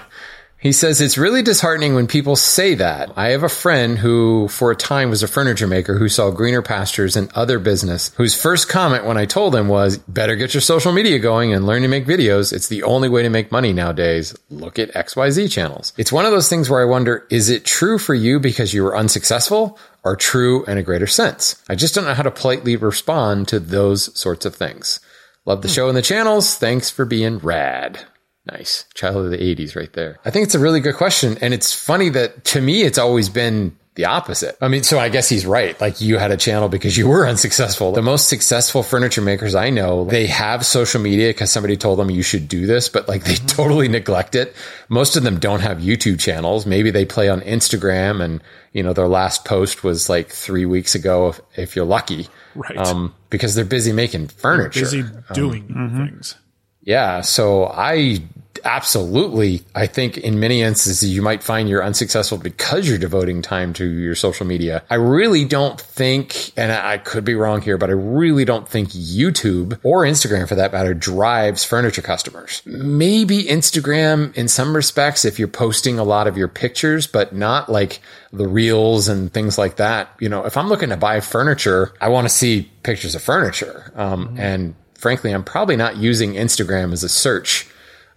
He 0.60 0.72
says 0.72 1.02
it's 1.02 1.20
really 1.20 1.44
disheartening 1.44 1.94
when 1.94 2.08
people 2.08 2.36
say 2.36 2.74
that. 2.76 3.12
I 3.16 3.30
have 3.30 3.44
a 3.44 3.50
friend 3.50 4.00
who, 4.00 4.48
for 4.48 4.72
a 4.72 4.76
time, 4.76 5.12
was 5.12 5.22
a 5.22 5.28
furniture 5.28 5.68
maker 5.68 6.00
who 6.00 6.10
saw 6.10 6.32
greener 6.32 6.64
pastures 6.64 7.16
and 7.16 7.32
other 7.34 7.60
business, 7.60 8.12
whose 8.16 8.40
first 8.40 8.68
comment 8.68 9.06
when 9.06 9.18
I 9.18 9.26
told 9.26 9.56
him 9.56 9.68
was, 9.68 10.00
better 10.00 10.36
get 10.36 10.56
your 10.56 10.62
social 10.62 10.92
media 10.92 11.20
going 11.20 11.54
and 11.54 11.68
learn 11.68 11.84
to 11.84 11.88
make 11.88 12.08
videos. 12.08 12.52
It's 12.52 12.70
the 12.70 12.82
only 12.82 13.08
way 13.08 13.22
to 13.22 13.30
make 13.30 13.52
money 13.52 13.72
nowadays. 13.72 14.36
Look 14.50 14.80
at 14.80 14.94
XYZ 14.94 15.52
channels. 15.52 15.94
It's 15.96 16.12
one 16.12 16.26
of 16.26 16.32
those 16.32 16.50
things 16.50 16.72
where 16.72 16.82
I 16.82 16.86
wonder, 16.86 17.28
is 17.30 17.50
it 17.50 17.64
true 17.64 18.00
for 18.00 18.16
you 18.16 18.40
because 18.40 18.74
you 18.74 18.84
were 18.84 18.98
unsuccessful 18.98 19.78
or 20.04 20.16
true 20.16 20.66
in 20.66 20.80
a 20.80 20.84
greater 20.84 21.08
sense? 21.08 21.62
I 21.70 21.76
just 21.76 21.94
don't 21.94 22.06
know 22.06 22.16
how 22.16 22.24
to 22.24 22.32
politely 22.32 22.78
respond 22.78 23.48
to 23.50 23.60
those 23.60 24.18
sorts 24.20 24.44
of 24.44 24.56
things. 24.56 25.02
Love 25.46 25.62
the 25.62 25.68
hmm. 25.68 25.74
show 25.74 25.88
and 25.88 25.96
the 25.96 26.02
channels. 26.02 26.56
Thanks 26.56 26.90
for 26.90 27.06
being 27.06 27.38
rad. 27.38 28.08
Nice. 28.52 28.86
Child 28.94 29.26
of 29.26 29.32
the 29.32 29.38
80s 29.38 29.76
right 29.76 29.92
there. 29.94 30.20
I 30.26 30.32
think 30.32 30.46
it's 30.46 30.56
a 30.56 30.60
really 30.60 30.80
good 30.80 30.96
question. 30.96 31.38
And 31.42 31.54
it's 31.54 31.74
funny 31.74 32.10
that 32.10 32.46
to 32.46 32.62
me, 32.62 32.84
it's 32.84 32.98
always 32.98 33.30
been 33.30 33.76
the 33.98 34.06
opposite. 34.06 34.56
I 34.62 34.68
mean, 34.68 34.84
so 34.84 35.00
I 35.00 35.10
guess 35.10 35.28
he's 35.28 35.46
right. 35.46 35.80
Like 35.82 36.02
you 36.02 36.20
had 36.20 36.32
a 36.32 36.38
channel 36.38 36.70
because 36.70 36.96
you 36.96 37.08
were 37.10 37.28
unsuccessful. 37.28 37.92
The 37.92 38.02
most 38.04 38.30
successful 38.30 38.84
furniture 38.84 39.22
makers 39.22 39.56
I 39.56 39.72
know, 39.72 40.06
they 40.06 40.28
have 40.28 40.66
social 40.66 41.02
media 41.02 41.30
because 41.30 41.52
somebody 41.52 41.76
told 41.76 42.00
them 42.00 42.12
you 42.12 42.22
should 42.22 42.48
do 42.48 42.68
this, 42.68 42.90
but 42.90 43.08
like 43.08 43.24
they 43.26 43.34
mm-hmm. 43.34 43.48
totally 43.48 43.88
neglect 43.88 44.36
it. 44.36 44.56
Most 44.88 45.18
of 45.18 45.24
them 45.24 45.40
don't 45.40 45.62
have 45.62 45.80
YouTube 45.80 46.20
channels. 46.20 46.66
Maybe 46.66 46.92
they 46.92 47.06
play 47.06 47.28
on 47.28 47.42
Instagram 47.42 48.24
and, 48.24 48.42
you 48.72 48.84
know, 48.84 48.94
their 48.94 49.08
last 49.08 49.46
post 49.46 49.84
was 49.84 50.10
like 50.10 50.30
three 50.30 50.66
weeks 50.66 50.94
ago 50.94 51.30
if, 51.30 51.42
if 51.56 51.76
you're 51.76 51.86
lucky. 51.86 52.28
Right. 52.54 52.78
Um, 52.78 53.16
because 53.32 53.56
they're 53.56 53.66
busy 53.66 53.92
making 53.92 54.28
furniture. 54.28 54.82
Busy 54.82 55.02
um, 55.02 55.24
doing 55.34 55.68
mm-hmm. 55.68 56.06
things. 56.06 56.36
Yeah. 56.82 57.22
So 57.22 57.66
I 57.66 58.20
absolutely, 58.64 59.64
I 59.76 59.88
think 59.88 60.18
in 60.18 60.40
many 60.40 60.62
instances, 60.62 61.10
you 61.10 61.22
might 61.22 61.44
find 61.44 61.70
you're 61.70 61.84
unsuccessful 61.84 62.38
because 62.38 62.88
you're 62.88 62.98
devoting 62.98 63.42
time 63.42 63.74
to 63.74 63.86
your 63.86 64.16
social 64.16 64.46
media. 64.46 64.84
I 64.90 64.96
really 64.96 65.46
don't 65.46 65.80
think, 65.80 66.52
and 66.58 66.72
I 66.72 66.98
could 66.98 67.26
be 67.26 67.36
wrong 67.36 67.62
here, 67.62 67.78
but 67.78 67.90
I 67.90 67.94
really 67.94 68.46
don't 68.46 68.68
think 68.68 68.90
YouTube 68.90 69.80
or 69.84 70.04
Instagram 70.04 70.48
for 70.48 70.56
that 70.56 70.72
matter 70.72 70.94
drives 70.94 71.64
furniture 71.64 72.02
customers. 72.02 72.62
Maybe 72.66 73.44
Instagram 73.44 74.36
in 74.36 74.48
some 74.48 74.76
respects, 74.76 75.26
if 75.26 75.40
you're 75.40 75.48
posting 75.48 76.00
a 76.00 76.04
lot 76.04 76.28
of 76.28 76.38
your 76.38 76.48
pictures, 76.48 77.08
but 77.08 77.34
not 77.34 77.70
like 77.70 78.00
the 78.32 78.48
reels 78.48 79.08
and 79.08 79.34
things 79.34 79.58
like 79.58 79.78
that. 79.78 80.10
You 80.20 80.30
know, 80.30 80.46
if 80.46 80.58
I'm 80.58 80.68
looking 80.68 80.90
to 80.90 80.98
buy 80.98 81.20
furniture, 81.20 81.94
I 82.02 82.10
want 82.10 82.28
to 82.28 82.34
see 82.34 82.70
pictures 82.84 83.16
of 83.16 83.24
furniture. 83.24 83.92
Um, 83.96 84.36
and 84.38 84.76
frankly, 84.96 85.32
I'm 85.32 85.44
probably 85.44 85.76
not 85.76 85.98
using 85.98 86.34
Instagram 86.34 86.94
as 86.94 87.04
a 87.04 87.10
search. 87.10 87.68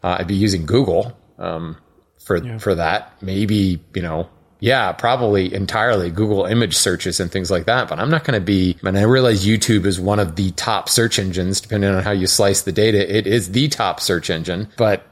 Uh, 0.02 0.16
I'd 0.18 0.26
be 0.28 0.34
using 0.34 0.66
Google 0.66 1.16
um, 1.38 1.76
for 2.18 2.58
for 2.58 2.74
that. 2.74 3.22
Maybe 3.22 3.82
you 3.94 4.02
know, 4.02 4.28
yeah, 4.60 4.92
probably 4.92 5.52
entirely 5.52 6.10
Google 6.10 6.44
image 6.44 6.76
searches 6.76 7.20
and 7.20 7.30
things 7.30 7.50
like 7.50 7.66
that. 7.66 7.88
But 7.88 7.98
I'm 7.98 8.10
not 8.10 8.24
going 8.24 8.38
to 8.38 8.44
be. 8.44 8.76
And 8.82 8.98
I 8.98 9.02
realize 9.02 9.44
YouTube 9.46 9.86
is 9.86 10.00
one 10.00 10.20
of 10.20 10.36
the 10.36 10.50
top 10.52 10.88
search 10.88 11.18
engines, 11.18 11.60
depending 11.60 11.90
on 11.90 12.02
how 12.02 12.12
you 12.12 12.26
slice 12.26 12.62
the 12.62 12.72
data. 12.72 13.16
It 13.16 13.26
is 13.26 13.52
the 13.52 13.68
top 13.68 14.00
search 14.00 14.30
engine, 14.30 14.68
but 14.76 15.06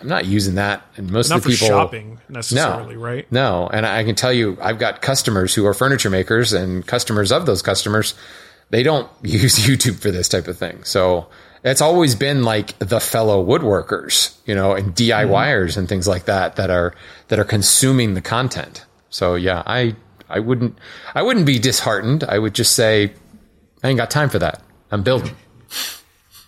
I'm 0.00 0.08
not 0.08 0.26
using 0.26 0.56
that. 0.56 0.82
And 0.96 1.10
most 1.10 1.28
Not 1.28 1.38
of 1.38 1.44
the 1.44 1.50
people 1.50 1.68
shopping 1.68 2.20
necessarily, 2.28 2.96
no, 2.96 3.00
right? 3.00 3.32
No, 3.32 3.68
and 3.72 3.86
I 3.86 4.04
can 4.04 4.14
tell 4.14 4.32
you, 4.32 4.56
I've 4.60 4.78
got 4.78 5.02
customers 5.02 5.54
who 5.54 5.66
are 5.66 5.74
furniture 5.74 6.10
makers, 6.10 6.52
and 6.52 6.86
customers 6.86 7.32
of 7.32 7.46
those 7.46 7.62
customers, 7.62 8.14
they 8.70 8.82
don't 8.82 9.10
use 9.22 9.58
YouTube 9.58 10.00
for 10.00 10.10
this 10.10 10.28
type 10.28 10.48
of 10.48 10.58
thing. 10.58 10.84
So 10.84 11.28
it's 11.62 11.80
always 11.80 12.14
been 12.14 12.42
like 12.42 12.78
the 12.78 13.00
fellow 13.00 13.44
woodworkers, 13.44 14.36
you 14.46 14.54
know, 14.54 14.72
and 14.72 14.94
DIYers 14.94 15.76
and 15.76 15.88
things 15.88 16.08
like 16.08 16.24
that 16.24 16.56
that 16.56 16.70
are 16.70 16.94
that 17.28 17.38
are 17.38 17.44
consuming 17.44 18.14
the 18.14 18.22
content. 18.22 18.84
So 19.10 19.34
yeah, 19.34 19.62
I 19.66 19.96
I 20.28 20.40
wouldn't 20.40 20.78
I 21.14 21.22
wouldn't 21.22 21.46
be 21.46 21.58
disheartened. 21.58 22.24
I 22.24 22.38
would 22.38 22.54
just 22.54 22.74
say 22.74 23.12
I 23.82 23.88
ain't 23.88 23.98
got 23.98 24.10
time 24.10 24.30
for 24.30 24.38
that. 24.38 24.62
I'm 24.90 25.02
building. 25.02 25.34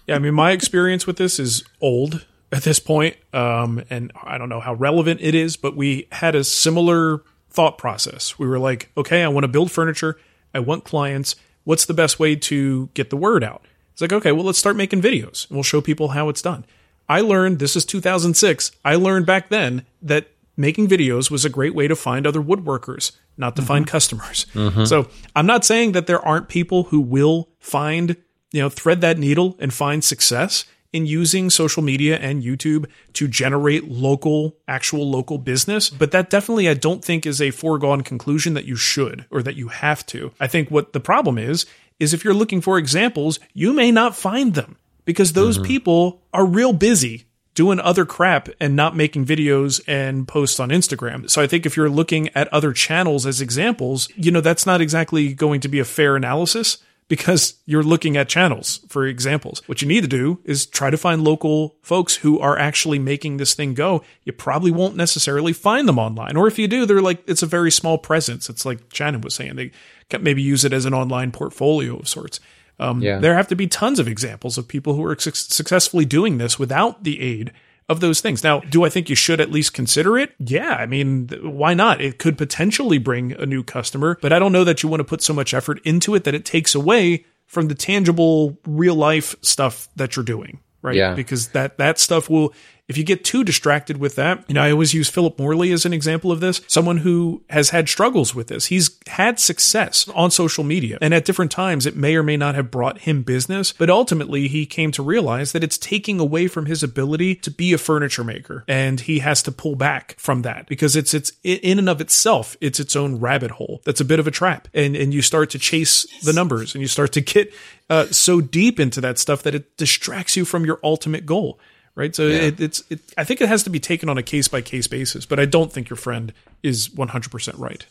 Yeah, 0.07 0.17
I 0.17 0.19
mean, 0.19 0.35
my 0.35 0.51
experience 0.51 1.07
with 1.07 1.17
this 1.17 1.39
is 1.39 1.63
old 1.81 2.27
at 2.51 2.65
this 2.65 2.81
point, 2.81 3.17
um, 3.33 3.85
and 3.89 4.13
I 4.21 4.37
don't 4.37 4.49
know 4.49 4.61
how 4.61 4.75
relevant 4.75 5.21
it 5.23 5.35
is, 5.35 5.57
but 5.57 5.77
we 5.77 6.09
had 6.11 6.35
a 6.35 6.43
similar 6.43 7.23
thought 7.51 7.79
process. 7.79 8.39
We 8.39 8.47
were 8.47 8.59
like, 8.59 8.91
okay, 8.97 9.23
I 9.23 9.29
want 9.29 9.45
to 9.45 9.49
build 9.49 9.71
furniture. 9.71 10.19
I 10.53 10.59
want 10.61 10.85
clients. 10.85 11.37
What's 11.65 11.87
the 11.87 11.95
best 11.95 12.19
way 12.19 12.35
to 12.35 12.91
get 12.95 13.11
the 13.11 13.17
word 13.17 13.45
out? 13.45 13.65
It's 13.93 14.01
like, 14.01 14.13
okay, 14.13 14.33
well, 14.33 14.45
let's 14.45 14.59
start 14.59 14.77
making 14.77 15.03
videos 15.03 15.49
and 15.49 15.57
we'll 15.57 15.63
show 15.63 15.81
people 15.81 16.09
how 16.09 16.29
it's 16.29 16.43
done. 16.43 16.65
I 17.09 17.21
learned, 17.21 17.59
this 17.59 17.77
is 17.77 17.85
2006, 17.85 18.73
I 18.85 18.95
learned 18.95 19.27
back 19.27 19.49
then 19.49 19.85
that 20.01 20.29
making 20.57 20.89
videos 20.89 21.31
was 21.31 21.45
a 21.45 21.51
great 21.51 21.75
way 21.75 21.89
to 21.89 21.97
find 21.97 22.27
other 22.27 22.41
woodworkers, 22.41 23.13
not 23.37 23.57
to 23.57 23.63
mm-hmm. 23.63 23.69
find 23.69 23.87
customers. 23.87 24.47
Mm-hmm. 24.55 24.85
So 24.85 25.09
I'm 25.35 25.47
not 25.47 25.65
saying 25.65 25.93
that 25.93 26.07
there 26.07 26.25
aren't 26.25 26.49
people 26.49 26.85
who 26.85 27.01
will 27.01 27.49
find, 27.59 28.17
you 28.53 28.63
know, 28.63 28.69
thread 28.69 29.01
that 29.01 29.19
needle 29.19 29.57
and 29.59 29.73
find 29.73 30.03
success 30.05 30.65
in 30.93 31.07
using 31.07 31.49
social 31.49 31.83
media 31.83 32.19
and 32.19 32.43
YouTube 32.43 32.87
to 33.15 33.27
generate 33.27 33.89
local, 33.89 34.57
actual 34.69 35.11
local 35.11 35.39
business. 35.39 35.89
But 35.89 36.11
that 36.13 36.29
definitely, 36.29 36.69
I 36.69 36.75
don't 36.75 37.03
think 37.03 37.25
is 37.25 37.41
a 37.41 37.51
foregone 37.51 38.03
conclusion 38.03 38.55
that 38.55 38.67
you 38.67 38.77
should 38.77 39.25
or 39.31 39.43
that 39.43 39.57
you 39.57 39.69
have 39.69 40.05
to. 40.07 40.33
I 40.39 40.47
think 40.49 40.71
what 40.71 40.93
the 40.93 41.01
problem 41.01 41.39
is, 41.39 41.65
is 42.03 42.13
if 42.13 42.25
you're 42.25 42.35
looking 42.35 42.61
for 42.61 42.79
examples, 42.79 43.39
you 43.55 43.73
may 43.73 43.93
not 43.93 44.17
find 44.17 44.55
them 44.55 44.77
because 45.05 45.33
those 45.33 45.57
mm-hmm. 45.57 45.67
people 45.67 46.23
are 46.33 46.45
real 46.45 46.73
busy 46.73 47.25
doing 47.55 47.79
other 47.79 48.05
crap 48.05 48.49
and 48.61 48.75
not 48.75 48.97
making 48.97 49.25
videos 49.25 49.81
and 49.87 50.27
posts 50.27 50.59
on 50.59 50.71
Instagram. 50.71 51.31
So 51.31 51.41
I 51.43 51.47
think 51.47 51.65
if 51.65 51.77
you're 51.77 51.91
looking 51.91 52.29
at 52.35 52.49
other 52.49 52.73
channels 52.73 53.27
as 53.27 53.41
examples, 53.41 54.09
you 54.17 54.31
know, 54.31 54.41
that's 54.41 54.67
not 54.67 54.81
exactly 54.81 55.33
going 55.35 55.61
to 55.61 55.69
be 55.69 55.79
a 55.79 55.85
fair 55.85 56.17
analysis 56.17 56.79
because 57.13 57.61
you're 57.67 57.83
looking 57.83 58.17
at 58.17 58.27
channels 58.27 58.81
for 58.89 59.07
examples. 59.07 59.61
What 59.67 59.83
you 59.83 59.87
need 59.87 60.01
to 60.01 60.09
do 60.09 60.41
is 60.45 60.65
try 60.65 60.89
to 60.89 60.97
find 60.97 61.23
local 61.23 61.77
folks 61.83 62.17
who 62.17 62.41
are 62.41 62.59
actually 62.59 62.99
making 62.99 63.37
this 63.37 63.53
thing 63.53 63.75
go. 63.75 64.03
You 64.25 64.33
probably 64.33 64.71
won't 64.71 64.97
necessarily 64.97 65.53
find 65.53 65.87
them 65.87 65.99
online. 65.99 66.39
Or 66.39 66.47
if 66.47 66.59
you 66.59 66.67
do, 66.67 66.87
they're 66.87 67.03
like, 67.03 67.23
it's 67.27 67.43
a 67.43 67.47
very 67.47 67.71
small 67.71 67.99
presence. 67.99 68.49
It's 68.49 68.65
like 68.65 68.79
Shannon 68.95 69.21
was 69.21 69.35
saying, 69.35 69.57
they 69.57 69.73
can 70.09 70.23
maybe 70.23 70.41
use 70.41 70.65
it 70.65 70.73
as 70.73 70.87
an 70.87 70.95
online 70.95 71.33
portfolio 71.33 71.99
of 71.99 72.09
sorts. 72.09 72.41
Um, 72.81 73.03
Yeah. 73.03 73.19
There 73.19 73.35
have 73.35 73.49
to 73.49 73.57
be 73.57 73.67
tons 73.67 73.99
of 73.99 74.09
examples 74.09 74.57
of 74.57 74.67
people 74.67 74.95
who 74.95 75.05
are 75.05 75.19
suc 75.19 75.37
successfully 75.37 76.07
doing 76.07 76.39
this 76.39 76.59
without 76.59 77.05
the 77.05 77.21
aid 77.21 77.53
of 77.93 78.01
those 78.01 78.21
things. 78.21 78.43
Now, 78.43 78.59
do 78.61 78.85
I 78.85 78.89
think 78.89 79.09
you 79.09 79.15
should 79.15 79.41
at 79.41 79.53
least 79.53 79.73
consider 79.73 80.19
it? 80.19 80.35
Yeah. 80.41 80.75
I 80.75 80.87
mean, 80.87 81.29
why 81.43 81.75
not? 81.75 82.01
It 82.01 82.19
could 82.19 82.37
potentially 82.37 82.99
bring 82.99 83.33
a 83.33 83.47
new 83.47 83.63
customer, 83.63 84.19
but 84.21 84.33
I 84.33 84.41
don't 84.41 84.53
know 84.53 84.65
that 84.65 84.83
you 84.83 84.89
want 84.89 85.01
to 85.01 85.05
put 85.05 85.23
so 85.23 85.33
much 85.33 85.55
effort 85.55 85.81
into 85.85 86.17
it 86.17 86.25
that 86.25 86.35
it 86.35 86.45
takes 86.45 86.75
away 86.75 87.25
from 87.47 87.69
the 87.69 87.75
tangible 87.77 88.59
real 88.67 88.97
life 88.97 89.37
stuff 89.43 89.89
that 89.95 90.17
you're 90.17 90.25
doing. 90.25 90.59
Right. 90.81 90.97
Yeah. 90.97 91.15
Because 91.15 91.49
that, 91.49 91.79
that 91.79 92.01
stuff 92.01 92.29
will, 92.29 92.53
if 92.89 92.99
you 92.99 93.05
get 93.05 93.25
too 93.25 93.45
distracted 93.45 93.97
with 93.97 94.17
that, 94.17 94.45
you 94.49 94.55
know, 94.55 94.63
I 94.63 94.73
always 94.73 94.93
use 94.93 95.09
Philip 95.09 95.39
Morley 95.39 95.71
as 95.71 95.87
an 95.87 95.93
example 95.93 96.33
of 96.33 96.41
this, 96.41 96.61
someone 96.67 96.99
who 96.99 97.43
has 97.49 97.71
had 97.71 97.89
struggles 97.89 98.35
with 98.35 98.49
this. 98.49 98.67
He's 98.67 98.99
had 99.07 99.39
success 99.39 100.09
on 100.09 100.31
social 100.31 100.65
media, 100.65 100.99
and 101.01 101.15
at 101.15 101.25
different 101.25 101.53
times, 101.53 101.87
it 101.87 101.97
may 101.97 102.17
or 102.17 102.23
may 102.23 102.37
not 102.37 102.57
have 102.57 102.71
brought 102.71 103.01
him 103.01 103.23
business, 103.23 103.73
but 103.73 103.89
ultimately, 103.89 104.49
he 104.49 104.67
came 104.67 104.91
to 104.93 105.03
realize 105.03 105.53
that 105.53 105.63
it's 105.63 105.79
taking 105.79 106.19
away 106.19 106.49
from 106.49 106.67
his 106.67 106.83
ability 106.83 107.37
to 107.37 107.51
be 107.51 107.73
a 107.73 107.79
furniture 107.79 108.25
maker, 108.25 108.65
and 108.67 109.01
he 109.01 109.21
has 109.21 109.43
to 109.45 109.53
pull 109.53 109.77
back 109.77 110.17
from 110.19 110.43
that 110.43 110.67
because 110.67 110.97
it's 110.97 111.15
it's 111.15 111.33
in 111.45 111.79
and 111.79 111.89
of 111.89 112.01
itself, 112.01 112.57
it's 112.61 112.81
its 112.81 112.97
own 112.97 113.21
rabbit 113.21 113.53
hole. 113.53 113.81
That's 113.85 114.01
a 114.01 114.05
bit 114.05 114.19
of 114.19 114.27
a 114.27 114.33
trap, 114.33 114.67
and 114.75 114.97
and 114.97 115.15
you 115.15 115.23
start 115.23 115.51
to 115.51 115.59
chase 115.59 116.05
the 116.23 116.33
numbers, 116.33 116.75
and 116.75 116.83
you 116.83 116.89
start 116.89 117.13
to 117.13 117.21
get 117.21 117.55
uh, 117.89 118.07
so 118.07 118.41
deep 118.41 118.81
into 118.81 119.01
that 119.01 119.19
stuff 119.19 119.43
that 119.45 119.55
it 119.55 119.77
distracts 119.77 120.37
you 120.37 120.45
from 120.45 120.67
your 120.67 120.81
ultimate 120.83 121.27
goal 121.27 121.61
right? 121.95 122.15
So 122.15 122.29
it, 122.29 122.61
it's 122.61 122.83
it, 122.91 123.01
I 123.17 123.25
think 123.25 123.41
it 123.41 123.49
has 123.49 123.63
to 123.65 123.71
be 123.71 123.81
taken 123.81 124.09
on 124.09 124.19
a 124.19 124.23
case 124.23 124.49
by 124.49 124.61
case 124.61 124.87
basis, 124.87 125.27
but 125.27 125.39
I 125.39 125.45
don't 125.45 125.73
think 125.73 125.91
your 125.91 125.97
friend 125.97 126.33
is 126.63 126.89
100% 126.89 127.59
right. 127.59 127.85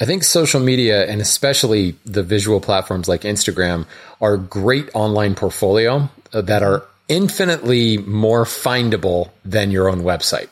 I 0.00 0.06
think 0.06 0.24
social 0.24 0.60
media 0.60 1.06
and 1.06 1.20
especially 1.20 1.94
the 2.04 2.22
visual 2.22 2.60
platforms 2.60 3.08
like 3.08 3.22
Instagram 3.22 3.86
are 4.20 4.36
great 4.36 4.90
online 4.94 5.34
portfolio 5.34 6.08
uh, 6.32 6.40
that 6.42 6.62
are 6.62 6.84
infinitely 7.08 7.98
more 7.98 8.44
findable 8.44 9.30
than 9.44 9.70
your 9.70 9.88
own 9.88 10.00
website. 10.00 10.48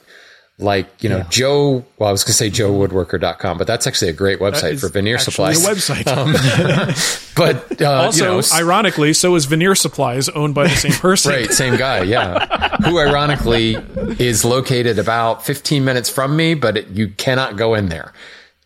Like, 0.63 1.03
you 1.03 1.09
know, 1.09 1.25
Joe, 1.31 1.85
well, 1.99 2.09
I 2.09 2.13
was 2.13 2.25
going 2.25 2.33
to 2.33 2.35
say 2.35 2.51
joewoodworker.com, 2.51 3.59
but 3.59 3.67
that's 3.67 3.87
actually 3.87 4.09
a 4.11 4.15
great 4.15 4.39
website 4.39 4.81
for 4.81 4.89
veneer 4.89 5.19
supplies. 5.19 5.65
A 5.65 5.71
website. 5.75 7.19
But, 7.35 7.81
uh, 7.81 7.91
also, 7.91 8.37
you 8.37 8.43
know, 8.43 8.49
ironically, 8.53 9.15
so 9.15 9.35
is 9.37 9.47
Veneer 9.47 9.75
Supplies, 9.75 10.29
owned 10.29 10.55
by 10.55 10.65
the 10.65 10.77
same 10.77 10.93
person. 10.93 11.33
Right, 11.33 11.51
same 11.51 11.77
guy, 11.79 12.03
yeah. 12.03 12.77
Who 12.85 12.99
ironically 12.99 13.77
is 14.19 14.45
located 14.45 14.99
about 14.99 15.45
15 15.45 15.83
minutes 15.83 16.11
from 16.11 16.37
me, 16.37 16.53
but 16.53 16.77
it, 16.77 16.89
you 16.89 17.09
cannot 17.09 17.57
go 17.57 17.73
in 17.75 17.89
there. 17.89 18.13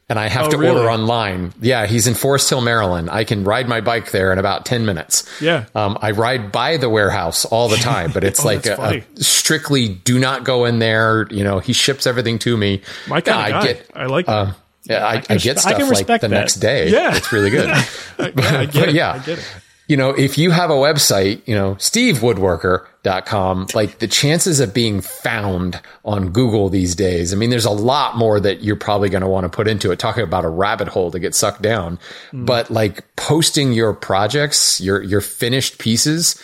And 0.08 0.20
I 0.20 0.28
have 0.28 0.46
Oh, 0.46 0.50
to 0.50 0.58
really? 0.58 0.76
order 0.76 0.88
online. 0.90 1.52
Yeah, 1.60 1.86
he's 1.86 2.06
in 2.06 2.14
Forest 2.14 2.48
Hill, 2.48 2.60
Maryland. 2.60 3.10
I 3.10 3.24
can 3.24 3.42
ride 3.42 3.66
my 3.68 3.80
bike 3.80 4.12
there 4.12 4.32
in 4.32 4.38
about 4.38 4.64
10 4.64 4.86
minutes. 4.86 5.28
Yeah. 5.40 5.64
Um, 5.74 5.98
I 6.00 6.12
ride 6.12 6.52
by 6.52 6.76
the 6.76 6.88
warehouse 6.88 7.44
all 7.44 7.68
the 7.68 7.76
time, 7.76 8.12
but 8.12 8.22
it's 8.28 8.38
Oh, 8.40 8.44
like 8.46 8.66
a, 8.66 9.02
a 9.16 9.22
strictly 9.22 9.88
do 9.88 10.20
not 10.20 10.44
go 10.44 10.64
in 10.64 10.78
there. 10.78 11.26
You 11.32 11.42
know, 11.42 11.58
he 11.58 11.72
ships 11.72 12.06
everything 12.06 12.38
to 12.40 12.56
me. 12.56 12.82
My 13.08 13.20
kind 13.20 13.50
Yeah. 13.50 13.58
I 13.60 13.66
get, 13.66 13.90
I 13.96 14.06
like 14.06 14.28
uh, 14.28 14.52
yeah, 14.84 15.04
I, 15.04 15.14
I, 15.14 15.20
can 15.22 15.38
get 15.38 15.56
I 15.56 15.60
stuff 15.60 15.76
can 15.76 15.88
like 15.88 16.06
the 16.06 16.18
that. 16.18 16.30
next 16.30 16.54
day. 16.56 16.88
Yeah. 16.88 17.16
It's 17.16 17.32
really 17.32 17.50
good. 17.50 17.66
yeah, 17.68 17.82
I 18.20 18.30
get 18.66 18.74
But 18.74 18.88
it. 18.90 18.94
yeah. 18.94 19.12
I 19.12 19.18
get 19.18 19.38
it. 19.40 19.44
You 19.88 19.96
know, 19.96 20.10
if 20.10 20.36
you 20.36 20.50
have 20.50 20.70
a 20.70 20.74
website, 20.74 21.46
you 21.46 21.54
know, 21.54 21.76
stevewoodworker.com, 21.76 23.68
like 23.72 23.98
the 23.98 24.08
chances 24.08 24.58
of 24.58 24.74
being 24.74 25.00
found 25.00 25.80
on 26.04 26.30
Google 26.30 26.68
these 26.68 26.96
days, 26.96 27.32
I 27.32 27.36
mean, 27.36 27.50
there's 27.50 27.64
a 27.64 27.70
lot 27.70 28.16
more 28.16 28.40
that 28.40 28.62
you're 28.62 28.74
probably 28.74 29.10
going 29.10 29.20
to 29.20 29.28
want 29.28 29.44
to 29.44 29.48
put 29.48 29.68
into 29.68 29.92
it, 29.92 30.00
talking 30.00 30.24
about 30.24 30.44
a 30.44 30.48
rabbit 30.48 30.88
hole 30.88 31.12
to 31.12 31.20
get 31.20 31.36
sucked 31.36 31.62
down. 31.62 32.00
Mm. 32.32 32.46
But 32.46 32.70
like 32.70 33.04
posting 33.14 33.72
your 33.72 33.92
projects, 33.92 34.80
your, 34.80 35.02
your 35.02 35.20
finished 35.20 35.78
pieces 35.78 36.42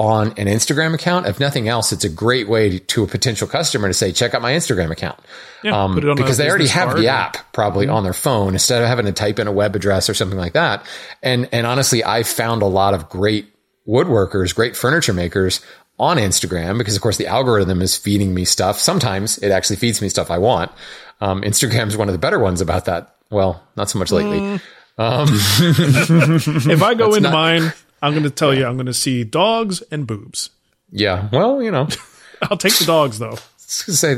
on 0.00 0.28
an 0.38 0.46
Instagram 0.46 0.94
account, 0.94 1.26
if 1.26 1.38
nothing 1.38 1.68
else, 1.68 1.92
it's 1.92 2.04
a 2.04 2.08
great 2.08 2.48
way 2.48 2.78
to 2.78 3.04
a 3.04 3.06
potential 3.06 3.46
customer 3.46 3.86
to 3.86 3.92
say, 3.92 4.12
check 4.12 4.32
out 4.32 4.40
my 4.40 4.52
Instagram 4.52 4.90
account. 4.90 5.20
Yeah, 5.62 5.84
um, 5.84 5.92
put 5.92 6.04
it 6.04 6.08
on 6.08 6.18
a 6.18 6.22
because 6.22 6.38
they 6.38 6.48
already 6.48 6.68
have 6.68 6.96
the 6.96 7.06
or- 7.06 7.10
app 7.10 7.52
probably 7.52 7.84
mm-hmm. 7.84 7.96
on 7.96 8.04
their 8.04 8.14
phone 8.14 8.54
instead 8.54 8.80
of 8.80 8.88
having 8.88 9.04
to 9.04 9.12
type 9.12 9.38
in 9.38 9.46
a 9.46 9.52
web 9.52 9.76
address 9.76 10.08
or 10.08 10.14
something 10.14 10.38
like 10.38 10.54
that. 10.54 10.86
And 11.22 11.50
and 11.52 11.66
honestly, 11.66 12.02
I 12.02 12.22
found 12.22 12.62
a 12.62 12.66
lot 12.66 12.94
of 12.94 13.10
great 13.10 13.54
woodworkers, 13.86 14.54
great 14.54 14.74
furniture 14.74 15.12
makers 15.12 15.60
on 15.98 16.16
Instagram 16.16 16.78
because 16.78 16.96
of 16.96 17.02
course 17.02 17.18
the 17.18 17.26
algorithm 17.26 17.82
is 17.82 17.94
feeding 17.94 18.32
me 18.32 18.46
stuff. 18.46 18.78
Sometimes 18.78 19.36
it 19.36 19.50
actually 19.50 19.76
feeds 19.76 20.00
me 20.00 20.08
stuff 20.08 20.30
I 20.30 20.38
want. 20.38 20.72
Um, 21.20 21.42
Instagram's 21.42 21.94
one 21.94 22.08
of 22.08 22.14
the 22.14 22.18
better 22.18 22.38
ones 22.38 22.62
about 22.62 22.86
that. 22.86 23.16
Well, 23.30 23.62
not 23.76 23.90
so 23.90 23.98
much 23.98 24.10
lately. 24.10 24.38
Mm. 24.38 24.60
Um, 24.96 25.28
if 26.70 26.82
I 26.82 26.94
go 26.94 27.08
into 27.08 27.20
not- 27.20 27.34
mine, 27.34 27.72
I'm 28.02 28.12
going 28.12 28.24
to 28.24 28.30
tell 28.30 28.54
you, 28.54 28.66
I'm 28.66 28.76
going 28.76 28.86
to 28.86 28.94
see 28.94 29.24
dogs 29.24 29.82
and 29.90 30.06
boobs. 30.06 30.50
Yeah. 30.90 31.28
Well, 31.32 31.62
you 31.62 31.70
know, 31.70 31.88
I'll 32.42 32.56
take 32.56 32.76
the 32.78 32.84
dogs 32.86 33.18
though. 33.18 33.36
say 33.56 34.16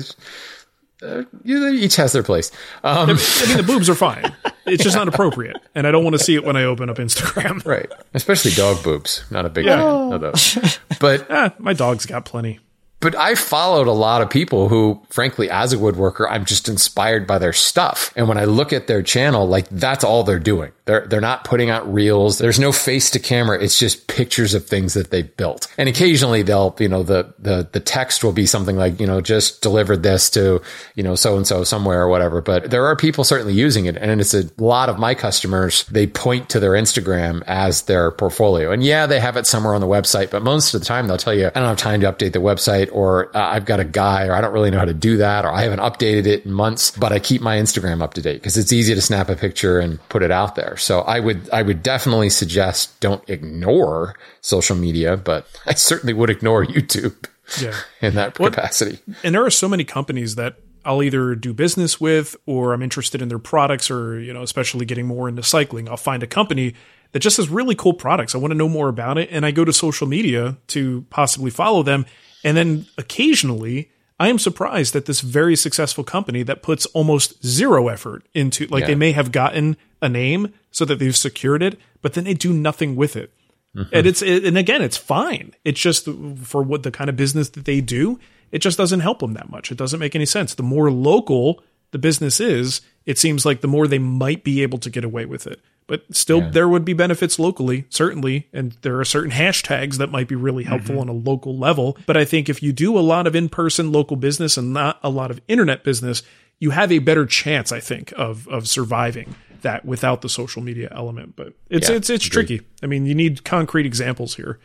uh, 1.02 1.22
each 1.44 1.96
has 1.96 2.12
their 2.12 2.22
place. 2.22 2.50
Um, 2.84 3.10
I 3.10 3.46
mean, 3.48 3.56
the 3.56 3.64
boobs 3.66 3.90
are 3.90 3.94
fine. 3.94 4.32
It's 4.66 4.84
just 4.84 4.94
not 4.96 5.08
appropriate, 5.08 5.56
and 5.74 5.86
I 5.86 5.90
don't 5.90 6.04
want 6.04 6.14
to 6.16 6.22
see 6.22 6.36
it 6.36 6.44
when 6.44 6.56
I 6.56 6.62
open 6.62 6.88
up 6.88 6.98
Instagram. 6.98 7.64
right. 7.66 7.90
Especially 8.14 8.52
dog 8.52 8.82
boobs. 8.84 9.24
Not 9.30 9.44
a 9.44 9.48
big 9.48 9.64
Yeah. 9.66 9.76
fan 9.78 10.12
of 10.12 10.20
those. 10.20 10.78
But 11.00 11.26
Ah, 11.28 11.52
my 11.58 11.72
dog's 11.72 12.06
got 12.06 12.24
plenty. 12.24 12.60
But 13.02 13.16
I 13.16 13.34
followed 13.34 13.88
a 13.88 13.92
lot 13.92 14.22
of 14.22 14.30
people 14.30 14.68
who, 14.68 15.02
frankly, 15.10 15.50
as 15.50 15.72
a 15.72 15.76
woodworker, 15.76 16.26
I'm 16.30 16.44
just 16.44 16.68
inspired 16.68 17.26
by 17.26 17.38
their 17.38 17.52
stuff. 17.52 18.12
And 18.14 18.28
when 18.28 18.38
I 18.38 18.44
look 18.44 18.72
at 18.72 18.86
their 18.86 19.02
channel, 19.02 19.46
like 19.48 19.68
that's 19.70 20.04
all 20.04 20.22
they're 20.22 20.38
doing. 20.38 20.70
They're 20.84 21.06
they're 21.06 21.20
not 21.20 21.44
putting 21.44 21.70
out 21.70 21.92
reels. 21.92 22.38
There's 22.38 22.58
no 22.58 22.72
face 22.72 23.10
to 23.10 23.18
camera. 23.18 23.62
It's 23.62 23.78
just 23.78 24.08
pictures 24.08 24.54
of 24.54 24.66
things 24.66 24.94
that 24.94 25.10
they've 25.10 25.36
built. 25.36 25.66
And 25.78 25.88
occasionally 25.88 26.42
they'll, 26.42 26.74
you 26.78 26.88
know, 26.88 27.02
the 27.02 27.34
the 27.38 27.68
the 27.70 27.80
text 27.80 28.24
will 28.24 28.32
be 28.32 28.46
something 28.46 28.76
like, 28.76 29.00
you 29.00 29.06
know, 29.06 29.20
just 29.20 29.62
delivered 29.62 30.02
this 30.02 30.30
to, 30.30 30.60
you 30.94 31.02
know, 31.02 31.14
so 31.14 31.36
and 31.36 31.46
so 31.46 31.64
somewhere 31.64 32.02
or 32.02 32.08
whatever. 32.08 32.40
But 32.40 32.70
there 32.70 32.86
are 32.86 32.96
people 32.96 33.24
certainly 33.24 33.54
using 33.54 33.86
it, 33.86 33.96
and 33.96 34.20
it's 34.20 34.34
a 34.34 34.44
lot 34.58 34.88
of 34.88 34.98
my 34.98 35.14
customers. 35.14 35.84
They 35.86 36.06
point 36.06 36.48
to 36.50 36.60
their 36.60 36.72
Instagram 36.72 37.42
as 37.46 37.82
their 37.82 38.10
portfolio, 38.12 38.70
and 38.72 38.82
yeah, 38.82 39.06
they 39.06 39.20
have 39.20 39.36
it 39.36 39.46
somewhere 39.46 39.74
on 39.74 39.80
the 39.80 39.86
website, 39.86 40.30
but 40.30 40.42
most 40.42 40.74
of 40.74 40.80
the 40.80 40.86
time 40.86 41.06
they'll 41.06 41.16
tell 41.16 41.34
you, 41.34 41.46
I 41.46 41.50
don't 41.50 41.68
have 41.68 41.78
time 41.78 42.00
to 42.00 42.12
update 42.12 42.32
the 42.32 42.40
website, 42.40 42.91
or 42.92 43.34
uh, 43.36 43.40
I've 43.48 43.64
got 43.64 43.80
a 43.80 43.84
guy, 43.84 44.26
or 44.26 44.34
I 44.34 44.40
don't 44.40 44.52
really 44.52 44.70
know 44.70 44.78
how 44.78 44.84
to 44.84 44.94
do 44.94 45.16
that, 45.18 45.44
or 45.44 45.50
I 45.52 45.62
haven't 45.62 45.80
updated 45.80 46.26
it 46.26 46.44
in 46.46 46.52
months, 46.52 46.90
but 46.92 47.12
I 47.12 47.18
keep 47.18 47.40
my 47.42 47.56
Instagram 47.56 48.02
up 48.02 48.14
to 48.14 48.22
date 48.22 48.34
because 48.34 48.56
it's 48.56 48.72
easy 48.72 48.94
to 48.94 49.00
snap 49.00 49.28
a 49.28 49.36
picture 49.36 49.78
and 49.80 49.98
put 50.08 50.22
it 50.22 50.30
out 50.30 50.54
there. 50.54 50.76
So 50.76 51.00
I 51.00 51.20
would, 51.20 51.48
I 51.50 51.62
would 51.62 51.82
definitely 51.82 52.30
suggest 52.30 52.98
don't 53.00 53.22
ignore 53.28 54.14
social 54.40 54.76
media, 54.76 55.16
but 55.16 55.46
I 55.66 55.74
certainly 55.74 56.12
would 56.12 56.30
ignore 56.30 56.64
YouTube 56.64 57.26
Yeah. 57.60 57.74
in 58.00 58.14
that 58.14 58.38
What- 58.38 58.52
capacity. 58.54 58.98
and 59.24 59.34
there 59.34 59.44
are 59.44 59.50
so 59.50 59.68
many 59.68 59.84
companies 59.84 60.34
that 60.36 60.56
I'll 60.84 61.02
either 61.02 61.36
do 61.36 61.54
business 61.54 62.00
with 62.00 62.34
or 62.44 62.72
I'm 62.74 62.82
interested 62.82 63.22
in 63.22 63.28
their 63.28 63.38
products 63.38 63.88
or, 63.88 64.18
you 64.18 64.32
know, 64.32 64.42
especially 64.42 64.84
getting 64.84 65.06
more 65.06 65.28
into 65.28 65.42
cycling. 65.44 65.88
I'll 65.88 65.96
find 65.96 66.24
a 66.24 66.26
company 66.26 66.74
that 67.12 67.20
just 67.20 67.36
has 67.36 67.48
really 67.48 67.76
cool 67.76 67.92
products. 67.92 68.34
I 68.34 68.38
want 68.38 68.50
to 68.50 68.56
know 68.56 68.68
more 68.68 68.88
about 68.88 69.16
it. 69.16 69.28
And 69.30 69.46
I 69.46 69.52
go 69.52 69.64
to 69.64 69.72
social 69.72 70.08
media 70.08 70.56
to 70.68 71.04
possibly 71.10 71.52
follow 71.52 71.84
them. 71.84 72.04
And 72.44 72.56
then 72.56 72.86
occasionally 72.98 73.90
I 74.20 74.28
am 74.28 74.38
surprised 74.38 74.92
that 74.92 75.06
this 75.06 75.20
very 75.20 75.56
successful 75.56 76.04
company 76.04 76.42
that 76.44 76.62
puts 76.62 76.86
almost 76.86 77.44
zero 77.44 77.88
effort 77.88 78.24
into, 78.34 78.66
like, 78.66 78.82
Yeah. 78.82 78.88
they 78.88 78.94
may 78.94 79.12
have 79.12 79.32
gotten 79.32 79.76
a 80.00 80.08
name 80.08 80.52
so 80.70 80.84
that 80.84 81.00
they've 81.00 81.16
secured 81.16 81.62
it, 81.62 81.78
but 82.02 82.12
then 82.14 82.24
they 82.24 82.34
do 82.34 82.52
nothing 82.52 82.94
with 82.94 83.16
it. 83.16 83.32
Mm-hmm. 83.76 83.94
And 83.94 84.06
it's 84.06 84.22
it, 84.22 84.44
and 84.44 84.56
again, 84.58 84.82
it's 84.82 84.96
fine. 84.96 85.54
It's 85.64 85.80
just 85.80 86.08
for 86.42 86.62
what 86.62 86.82
the 86.82 86.90
kind 86.90 87.10
of 87.10 87.16
business 87.16 87.48
that 87.50 87.64
they 87.64 87.80
do, 87.80 88.20
it 88.52 88.58
just 88.58 88.76
doesn't 88.78 89.00
help 89.00 89.20
them 89.20 89.32
that 89.34 89.50
much. 89.50 89.72
It 89.72 89.78
doesn't 89.78 89.98
make 89.98 90.14
any 90.14 90.26
sense. 90.26 90.54
The 90.54 90.62
more 90.62 90.90
local 90.90 91.62
the 91.90 91.98
business 91.98 92.38
is, 92.38 92.80
it 93.06 93.18
seems 93.18 93.44
like 93.44 93.60
the 93.60 93.68
more 93.68 93.86
they 93.86 93.98
might 93.98 94.44
be 94.44 94.62
able 94.62 94.78
to 94.78 94.90
get 94.90 95.04
away 95.04 95.24
with 95.24 95.46
it. 95.46 95.60
But 95.86 96.04
still, 96.14 96.48
there 96.50 96.68
would 96.68 96.84
be 96.84 96.92
benefits 96.92 97.38
locally, 97.38 97.84
certainly, 97.90 98.48
and 98.52 98.72
there 98.82 98.98
are 99.00 99.04
certain 99.04 99.32
hashtags 99.32 99.96
that 99.96 100.10
might 100.10 100.28
be 100.28 100.34
really 100.34 100.64
helpful 100.64 100.98
on 101.00 101.08
a 101.08 101.12
local 101.12 101.58
level. 101.58 101.98
But 102.06 102.16
I 102.16 102.24
think 102.24 102.48
if 102.48 102.62
you 102.62 102.72
do 102.72 102.98
a 102.98 103.00
lot 103.00 103.26
of 103.26 103.34
in-person 103.34 103.92
local 103.92 104.16
business 104.16 104.56
and 104.56 104.72
not 104.72 104.98
a 105.02 105.10
lot 105.10 105.30
of 105.30 105.40
internet 105.48 105.84
business, 105.84 106.22
you 106.60 106.70
have 106.70 106.92
a 106.92 107.00
better 107.00 107.26
chance, 107.26 107.72
I 107.72 107.80
think, 107.80 108.12
of 108.16 108.46
of 108.48 108.68
surviving 108.68 109.34
that 109.62 109.84
without 109.84 110.22
the 110.22 110.28
social 110.28 110.62
media 110.62 110.88
element. 110.92 111.34
But 111.36 111.54
it's 111.68 111.88
Yeah, 111.88 111.96
it's 111.96 112.10
it's 112.10 112.24
tricky. 112.24 112.62
I 112.82 112.86
mean, 112.86 113.06
you 113.06 113.14
need 113.14 113.44
concrete 113.44 113.86
examples 113.86 114.36
here 114.36 114.60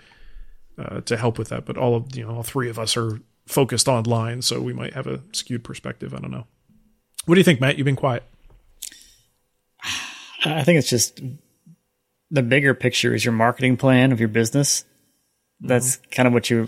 uh, 0.77 1.01
to 1.01 1.17
help 1.17 1.37
with 1.37 1.49
that. 1.49 1.65
But 1.65 1.77
all 1.77 1.95
of 1.95 2.15
you 2.15 2.25
know, 2.25 2.35
all 2.35 2.43
three 2.43 2.69
of 2.69 2.77
us 2.77 2.95
are 2.95 3.19
focused 3.47 3.87
online, 3.87 4.41
so 4.41 4.61
we 4.61 4.73
might 4.73 4.93
have 4.93 5.07
a 5.07 5.21
skewed 5.31 5.63
perspective. 5.63 6.13
I 6.13 6.19
don't 6.19 6.31
know. 6.31 6.45
What 7.25 7.35
do 7.35 7.39
you 7.39 7.45
think, 7.45 7.59
Matt? 7.59 7.77
You've 7.77 7.85
been 7.85 7.95
quiet. 7.95 8.23
I 10.47 10.63
think 10.63 10.79
it's 10.79 10.89
just 10.89 11.21
the 12.31 12.43
bigger 12.43 12.73
picture 12.73 13.13
is 13.13 13.23
your 13.23 13.33
marketing 13.33 13.77
plan 13.77 14.11
of 14.11 14.19
your 14.19 14.29
business. 14.29 14.85
That's 15.59 15.97
mm-hmm. 15.97 16.09
kind 16.11 16.27
of 16.27 16.33
what 16.33 16.49
you're 16.49 16.67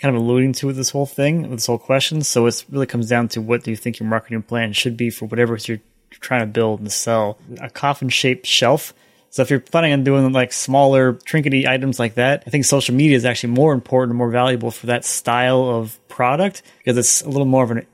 kind 0.00 0.14
of 0.14 0.20
alluding 0.20 0.52
to 0.54 0.66
with 0.66 0.76
this 0.76 0.90
whole 0.90 1.06
thing, 1.06 1.42
with 1.42 1.52
this 1.52 1.66
whole 1.66 1.78
question. 1.78 2.22
So 2.22 2.46
it 2.46 2.64
really 2.70 2.86
comes 2.86 3.08
down 3.08 3.28
to 3.28 3.40
what 3.40 3.62
do 3.62 3.70
you 3.70 3.76
think 3.76 4.00
your 4.00 4.08
marketing 4.08 4.42
plan 4.42 4.72
should 4.72 4.96
be 4.96 5.10
for 5.10 5.26
whatever 5.26 5.56
you're 5.64 5.80
trying 6.10 6.40
to 6.40 6.46
build 6.46 6.80
and 6.80 6.90
sell. 6.90 7.38
A 7.60 7.70
coffin 7.70 8.08
shaped 8.08 8.46
shelf 8.46 8.92
So 9.30 9.42
if 9.42 9.50
you're 9.50 9.60
planning 9.60 9.92
on 9.92 10.02
doing 10.02 10.32
like 10.32 10.52
smaller 10.52 11.12
trinkety 11.12 11.66
items 11.66 11.98
like 11.98 12.14
that, 12.14 12.42
I 12.46 12.50
think 12.50 12.64
social 12.64 12.94
media 12.94 13.16
is 13.16 13.24
actually 13.24 13.52
more 13.52 13.72
important 13.72 14.12
and 14.12 14.18
more 14.18 14.30
valuable 14.30 14.70
for 14.70 14.86
that 14.86 15.04
style 15.04 15.62
of 15.62 15.98
product 16.08 16.62
because 16.78 16.96
it's 16.96 17.22
a 17.22 17.28
little 17.28 17.46
more 17.46 17.64
of 17.64 17.70
an 17.70 17.86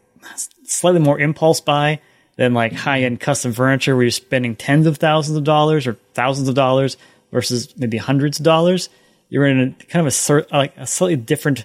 slightly 0.65 1.01
more 1.01 1.19
impulse 1.19 1.61
buy 1.61 2.01
than 2.37 2.55
like 2.55 2.73
high 2.73 3.03
end 3.03 3.21
custom 3.21 3.53
furniture 3.53 3.95
where 3.95 4.05
you're 4.05 4.11
spending 4.11 4.57
tens 4.57 4.87
of 4.87 4.99
thousands 4.99 5.37
of 5.37 5.45
dollars 5.45 5.87
or 5.87 5.97
thousands 6.15 6.49
of 6.49 6.55
dollars 6.55 6.97
versus 7.31 7.77
maybe 7.77 7.99
hundreds 7.99 8.39
of 8.39 8.45
dollars. 8.45 8.89
You're 9.29 9.47
in 9.47 9.61
a 9.61 9.85
kind 9.87 10.07
of 10.07 10.15
a 10.31 10.47
like 10.57 10.77
a 10.77 10.87
slightly 10.87 11.17
different 11.17 11.65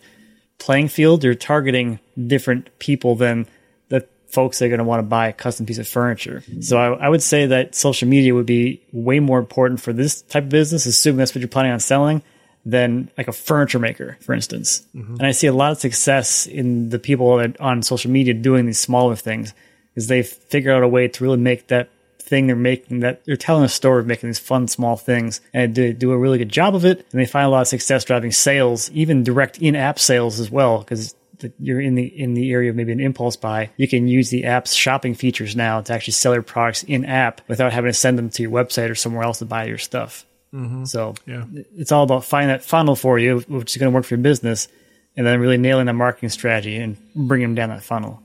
playing 0.58 0.88
field. 0.88 1.24
You're 1.24 1.36
targeting 1.36 2.00
different 2.28 2.80
people 2.80 3.16
than 3.16 3.48
the 3.90 4.08
folks 4.28 4.60
that 4.60 4.66
are 4.66 4.70
going 4.70 4.80
to 4.80 4.84
want 4.84 5.00
to 5.00 5.08
buy 5.08 5.28
a 5.28 5.34
custom 5.34 5.66
piece 5.66 5.78
of 5.78 5.88
furniture. 5.88 6.44
So 6.62 6.78
I, 6.78 7.06
I 7.06 7.10
would 7.10 7.22
say 7.22 7.48
that 7.48 7.76
social 7.76 8.08
media 8.08 8.34
would 8.34 8.46
be 8.46 8.82
way 8.92 9.20
more 9.20 9.40
important 9.40 9.82
for 9.82 9.94
this 9.94 10.22
type 10.22 10.44
of 10.44 10.50
business, 10.50 10.86
assuming 10.86 11.18
that's 11.18 11.36
what 11.36 11.42
you're 11.42 11.50
planning 11.50 11.74
on 11.74 11.80
selling, 11.80 12.24
than 12.66 13.10
like 13.18 13.28
a 13.28 13.34
furniture 13.34 13.80
maker, 13.80 14.18
for 14.22 14.34
instance. 14.34 14.86
Mm-hmm. 14.96 15.16
And 15.16 15.26
I 15.26 15.32
see 15.32 15.48
a 15.48 15.54
lot 15.54 15.72
of 15.72 15.80
success 15.80 16.48
in 16.48 16.90
the 16.90 17.00
people 17.00 17.38
that 17.38 17.60
on 17.60 17.82
social 17.82 18.12
media 18.12 18.34
doing 18.34 18.66
these 18.66 18.80
smaller 18.80 19.16
things 19.16 19.54
because 19.98 20.06
they 20.06 20.22
figure 20.22 20.72
out 20.72 20.84
a 20.84 20.88
way 20.88 21.08
to 21.08 21.24
really 21.24 21.38
make 21.40 21.66
that 21.70 21.90
thing 22.20 22.46
they're 22.46 22.56
making 22.56 23.00
that 23.00 23.26
they're 23.26 23.36
telling 23.36 23.64
a 23.64 23.70
story 23.70 24.00
of 24.00 24.06
making 24.06 24.30
these 24.30 24.38
fun 24.38 24.68
small 24.68 24.96
things 24.96 25.42
and 25.56 25.74
they 25.74 25.92
do 25.92 26.12
a 26.12 26.18
really 26.18 26.38
good 26.38 26.50
job 26.50 26.76
of 26.76 26.86
it. 26.86 27.04
And 27.12 27.20
they 27.20 27.26
find 27.26 27.48
a 27.48 27.50
lot 27.50 27.62
of 27.62 27.68
success 27.68 28.04
driving 28.04 28.32
sales 28.32 28.92
even 28.92 29.24
direct 29.24 29.58
in-app 29.58 29.98
sales 29.98 30.40
as 30.40 30.52
well 30.52 30.78
because 30.80 31.16
you're 31.58 31.82
in 31.82 31.96
the 31.96 32.06
in 32.06 32.36
the 32.36 32.52
area 32.52 32.70
of 32.70 32.76
maybe 32.76 32.92
an 32.92 33.00
impulse 33.00 33.38
buy. 33.38 33.72
You 33.76 33.88
can 33.88 34.08
use 34.08 34.30
the 34.30 34.46
app's 34.46 34.74
shopping 34.76 35.16
features 35.16 35.56
now 35.56 35.82
to 35.82 35.94
actually 35.94 36.14
sell 36.14 36.34
your 36.36 36.44
products 36.44 36.84
in 36.84 37.04
app 37.04 37.42
without 37.48 37.74
having 37.74 37.90
to 37.90 37.98
send 37.98 38.20
them 38.20 38.30
to 38.30 38.44
your 38.44 38.52
website 38.52 38.92
or 38.92 38.96
somewhere 38.96 39.24
else 39.24 39.40
to 39.40 39.46
buy 39.46 39.66
your 39.66 39.80
stuff. 39.80 40.28
Mm-hmm. 40.54 40.86
So 40.86 41.16
Yeah. 41.26 41.46
it's 41.76 41.92
all 41.92 42.04
about 42.04 42.24
finding 42.24 42.50
that 42.50 42.64
funnel 42.64 42.96
for 42.96 43.18
you 43.18 43.40
which 43.48 43.72
is 43.76 43.78
going 43.80 43.92
to 43.92 43.96
work 43.96 44.06
for 44.06 44.14
your 44.14 44.22
business 44.22 44.68
and 45.16 45.26
then 45.26 45.40
really 45.40 45.58
nailing 45.58 45.88
the 45.88 45.94
marketing 45.94 46.30
strategy 46.30 46.76
and 46.76 46.98
bringing 47.16 47.48
them 47.48 47.56
down 47.56 47.70
that 47.70 47.84
funnel 47.84 48.22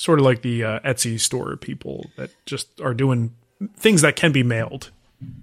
Sort 0.00 0.18
of 0.18 0.24
like 0.24 0.40
the 0.40 0.64
uh, 0.64 0.80
Etsy 0.80 1.20
store 1.20 1.54
people 1.58 2.06
that 2.16 2.30
just 2.46 2.80
are 2.80 2.94
doing 2.94 3.34
things 3.76 4.00
that 4.00 4.16
can 4.16 4.32
be 4.32 4.42
mailed. 4.42 4.90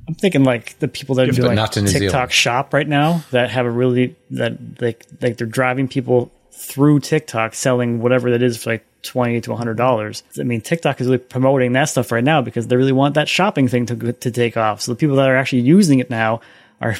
I'm 0.07 0.15
thinking 0.15 0.43
like 0.43 0.79
the 0.79 0.87
people 0.87 1.13
that 1.13 1.29
are 1.29 1.31
doing 1.31 1.49
like 1.49 1.55
not 1.55 1.73
TikTok 1.73 1.91
Zealand. 1.91 2.31
shop 2.31 2.73
right 2.73 2.87
now 2.87 3.23
that 3.29 3.51
have 3.51 3.67
a 3.67 3.69
really 3.69 4.15
that 4.31 4.81
like 4.81 5.05
like 5.21 5.37
they're 5.37 5.45
driving 5.45 5.87
people 5.87 6.31
through 6.51 7.01
TikTok 7.01 7.53
selling 7.53 8.01
whatever 8.01 8.31
that 8.31 8.41
is 8.41 8.57
for 8.63 8.71
like 8.71 8.85
twenty 9.03 9.39
to 9.41 9.55
hundred 9.55 9.77
dollars. 9.77 10.23
I 10.39 10.43
mean, 10.43 10.61
TikTok 10.61 10.99
is 11.01 11.05
really 11.05 11.19
promoting 11.19 11.73
that 11.73 11.85
stuff 11.85 12.11
right 12.11 12.23
now 12.23 12.41
because 12.41 12.65
they 12.65 12.77
really 12.77 12.91
want 12.91 13.13
that 13.13 13.29
shopping 13.29 13.67
thing 13.67 13.85
to 13.85 14.11
to 14.11 14.31
take 14.31 14.57
off. 14.57 14.81
So 14.81 14.91
the 14.91 14.95
people 14.95 15.17
that 15.17 15.29
are 15.29 15.35
actually 15.35 15.61
using 15.61 15.99
it 15.99 16.09
now 16.09 16.41
are 16.81 16.95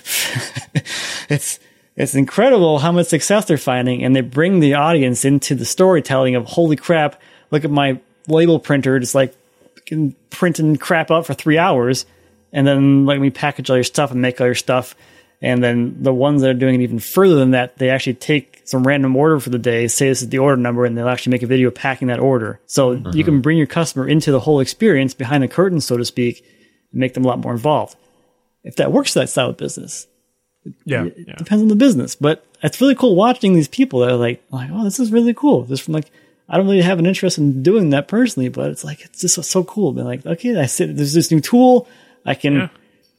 it's 1.28 1.58
it's 1.98 2.14
incredible 2.14 2.78
how 2.78 2.92
much 2.92 3.08
success 3.08 3.46
they're 3.46 3.58
finding, 3.58 4.04
and 4.04 4.16
they 4.16 4.22
bring 4.22 4.60
the 4.60 4.76
audience 4.76 5.26
into 5.26 5.56
the 5.56 5.66
storytelling 5.66 6.36
of 6.36 6.46
holy 6.46 6.76
crap, 6.76 7.20
look 7.52 7.66
at 7.66 7.72
my 7.72 8.00
label 8.28 8.60
printer, 8.60 9.00
just 9.00 9.16
like 9.16 9.36
fucking 9.76 10.16
printing 10.30 10.76
crap 10.78 11.12
out 11.12 11.26
for 11.26 11.34
three 11.34 11.58
hours, 11.58 12.06
and 12.52 12.66
then 12.66 13.06
let 13.06 13.20
me 13.20 13.30
package 13.30 13.70
all 13.70 13.78
your 13.78 13.84
stuff 13.84 14.12
and 14.12 14.22
make 14.22 14.40
all 14.42 14.48
your 14.48 14.56
stuff. 14.56 14.96
And 15.42 15.64
then 15.64 16.02
the 16.02 16.14
ones 16.14 16.42
that 16.42 16.50
are 16.50 16.56
doing 16.56 16.76
it 16.76 16.84
even 16.84 17.00
further 17.00 17.36
than 17.36 17.52
that, 17.52 17.78
they 17.78 17.90
actually 17.90 18.16
take 18.16 18.62
some 18.66 18.86
random 18.86 19.16
order 19.16 19.40
for 19.40 19.52
the 19.52 19.60
day, 19.60 19.88
say 19.88 20.10
this 20.10 20.24
is 20.24 20.30
the 20.30 20.40
order 20.40 20.60
number, 20.60 20.84
and 20.84 20.98
they'll 20.98 21.08
actually 21.08 21.32
make 21.32 21.44
a 21.44 21.48
video 21.48 21.70
packing 21.70 22.08
that 22.08 22.20
order. 22.20 22.60
So 22.66 22.94
you 22.94 23.24
can 23.24 23.36
mm-hmm. 23.36 23.42
bring 23.42 23.58
your 23.58 23.68
customer 23.68 24.08
into 24.08 24.32
the 24.32 24.40
whole 24.40 24.60
experience 24.60 25.14
behind 25.14 25.44
the 25.44 25.48
curtain, 25.48 25.80
so 25.80 25.96
to 25.96 26.04
speak, 26.06 26.44
and 26.92 27.00
make 27.00 27.14
them 27.14 27.24
a 27.24 27.28
lot 27.28 27.40
more 27.40 27.54
involved. 27.54 27.96
If 28.64 28.78
that 28.78 28.92
works 28.92 29.14
for 29.14 29.20
that 29.20 29.28
style 29.30 29.50
of 29.52 29.58
business, 29.58 30.08
Yeah. 30.86 31.06
it 31.06 31.16
yeah. 31.28 31.36
depends 31.36 31.62
on 31.62 31.68
the 31.70 31.76
business. 31.76 32.16
But 32.16 32.44
it's 32.64 32.82
really 32.82 32.96
cool 32.96 33.16
watching 33.16 33.54
these 33.54 33.68
people 33.68 34.00
that 34.00 34.10
are 34.10 34.18
like, 34.18 34.44
like, 34.50 34.72
oh, 34.74 34.84
this 34.84 35.00
is 35.00 35.12
really 35.12 35.36
cool. 35.36 35.66
Just 35.66 35.84
from 35.84 35.94
like, 35.94 36.10
I 36.50 36.58
don't 36.58 36.66
really 36.66 36.82
have 36.82 37.00
an 37.00 37.06
interest 37.06 37.38
in 37.38 37.62
doing 37.64 37.90
that 37.90 38.08
personally, 38.08 38.50
but 38.50 38.70
it's 38.72 38.84
like 38.84 39.02
it's 39.02 39.22
just 39.22 39.44
so 39.44 39.64
cool. 39.64 39.92
Being 39.92 40.08
like, 40.08 40.26
okay, 40.26 40.58
I 40.60 40.66
sit. 40.66 40.96
There's 40.96 41.14
this 41.14 41.30
new 41.32 41.42
tool. 41.42 41.88
I 42.26 42.36
can 42.36 42.54
Yeah. 42.56 42.70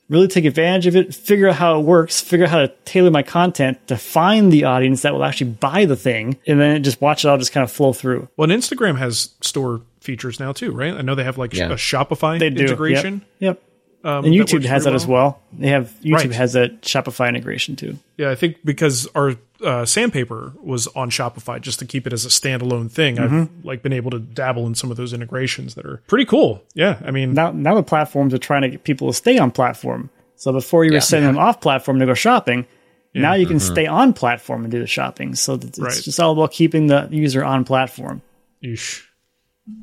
really 0.09 0.29
take 0.29 0.45
advantage 0.47 0.87
of 0.87 0.97
it. 0.97 1.15
Figure 1.15 1.49
out 1.49 1.57
how 1.57 1.79
it 1.79 1.83
works. 1.85 2.21
Figure 2.21 2.47
out 2.47 2.51
how 2.51 2.59
to 2.61 2.69
tailor 2.87 3.11
my 3.11 3.23
content 3.23 3.79
to 3.89 3.97
find 3.99 4.51
the 4.51 4.65
audience 4.65 5.03
that 5.03 5.13
will 5.13 5.25
actually 5.25 5.51
buy 5.51 5.85
the 5.85 5.97
thing, 5.97 6.39
and 6.47 6.59
then 6.61 6.83
just 6.83 7.01
watch 7.03 7.25
it 7.25 7.29
all 7.29 7.37
just 7.39 7.53
kind 7.53 7.65
of 7.65 7.71
flow 7.71 7.93
through. 7.93 8.29
Well, 8.37 8.51
and 8.51 8.63
Instagram 8.63 8.97
has 8.99 9.31
store 9.43 9.83
features 10.01 10.41
now 10.41 10.53
too, 10.53 10.73
right? 10.73 10.95
I 10.95 11.03
know 11.03 11.15
they 11.15 11.25
have 11.25 11.37
like 11.37 11.53
Yeah. 11.53 11.67
a 11.71 11.75
Shopify 11.77 12.39
They 12.39 12.49
do 12.51 12.63
integration. 12.63 13.23
Yep. 13.41 13.57
yep. 13.57 13.63
Um, 14.05 14.25
And 14.25 14.35
YouTube 14.35 14.55
works 14.55 14.67
has 14.67 14.85
that 14.85 14.91
pretty 14.91 14.97
as 15.03 15.07
well. 15.07 15.41
They 15.59 15.69
have 15.69 15.93
YouTube 16.03 16.13
Right. 16.15 16.33
has 16.33 16.55
a 16.57 16.69
Shopify 16.83 17.29
integration 17.29 17.77
too. 17.77 17.99
Yeah, 18.17 18.31
I 18.31 18.35
think 18.35 18.59
because 18.65 19.07
our 19.15 19.35
uh, 19.65 19.85
sandpaper 19.85 20.53
was 20.63 20.87
on 20.89 21.11
Shopify 21.11 21.61
just 21.61 21.81
to 21.81 21.85
keep 21.85 22.07
it 22.07 22.13
as 22.13 22.25
a 22.25 22.29
standalone 22.29 22.91
thing. 22.91 23.17
Mm-hmm. 23.17 23.37
I've 23.59 23.65
like 23.65 23.83
been 23.83 23.93
able 23.93 24.13
to 24.13 24.19
dabble 24.21 24.67
in 24.69 24.75
some 24.77 24.91
of 24.93 24.97
those 24.97 25.13
integrations 25.13 25.75
that 25.75 25.85
are 25.85 26.01
pretty 26.07 26.25
cool. 26.27 26.63
Yeah, 26.75 27.01
I 27.05 27.11
mean, 27.11 27.35
now 27.35 27.51
now 27.51 27.75
the 27.75 27.83
platforms 27.83 28.33
are 28.35 28.39
trying 28.39 28.63
to 28.63 28.69
get 28.69 28.85
people 28.85 29.09
to 29.09 29.13
stay 29.15 29.37
on 29.39 29.51
platform. 29.51 30.11
So 30.37 30.53
before 30.53 30.85
you 30.85 30.93
were 30.93 31.01
sending 31.01 31.27
them 31.33 31.39
off 31.39 31.61
platform 31.61 31.99
to 31.99 32.07
go 32.07 32.15
shopping, 32.15 32.67
now 33.15 33.35
you 33.35 33.47
can 33.47 33.59
stay 33.59 33.87
on 33.89 34.13
platform 34.13 34.63
and 34.63 34.71
do 34.71 34.79
the 34.79 34.87
shopping. 34.87 35.35
So 35.35 35.57
th- 35.57 35.71
it's 35.71 35.79
Right. 35.81 35.93
just 36.01 36.21
all 36.21 36.31
about 36.33 36.53
keeping 36.53 36.87
the 36.87 37.09
user 37.11 37.45
on 37.45 37.65
platform. 37.65 38.23
Eesh. 38.63 39.03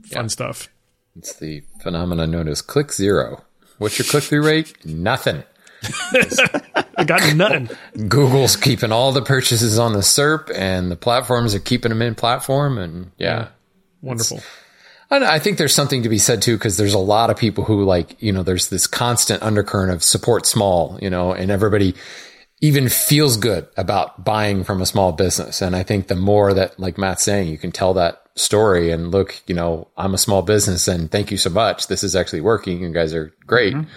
fun 0.06 0.30
stuff. 0.30 0.70
It's 1.18 1.34
the 1.36 1.64
phenomenon 1.84 2.32
known 2.32 2.48
as 2.48 2.62
click 2.62 2.94
zero. 2.94 3.44
What's 3.78 4.00
your 4.00 4.06
click 4.06 4.24
through 4.24 4.44
rate? 4.44 4.86
Nothing. 4.86 5.44
I 6.98 7.04
got 7.04 7.36
nothing. 7.36 7.70
Google's 8.08 8.56
keeping 8.56 8.92
all 8.92 9.12
the 9.12 9.22
purchases 9.22 9.78
on 9.78 9.94
the 9.94 10.00
SERP, 10.00 10.52
and 10.56 10.90
the 10.90 10.96
platforms 10.96 11.54
are 11.54 11.60
keeping 11.60 11.90
them 11.90 12.02
in 12.02 12.16
platform. 12.16 12.78
And 12.78 13.12
yeah, 13.18 13.50
Wonderful. 14.06 14.42
And 15.10 15.24
I 15.24 15.40
think 15.40 15.58
there's 15.58 15.74
something 15.74 16.04
to 16.04 16.10
be 16.10 16.18
said 16.18 16.42
too, 16.42 16.58
because 16.58 16.78
there's 16.78 16.94
a 16.94 17.00
lot 17.00 17.30
of 17.30 17.38
people 17.38 17.64
who 17.64 17.84
like, 17.84 18.22
you 18.22 18.32
know, 18.32 18.44
there's 18.44 18.70
this 18.70 18.88
constant 18.88 19.42
undercurrent 19.44 19.92
of 19.92 20.04
support 20.04 20.46
small, 20.46 21.00
you 21.02 21.10
know, 21.10 21.34
and 21.34 21.52
everybody 21.52 21.96
even 22.62 22.90
feels 22.90 23.38
good 23.38 23.68
about 23.78 24.24
buying 24.24 24.64
from 24.64 24.82
a 24.82 24.86
small 24.86 25.12
business. 25.12 25.62
And 25.62 25.76
I 25.76 25.84
think 25.84 26.08
the 26.08 26.16
more 26.16 26.54
that, 26.54 26.80
like 26.80 26.98
Matt's 26.98 27.24
saying, 27.24 27.50
you 27.50 27.58
can 27.58 27.72
tell 27.72 27.96
that 27.96 28.25
story 28.36 28.92
and 28.92 29.12
look, 29.12 29.42
you 29.48 29.56
know, 29.56 29.88
I'm 29.98 30.14
a 30.14 30.18
small 30.18 30.42
business 30.42 30.88
and 30.88 31.10
thank 31.10 31.32
you 31.32 31.38
so 31.38 31.50
much. 31.50 31.88
This 31.88 32.04
is 32.04 32.16
actually 32.16 32.42
working. 32.42 32.82
You 32.82 32.92
guys 32.92 33.14
are 33.14 33.34
great. 33.48 33.74
Mm-hmm. 33.74 33.90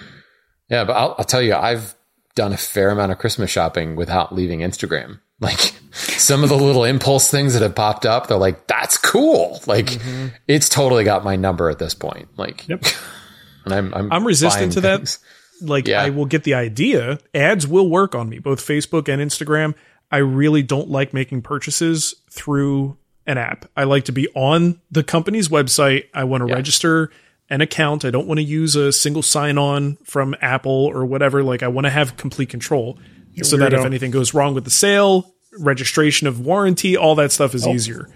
Yeah. 0.70 0.84
But 0.84 0.92
I'll, 0.94 1.14
I'll 1.18 1.24
tell 1.24 1.42
you, 1.42 1.54
I've 1.54 1.94
done 2.34 2.52
a 2.52 2.56
fair 2.56 2.90
amount 2.90 3.12
of 3.12 3.18
Christmas 3.18 3.50
shopping 3.50 3.96
without 3.96 4.34
leaving 4.34 4.60
Instagram. 4.60 5.20
Like 5.40 5.72
some 5.92 6.42
of 6.42 6.48
the 6.48 6.56
little 6.56 6.82
impulse 6.82 7.30
things 7.30 7.52
that 7.52 7.62
have 7.62 7.76
popped 7.76 8.04
up, 8.04 8.26
they're 8.26 8.36
like, 8.36 8.66
that's 8.66 8.98
cool. 8.98 9.62
Like 9.68 9.86
mm-hmm. 9.86 10.34
it's 10.48 10.68
totally 10.68 11.04
got 11.04 11.22
my 11.22 11.36
number 11.36 11.70
at 11.70 11.78
this 11.78 11.94
point. 11.94 12.28
Like, 12.36 12.66
Yep. 12.66 12.82
and 13.64 13.72
I'm, 13.72 13.94
I'm, 13.94 14.12
I'm 14.12 14.26
resistant 14.26 14.72
to 14.72 14.80
that. 14.80 15.16
Like 15.60 15.86
Yeah. 15.86 16.02
I 16.02 16.10
will 16.10 16.26
get 16.26 16.42
the 16.42 16.54
idea. 16.54 17.20
Ads 17.34 17.68
will 17.68 17.88
work 17.88 18.16
on 18.16 18.28
me, 18.28 18.40
both 18.40 18.58
Facebook 18.58 19.08
and 19.08 19.22
Instagram. 19.22 19.76
I 20.10 20.16
really 20.16 20.64
don't 20.64 20.90
like 20.90 21.14
making 21.14 21.42
purchases 21.42 22.16
through 22.32 22.96
an 23.28 23.38
app. 23.38 23.66
I 23.76 23.84
like 23.84 24.06
to 24.06 24.12
be 24.12 24.26
on 24.34 24.80
the 24.90 25.04
company's 25.04 25.48
website. 25.48 26.06
I 26.14 26.24
want 26.24 26.40
to 26.46 26.52
register 26.52 27.10
an 27.50 27.60
account. 27.60 28.04
I 28.04 28.10
don't 28.10 28.26
want 28.26 28.38
to 28.38 28.44
use 28.44 28.74
a 28.74 28.90
single 28.90 29.22
sign 29.22 29.58
on 29.58 29.96
from 30.04 30.34
Apple 30.40 30.72
or 30.86 31.04
whatever. 31.04 31.44
Like 31.44 31.62
I 31.62 31.68
want 31.68 31.84
to 31.84 31.90
have 31.90 32.16
complete 32.16 32.48
control 32.48 32.98
so 33.42 33.56
that 33.58 33.72
if 33.72 33.84
anything 33.84 34.10
goes 34.10 34.34
wrong 34.34 34.54
with 34.54 34.64
the 34.64 34.70
sale, 34.70 35.32
registration 35.58 36.26
of 36.26 36.40
warranty, 36.40 36.96
all 36.96 37.14
that 37.16 37.30
stuff 37.30 37.54
is 37.54 37.66
oh. 37.66 37.72
easier. 37.72 38.08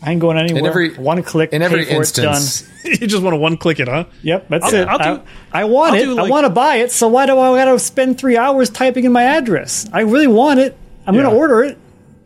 I 0.00 0.12
ain't 0.12 0.20
going 0.20 0.38
anywhere. 0.38 0.70
every- 0.70 0.94
one 0.94 1.22
click, 1.24 1.52
In 1.52 1.60
pay 1.60 1.66
every 1.66 1.84
for 1.84 1.90
it, 1.90 1.96
instance, 1.96 2.62
done. 2.62 2.70
you 3.00 3.06
just 3.08 3.22
want 3.22 3.34
to 3.34 3.38
one 3.38 3.56
click 3.56 3.80
it, 3.80 3.88
huh? 3.88 4.04
Yep, 4.22 4.48
that's 4.48 4.66
I'll- 4.66 4.74
it. 4.74 4.88
I'll 4.88 5.16
do- 5.16 5.22
I, 5.52 5.64
want 5.64 5.96
I'll 5.96 6.00
it. 6.00 6.04
do, 6.04 6.18
I 6.18 6.28
want 6.28 6.44
to 6.44 6.50
buy 6.50 6.76
it. 6.76 6.92
So 6.92 7.08
why 7.08 7.26
do 7.26 7.36
I 7.36 7.64
got 7.64 7.72
to 7.72 7.78
spend 7.80 8.16
three 8.16 8.36
hours 8.36 8.70
typing 8.70 9.04
in 9.04 9.10
my 9.10 9.24
address? 9.24 9.90
I 9.92 10.02
really 10.02 10.28
want 10.28 10.60
it. 10.60 10.76
I'm 11.04 11.14
going 11.14 11.28
to 11.28 11.34
order 11.34 11.64
it. 11.64 11.78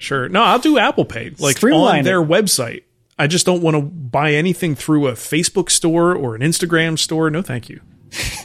Sure. 0.02 0.28
No, 0.28 0.42
I'll 0.42 0.58
do 0.58 0.78
Apple 0.78 1.04
Pay, 1.04 1.30
like 1.38 1.62
on 1.62 2.02
their 2.04 2.22
it. 2.22 2.28
website. 2.28 2.82
I 3.18 3.26
just 3.28 3.46
don't 3.46 3.62
want 3.62 3.76
to 3.76 3.82
buy 3.82 4.32
anything 4.32 4.74
through 4.74 5.06
a 5.06 5.12
Facebook 5.12 5.70
store 5.70 6.14
or 6.14 6.34
an 6.34 6.40
Instagram 6.42 6.98
store. 6.98 7.30
No, 7.30 7.40
thank 7.40 7.68
you. 7.68 7.80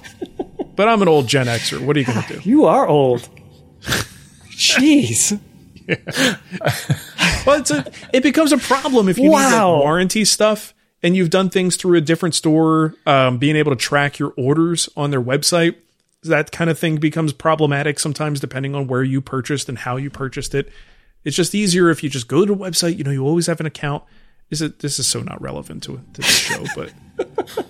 but 0.76 0.88
I'm 0.88 1.02
an 1.02 1.08
old 1.08 1.28
Gen 1.28 1.48
Xer. 1.48 1.80
What 1.84 1.96
are 1.98 2.00
you 2.00 2.06
going 2.06 2.22
to 2.22 2.34
do? 2.40 2.48
You 2.50 2.66
are 2.66 2.88
old. 2.88 3.28
Jeez. 4.52 5.40
Well, 7.46 7.62
it's 7.62 7.72
a, 7.72 7.90
it 8.12 8.24
becomes 8.24 8.52
a 8.52 8.58
problem 8.58 9.08
if 9.08 9.18
you 9.18 9.24
need 9.26 9.30
Wow. 9.30 9.76
like 9.76 9.84
warranty 9.84 10.26
stuff 10.26 10.74
and 11.02 11.16
you've 11.16 11.30
done 11.30 11.50
things 11.50 11.78
through 11.78 11.98
a 11.98 12.02
different 12.02 12.36
store. 12.36 12.94
Um, 13.06 13.38
being 13.38 13.56
able 13.56 13.72
to 13.72 13.78
track 13.78 14.20
your 14.20 14.34
orders 14.36 14.90
on 14.98 15.12
their 15.12 15.22
website, 15.22 15.76
that 16.24 16.52
kind 16.52 16.70
of 16.70 16.78
thing 16.78 16.98
becomes 16.98 17.32
problematic 17.32 18.02
sometimes, 18.02 18.42
depending 18.42 18.76
on 18.76 18.88
where 18.88 19.02
you 19.02 19.22
purchased 19.22 19.70
and 19.70 19.78
how 19.78 19.96
you 19.96 20.10
purchased 20.10 20.54
it. 20.54 20.70
It's 21.28 21.36
just 21.36 21.54
easier 21.54 21.90
if 21.90 22.04
you 22.04 22.10
just 22.10 22.28
go 22.30 22.46
to 22.46 22.56
the 22.56 22.58
website. 22.58 22.98
You 22.98 23.04
know, 23.04 23.12
you 23.12 23.26
always 23.26 23.48
have 23.48 23.60
an 23.60 23.66
account. 23.66 24.04
Is 24.50 24.62
it? 24.62 24.80
This 24.80 24.98
is 24.98 25.06
so 25.06 25.20
not 25.22 25.42
relevant 25.42 25.84
to, 25.84 25.98
to 26.14 26.22
the 26.22 26.24
show, 26.24 26.64
but 26.74 26.94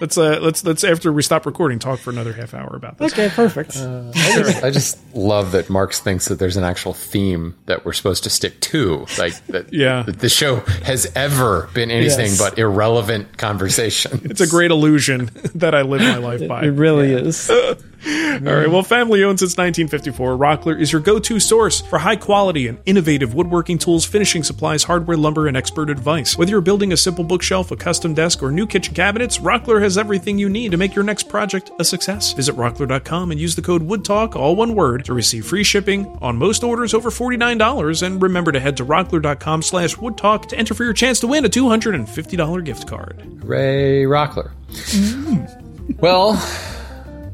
let's 0.00 0.18
uh, 0.18 0.38
let's 0.42 0.62
let's 0.64 0.84
after 0.84 1.10
we 1.10 1.22
stop 1.22 1.46
recording, 1.46 1.78
talk 1.78 1.98
for 2.00 2.10
another 2.10 2.34
half 2.34 2.52
hour 2.52 2.76
about 2.76 2.98
this. 2.98 3.12
Okay, 3.14 3.30
perfect. 3.30 3.76
I 3.78 4.12
just, 4.12 4.64
I 4.64 4.70
just 4.70 4.98
love 5.14 5.52
that 5.52 5.70
Marks 5.70 5.98
thinks 6.00 6.26
that 6.28 6.38
there's 6.38 6.58
an 6.58 6.64
actual 6.64 6.92
theme 6.92 7.56
that 7.66 7.86
we're 7.86 7.94
supposed 7.94 8.24
to 8.24 8.30
stick 8.30 8.60
to. 8.60 9.06
Like 9.18 9.34
that, 9.46 9.66
Yeah. 9.72 10.02
that 10.02 10.18
the 10.18 10.28
show 10.28 10.56
has 10.84 11.10
ever 11.16 11.70
been 11.72 11.90
anything 11.90 12.26
Yes. 12.26 12.38
but 12.38 12.58
irrelevant 12.58 13.38
conversation. 13.38 14.20
It's 14.24 14.42
a 14.42 14.46
great 14.46 14.70
illusion 14.70 15.30
that 15.54 15.74
I 15.74 15.80
live 15.82 16.02
my 16.02 16.16
life 16.18 16.46
by. 16.46 16.64
it 16.64 16.68
really 16.70 17.12
is. 17.12 17.50
All 18.06 18.54
right. 18.54 18.70
Well, 18.70 18.82
family 18.82 19.22
owned 19.24 19.40
since 19.40 19.52
1954, 19.58 20.36
Rockler 20.36 20.80
is 20.80 20.90
your 20.90 21.02
go 21.02 21.18
to 21.18 21.38
source 21.38 21.82
for 21.82 21.98
high 21.98 22.16
quality 22.16 22.66
and 22.66 22.78
innovative 22.86 23.34
woodworking 23.34 23.76
tools, 23.76 24.06
finishing 24.06 24.42
supplies, 24.42 24.84
hardware, 24.84 25.18
lumber, 25.18 25.48
and 25.48 25.56
expert 25.56 25.90
advice. 25.90 26.38
Whether 26.38 26.52
you're 26.52 26.62
building 26.62 26.92
a 26.92 26.96
simple 26.96 27.24
bookshelf, 27.24 27.70
a 27.70 27.76
custom 27.76 28.14
desk, 28.14 28.42
or 28.42 28.50
new 28.50 28.66
kitchen 28.66 28.94
cabinets, 28.94 29.38
Rockler 29.38 29.82
has 29.82 29.98
everything 29.98 30.38
you 30.38 30.48
need 30.48 30.70
to 30.70 30.78
make 30.78 30.94
your 30.94 31.04
next 31.04 31.28
project 31.28 31.70
a 31.78 31.84
success. 31.84 32.32
Visit 32.32 32.54
rockler.com 32.56 33.32
and 33.32 33.40
use 33.40 33.54
the 33.54 33.62
code 33.62 33.86
WoodTalk, 33.86 34.34
all 34.34 34.56
one 34.56 34.74
word, 34.74 35.04
to 35.04 35.12
receive 35.12 35.44
free 35.44 35.64
shipping 35.64 36.06
on 36.22 36.36
most 36.36 36.64
orders 36.64 36.94
over 36.94 37.10
$49. 37.10 38.02
And 38.02 38.22
remember 38.22 38.50
to 38.52 38.60
head 38.60 38.78
to 38.78 38.84
rockler.com 38.86 39.60
slash 39.62 39.96
woodtalk 39.96 40.48
to 40.48 40.56
enter 40.56 40.72
for 40.72 40.84
your 40.84 40.94
chance 40.94 41.20
to 41.20 41.26
win 41.26 41.44
a 41.44 41.50
$250 41.50 42.64
gift 42.64 42.88
card. 42.88 43.44
Ray 43.44 44.04
Rockler. 44.04 44.52
Mm. 44.70 45.98
well, 46.00 46.34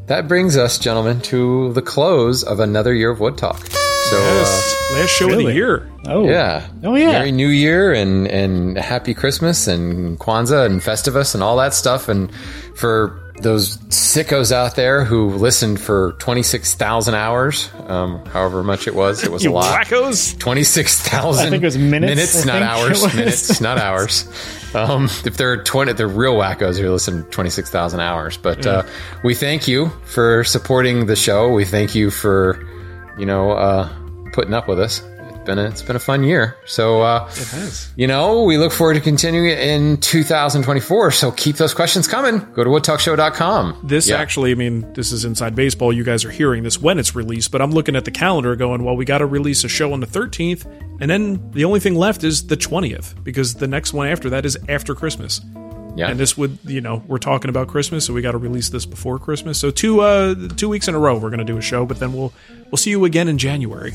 that 0.06 0.28
brings 0.28 0.56
us, 0.56 0.78
gentlemen, 0.78 1.20
to 1.22 1.72
the 1.72 1.82
close 1.82 2.42
of 2.42 2.60
another 2.60 2.94
year 2.94 3.10
of 3.10 3.20
Wood 3.20 3.36
Talk. 3.38 3.58
So, 3.66 4.18
Yes. 4.18 4.90
Last 4.92 5.10
show 5.10 5.30
of 5.30 5.36
the 5.38 5.52
year. 5.52 5.90
Oh, 6.06 6.26
uh, 6.26 6.30
yeah. 6.30 6.68
Oh, 6.84 6.94
yeah. 6.94 7.10
Merry 7.12 7.32
New 7.32 7.48
Year 7.48 7.92
and, 7.92 8.28
and 8.28 8.78
Happy 8.78 9.14
Christmas 9.14 9.66
and 9.66 10.16
Kwanzaa 10.20 10.64
and 10.64 10.80
Festivus 10.80 11.34
and 11.34 11.42
all 11.42 11.56
that 11.56 11.74
stuff. 11.74 12.08
And 12.08 12.30
for 12.76 13.25
those 13.42 13.76
sickos 13.88 14.50
out 14.52 14.76
there 14.76 15.04
who 15.04 15.30
listened 15.36 15.80
for 15.80 16.12
26,000 16.18 17.14
hours, 17.14 17.70
um, 17.86 18.24
however 18.26 18.62
much 18.62 18.86
it 18.88 18.94
was, 18.94 19.22
it 19.22 19.30
was 19.30 19.44
You 19.44 19.50
a 19.50 19.54
lot. 19.54 19.84
wackos. 19.86 20.38
26,000 20.38 21.46
I 21.46 21.50
think 21.50 21.62
it 21.62 21.66
was 21.66 21.76
minutes, 21.78 22.44
I 22.46 22.46
not 22.46 22.62
hours. 22.62 23.14
Minutes, 23.14 23.60
not 23.60 23.78
hours. 23.78 24.26
Um, 24.74 25.04
if 25.24 25.36
they're 25.36 25.62
20, 25.62 25.92
they're 25.94 26.08
real 26.08 26.34
wackos 26.36 26.78
who 26.78 26.90
listen 26.90 27.24
26,000 27.30 28.00
hours. 28.00 28.36
But 28.36 28.66
uh, 28.66 28.82
we 29.24 29.34
thank 29.34 29.68
you 29.68 29.88
for 30.06 30.42
supporting 30.44 31.06
the 31.06 31.16
show. 31.16 31.52
We 31.52 31.64
thank 31.64 31.94
you 31.94 32.10
for, 32.10 32.58
you 33.18 33.26
know, 33.26 33.52
uh, 33.52 33.88
putting 34.32 34.54
up 34.54 34.68
with 34.68 34.80
us. 34.80 35.02
It's 35.46 35.54
been 35.54 35.58
a, 35.64 35.68
it's 35.68 35.82
been 35.82 35.94
a 35.94 36.00
fun 36.00 36.24
year. 36.24 36.56
So, 36.64 37.02
uh, 37.02 37.30
you 37.94 38.08
know, 38.08 38.42
we 38.42 38.58
look 38.58 38.72
forward 38.72 38.94
to 38.94 39.00
continuing 39.00 39.48
it 39.48 39.60
in 39.60 39.96
2024. 39.98 41.12
So 41.12 41.30
keep 41.30 41.54
those 41.54 41.72
questions 41.72 42.08
coming. 42.08 42.40
Go 42.52 42.64
to 42.64 42.70
woodtalkshow.com. 42.70 43.82
This 43.84 44.08
Yeah. 44.08 44.16
actually, 44.16 44.50
I 44.50 44.56
mean, 44.56 44.92
this 44.94 45.12
is 45.12 45.24
inside 45.24 45.54
baseball. 45.54 45.92
You 45.92 46.02
guys 46.02 46.24
are 46.24 46.32
hearing 46.32 46.64
this 46.64 46.80
when 46.82 46.98
it's 46.98 47.14
released, 47.14 47.52
but 47.52 47.62
I'm 47.62 47.70
looking 47.70 47.94
at 47.94 48.04
the 48.04 48.10
calendar 48.10 48.56
going, 48.56 48.82
well, 48.82 48.96
we 48.96 49.04
got 49.04 49.18
to 49.18 49.26
release 49.26 49.62
a 49.62 49.68
show 49.68 49.92
on 49.92 50.00
the 50.00 50.06
13th, 50.08 50.64
and 51.00 51.08
then 51.08 51.48
the 51.52 51.64
only 51.64 51.78
thing 51.78 51.94
left 51.94 52.24
is 52.24 52.48
the 52.48 52.56
20th 52.56 53.14
because 53.22 53.54
the 53.54 53.68
next 53.68 53.92
one 53.92 54.08
after 54.08 54.28
that 54.30 54.44
is 54.44 54.58
after 54.68 54.96
Christmas. 54.96 55.40
Yeah. 55.94 56.08
And 56.10 56.18
this 56.18 56.36
would, 56.36 56.58
you 56.64 56.80
know, 56.80 57.04
we're 57.06 57.18
talking 57.18 57.50
about 57.50 57.68
Christmas, 57.68 58.04
so 58.04 58.12
we 58.12 58.20
got 58.20 58.32
to 58.32 58.38
release 58.38 58.68
this 58.70 58.84
before 58.84 59.20
Christmas. 59.20 59.58
So 59.58 59.70
two 59.70 60.00
uh 60.00 60.34
two 60.56 60.68
weeks 60.68 60.88
in 60.88 60.96
a 60.96 60.98
row 60.98 61.14
we're 61.16 61.30
going 61.30 61.38
to 61.38 61.44
do 61.44 61.56
a 61.56 61.62
show, 61.62 61.86
but 61.86 62.00
then 62.00 62.12
we'll 62.12 62.32
we'll 62.70 62.76
see 62.78 62.90
you 62.90 63.04
again 63.04 63.28
in 63.28 63.38
January. 63.38 63.94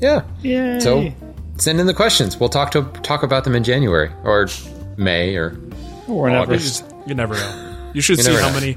Yeah. 0.00 0.22
Yay. 0.42 0.80
So 0.80 1.12
send 1.56 1.80
in 1.80 1.86
the 1.86 1.94
questions. 1.94 2.38
We'll 2.38 2.48
talk 2.48 2.70
to 2.72 2.82
talk 3.02 3.22
about 3.22 3.44
them 3.44 3.54
in 3.54 3.64
January 3.64 4.10
or 4.24 4.48
May 4.96 5.36
or 5.36 5.56
Or 6.08 6.22
whatever. 6.22 6.52
August. 6.52 6.84
You 7.06 7.14
never 7.14 7.34
know. 7.34 7.90
You 7.94 8.00
should 8.00 8.18
You 8.18 8.24
see 8.24 8.34
how 8.34 8.48
know. 8.48 8.54
many. 8.54 8.76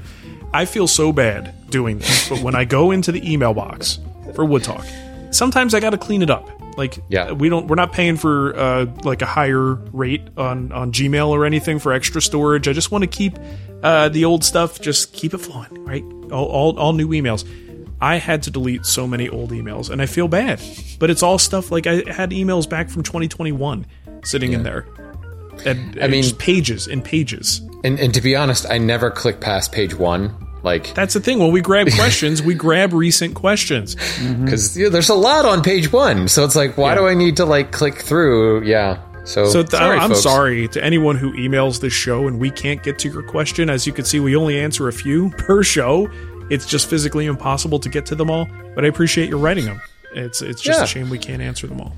I 0.52 0.64
feel 0.64 0.86
so 0.86 1.12
bad 1.12 1.54
doing 1.70 1.98
this, 1.98 2.28
but 2.28 2.40
when 2.40 2.54
I 2.54 2.64
go 2.64 2.90
into 2.90 3.12
the 3.12 3.30
email 3.32 3.52
box 3.52 3.98
for 4.34 4.44
Wood 4.44 4.64
Talk, 4.64 4.84
sometimes 5.30 5.74
I 5.74 5.80
got 5.80 5.90
to 5.90 5.98
clean 5.98 6.22
it 6.22 6.30
up. 6.30 6.48
Like, 6.78 6.98
Yeah. 7.08 7.32
we 7.32 7.48
don't. 7.48 7.66
We're 7.66 7.74
not 7.76 7.92
paying 7.92 8.16
for 8.16 8.56
uh, 8.56 8.86
like 9.02 9.20
a 9.20 9.26
higher 9.26 9.74
rate 9.92 10.22
on 10.36 10.70
on 10.72 10.92
Gmail 10.92 11.28
or 11.28 11.44
anything 11.44 11.78
for 11.80 11.92
extra 11.92 12.22
storage. 12.22 12.68
I 12.68 12.72
just 12.72 12.90
want 12.92 13.02
to 13.02 13.08
keep 13.08 13.36
uh, 13.82 14.08
the 14.08 14.24
old 14.24 14.44
stuff. 14.44 14.80
Just 14.80 15.12
keep 15.12 15.34
it 15.34 15.38
flowing, 15.38 15.84
right? 15.84 16.04
All, 16.32 16.46
all 16.46 16.78
all 16.78 16.92
new 16.92 17.08
emails. 17.08 17.44
I 18.00 18.16
had 18.16 18.42
to 18.44 18.50
delete 18.50 18.86
so 18.86 19.06
many 19.06 19.28
old 19.28 19.50
emails, 19.50 19.90
and 19.90 20.00
I 20.00 20.06
feel 20.06 20.28
bad. 20.28 20.60
But 20.98 21.10
it's 21.10 21.22
all 21.22 21.38
stuff 21.38 21.70
like 21.72 21.86
I 21.86 21.94
had 22.10 22.30
emails 22.30 22.68
back 22.68 22.88
from 22.90 23.02
2021 23.02 23.86
sitting 24.24 24.52
in 24.52 24.62
there. 24.62 24.86
And, 25.64 25.98
I 26.02 26.06
mean- 26.06 26.34
pages 26.36 26.86
and 26.86 27.04
pages. 27.04 27.60
And, 27.84 27.98
and 28.00 28.12
to 28.14 28.20
be 28.20 28.34
honest, 28.36 28.66
I 28.68 28.78
never 28.78 29.10
click 29.10 29.40
past 29.40 29.72
page 29.72 29.94
one. 29.94 30.34
Like, 30.64 30.92
That's 30.94 31.14
the 31.14 31.20
thing. 31.20 31.38
When 31.38 31.52
we 31.52 31.60
grab 31.60 31.88
questions, 31.92 32.42
we 32.42 32.54
grab 32.54 32.92
recent 32.92 33.34
questions. 33.36 33.94
because 34.44 34.74
there's 34.74 35.08
a 35.08 35.14
lot 35.14 35.44
on 35.44 35.62
page 35.62 35.92
one. 35.92 36.26
So 36.28 36.44
it's 36.44 36.56
like, 36.56 36.76
why 36.76 36.90
Yeah. 36.94 36.98
do 36.98 37.06
I 37.06 37.14
need 37.14 37.36
to 37.36 37.44
like 37.44 37.70
click 37.70 37.94
through? 37.98 38.64
Yeah. 38.64 38.98
So, 39.24 39.46
So 39.46 39.62
th- 39.62 39.70
sorry, 39.70 39.98
I'm 39.98 40.10
folks. 40.10 40.22
sorry 40.22 40.66
to 40.68 40.82
anyone 40.82 41.16
who 41.16 41.32
emails 41.34 41.80
this 41.80 41.92
show 41.92 42.26
and 42.26 42.40
we 42.40 42.50
can't 42.50 42.82
get 42.82 42.98
to 43.00 43.08
your 43.10 43.22
question. 43.22 43.70
As 43.70 43.86
you 43.86 43.92
can 43.92 44.04
see, 44.04 44.18
we 44.18 44.34
only 44.34 44.58
answer 44.58 44.88
a 44.88 44.92
few 44.92 45.30
per 45.38 45.62
show. 45.62 46.08
It's 46.50 46.66
just 46.66 46.88
physically 46.88 47.26
impossible 47.26 47.78
to 47.80 47.88
get 47.88 48.06
to 48.06 48.14
them 48.14 48.30
all. 48.30 48.46
But 48.74 48.84
I 48.84 48.88
appreciate 48.88 49.28
your 49.28 49.38
writing 49.38 49.66
them. 49.66 49.80
It's 50.14 50.40
it's 50.42 50.62
just 50.62 50.78
Yeah. 50.78 50.84
a 50.84 50.86
shame 50.86 51.10
we 51.10 51.18
can't 51.18 51.42
answer 51.42 51.66
them 51.66 51.80
all. 51.80 51.94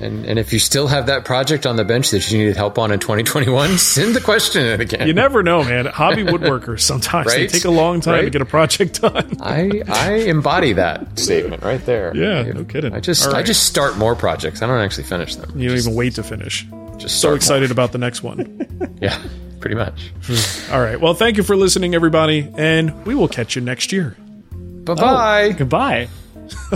And, 0.00 0.26
and 0.26 0.38
if 0.40 0.52
you 0.52 0.58
still 0.58 0.88
have 0.88 1.06
that 1.06 1.24
project 1.24 1.66
on 1.66 1.76
the 1.76 1.84
bench 1.84 2.10
that 2.10 2.28
you 2.30 2.36
needed 2.36 2.56
help 2.56 2.78
on 2.78 2.90
in 2.90 2.98
2021, 2.98 3.78
send 3.78 4.14
the 4.14 4.20
question 4.20 4.66
in 4.66 4.80
again. 4.80 5.06
You 5.06 5.14
never 5.14 5.42
know, 5.42 5.62
man. 5.62 5.86
Hobby 5.86 6.24
woodworkers 6.24 6.80
sometimes 6.92 7.32
they 7.32 7.46
take 7.46 7.64
a 7.64 7.70
long 7.70 8.00
time 8.00 8.24
to 8.24 8.30
get 8.30 8.42
a 8.42 8.44
project 8.44 9.00
done. 9.00 9.36
I 9.40 9.82
I 9.88 10.12
embody 10.26 10.72
that 10.74 11.18
statement 11.18 11.62
right 11.62 11.82
there. 11.86 12.14
Yeah, 12.14 12.42
no 12.52 12.64
kidding. 12.64 12.92
I 12.92 13.00
just 13.00 13.26
All 13.28 13.36
I 13.36 13.42
just 13.42 13.62
start 13.64 13.96
more 13.96 14.14
projects. 14.16 14.60
I 14.62 14.66
don't 14.66 14.80
actually 14.80 15.04
finish 15.04 15.36
them. 15.36 15.58
you 15.58 15.68
don't 15.68 15.78
even 15.78 15.94
wait 15.94 16.16
to 16.16 16.22
finish. 16.22 16.66
Just 16.98 17.20
So 17.20 17.34
excited 17.34 17.70
about 17.70 17.92
the 17.92 17.98
next 17.98 18.22
one. 18.22 18.96
Yeah, 19.00 19.20
pretty 19.64 19.76
much. 19.76 20.12
All 20.70 20.82
right. 20.82 21.00
Well, 21.00 21.14
thank 21.14 21.38
you 21.38 21.42
for 21.42 21.56
listening, 21.56 21.94
everybody, 21.94 22.52
and 22.58 23.06
we 23.06 23.14
will 23.14 23.28
catch 23.28 23.56
you 23.56 23.62
next 23.62 23.92
year. 23.92 24.14
Bye 24.52 24.92
bye. 24.94 25.44
Oh, 25.44 25.52
goodbye. 25.54 26.08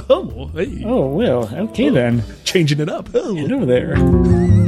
Oh, 0.09 0.51
hey, 0.55 0.82
Oh, 0.86 1.09
well, 1.09 1.55
okay 1.55 1.91
then. 1.91 2.24
changing 2.45 2.80
it 2.80 2.89
up. 2.89 3.11
Oh. 3.12 3.34
Get 3.34 3.53
over 3.53 3.66
there. 3.66 3.97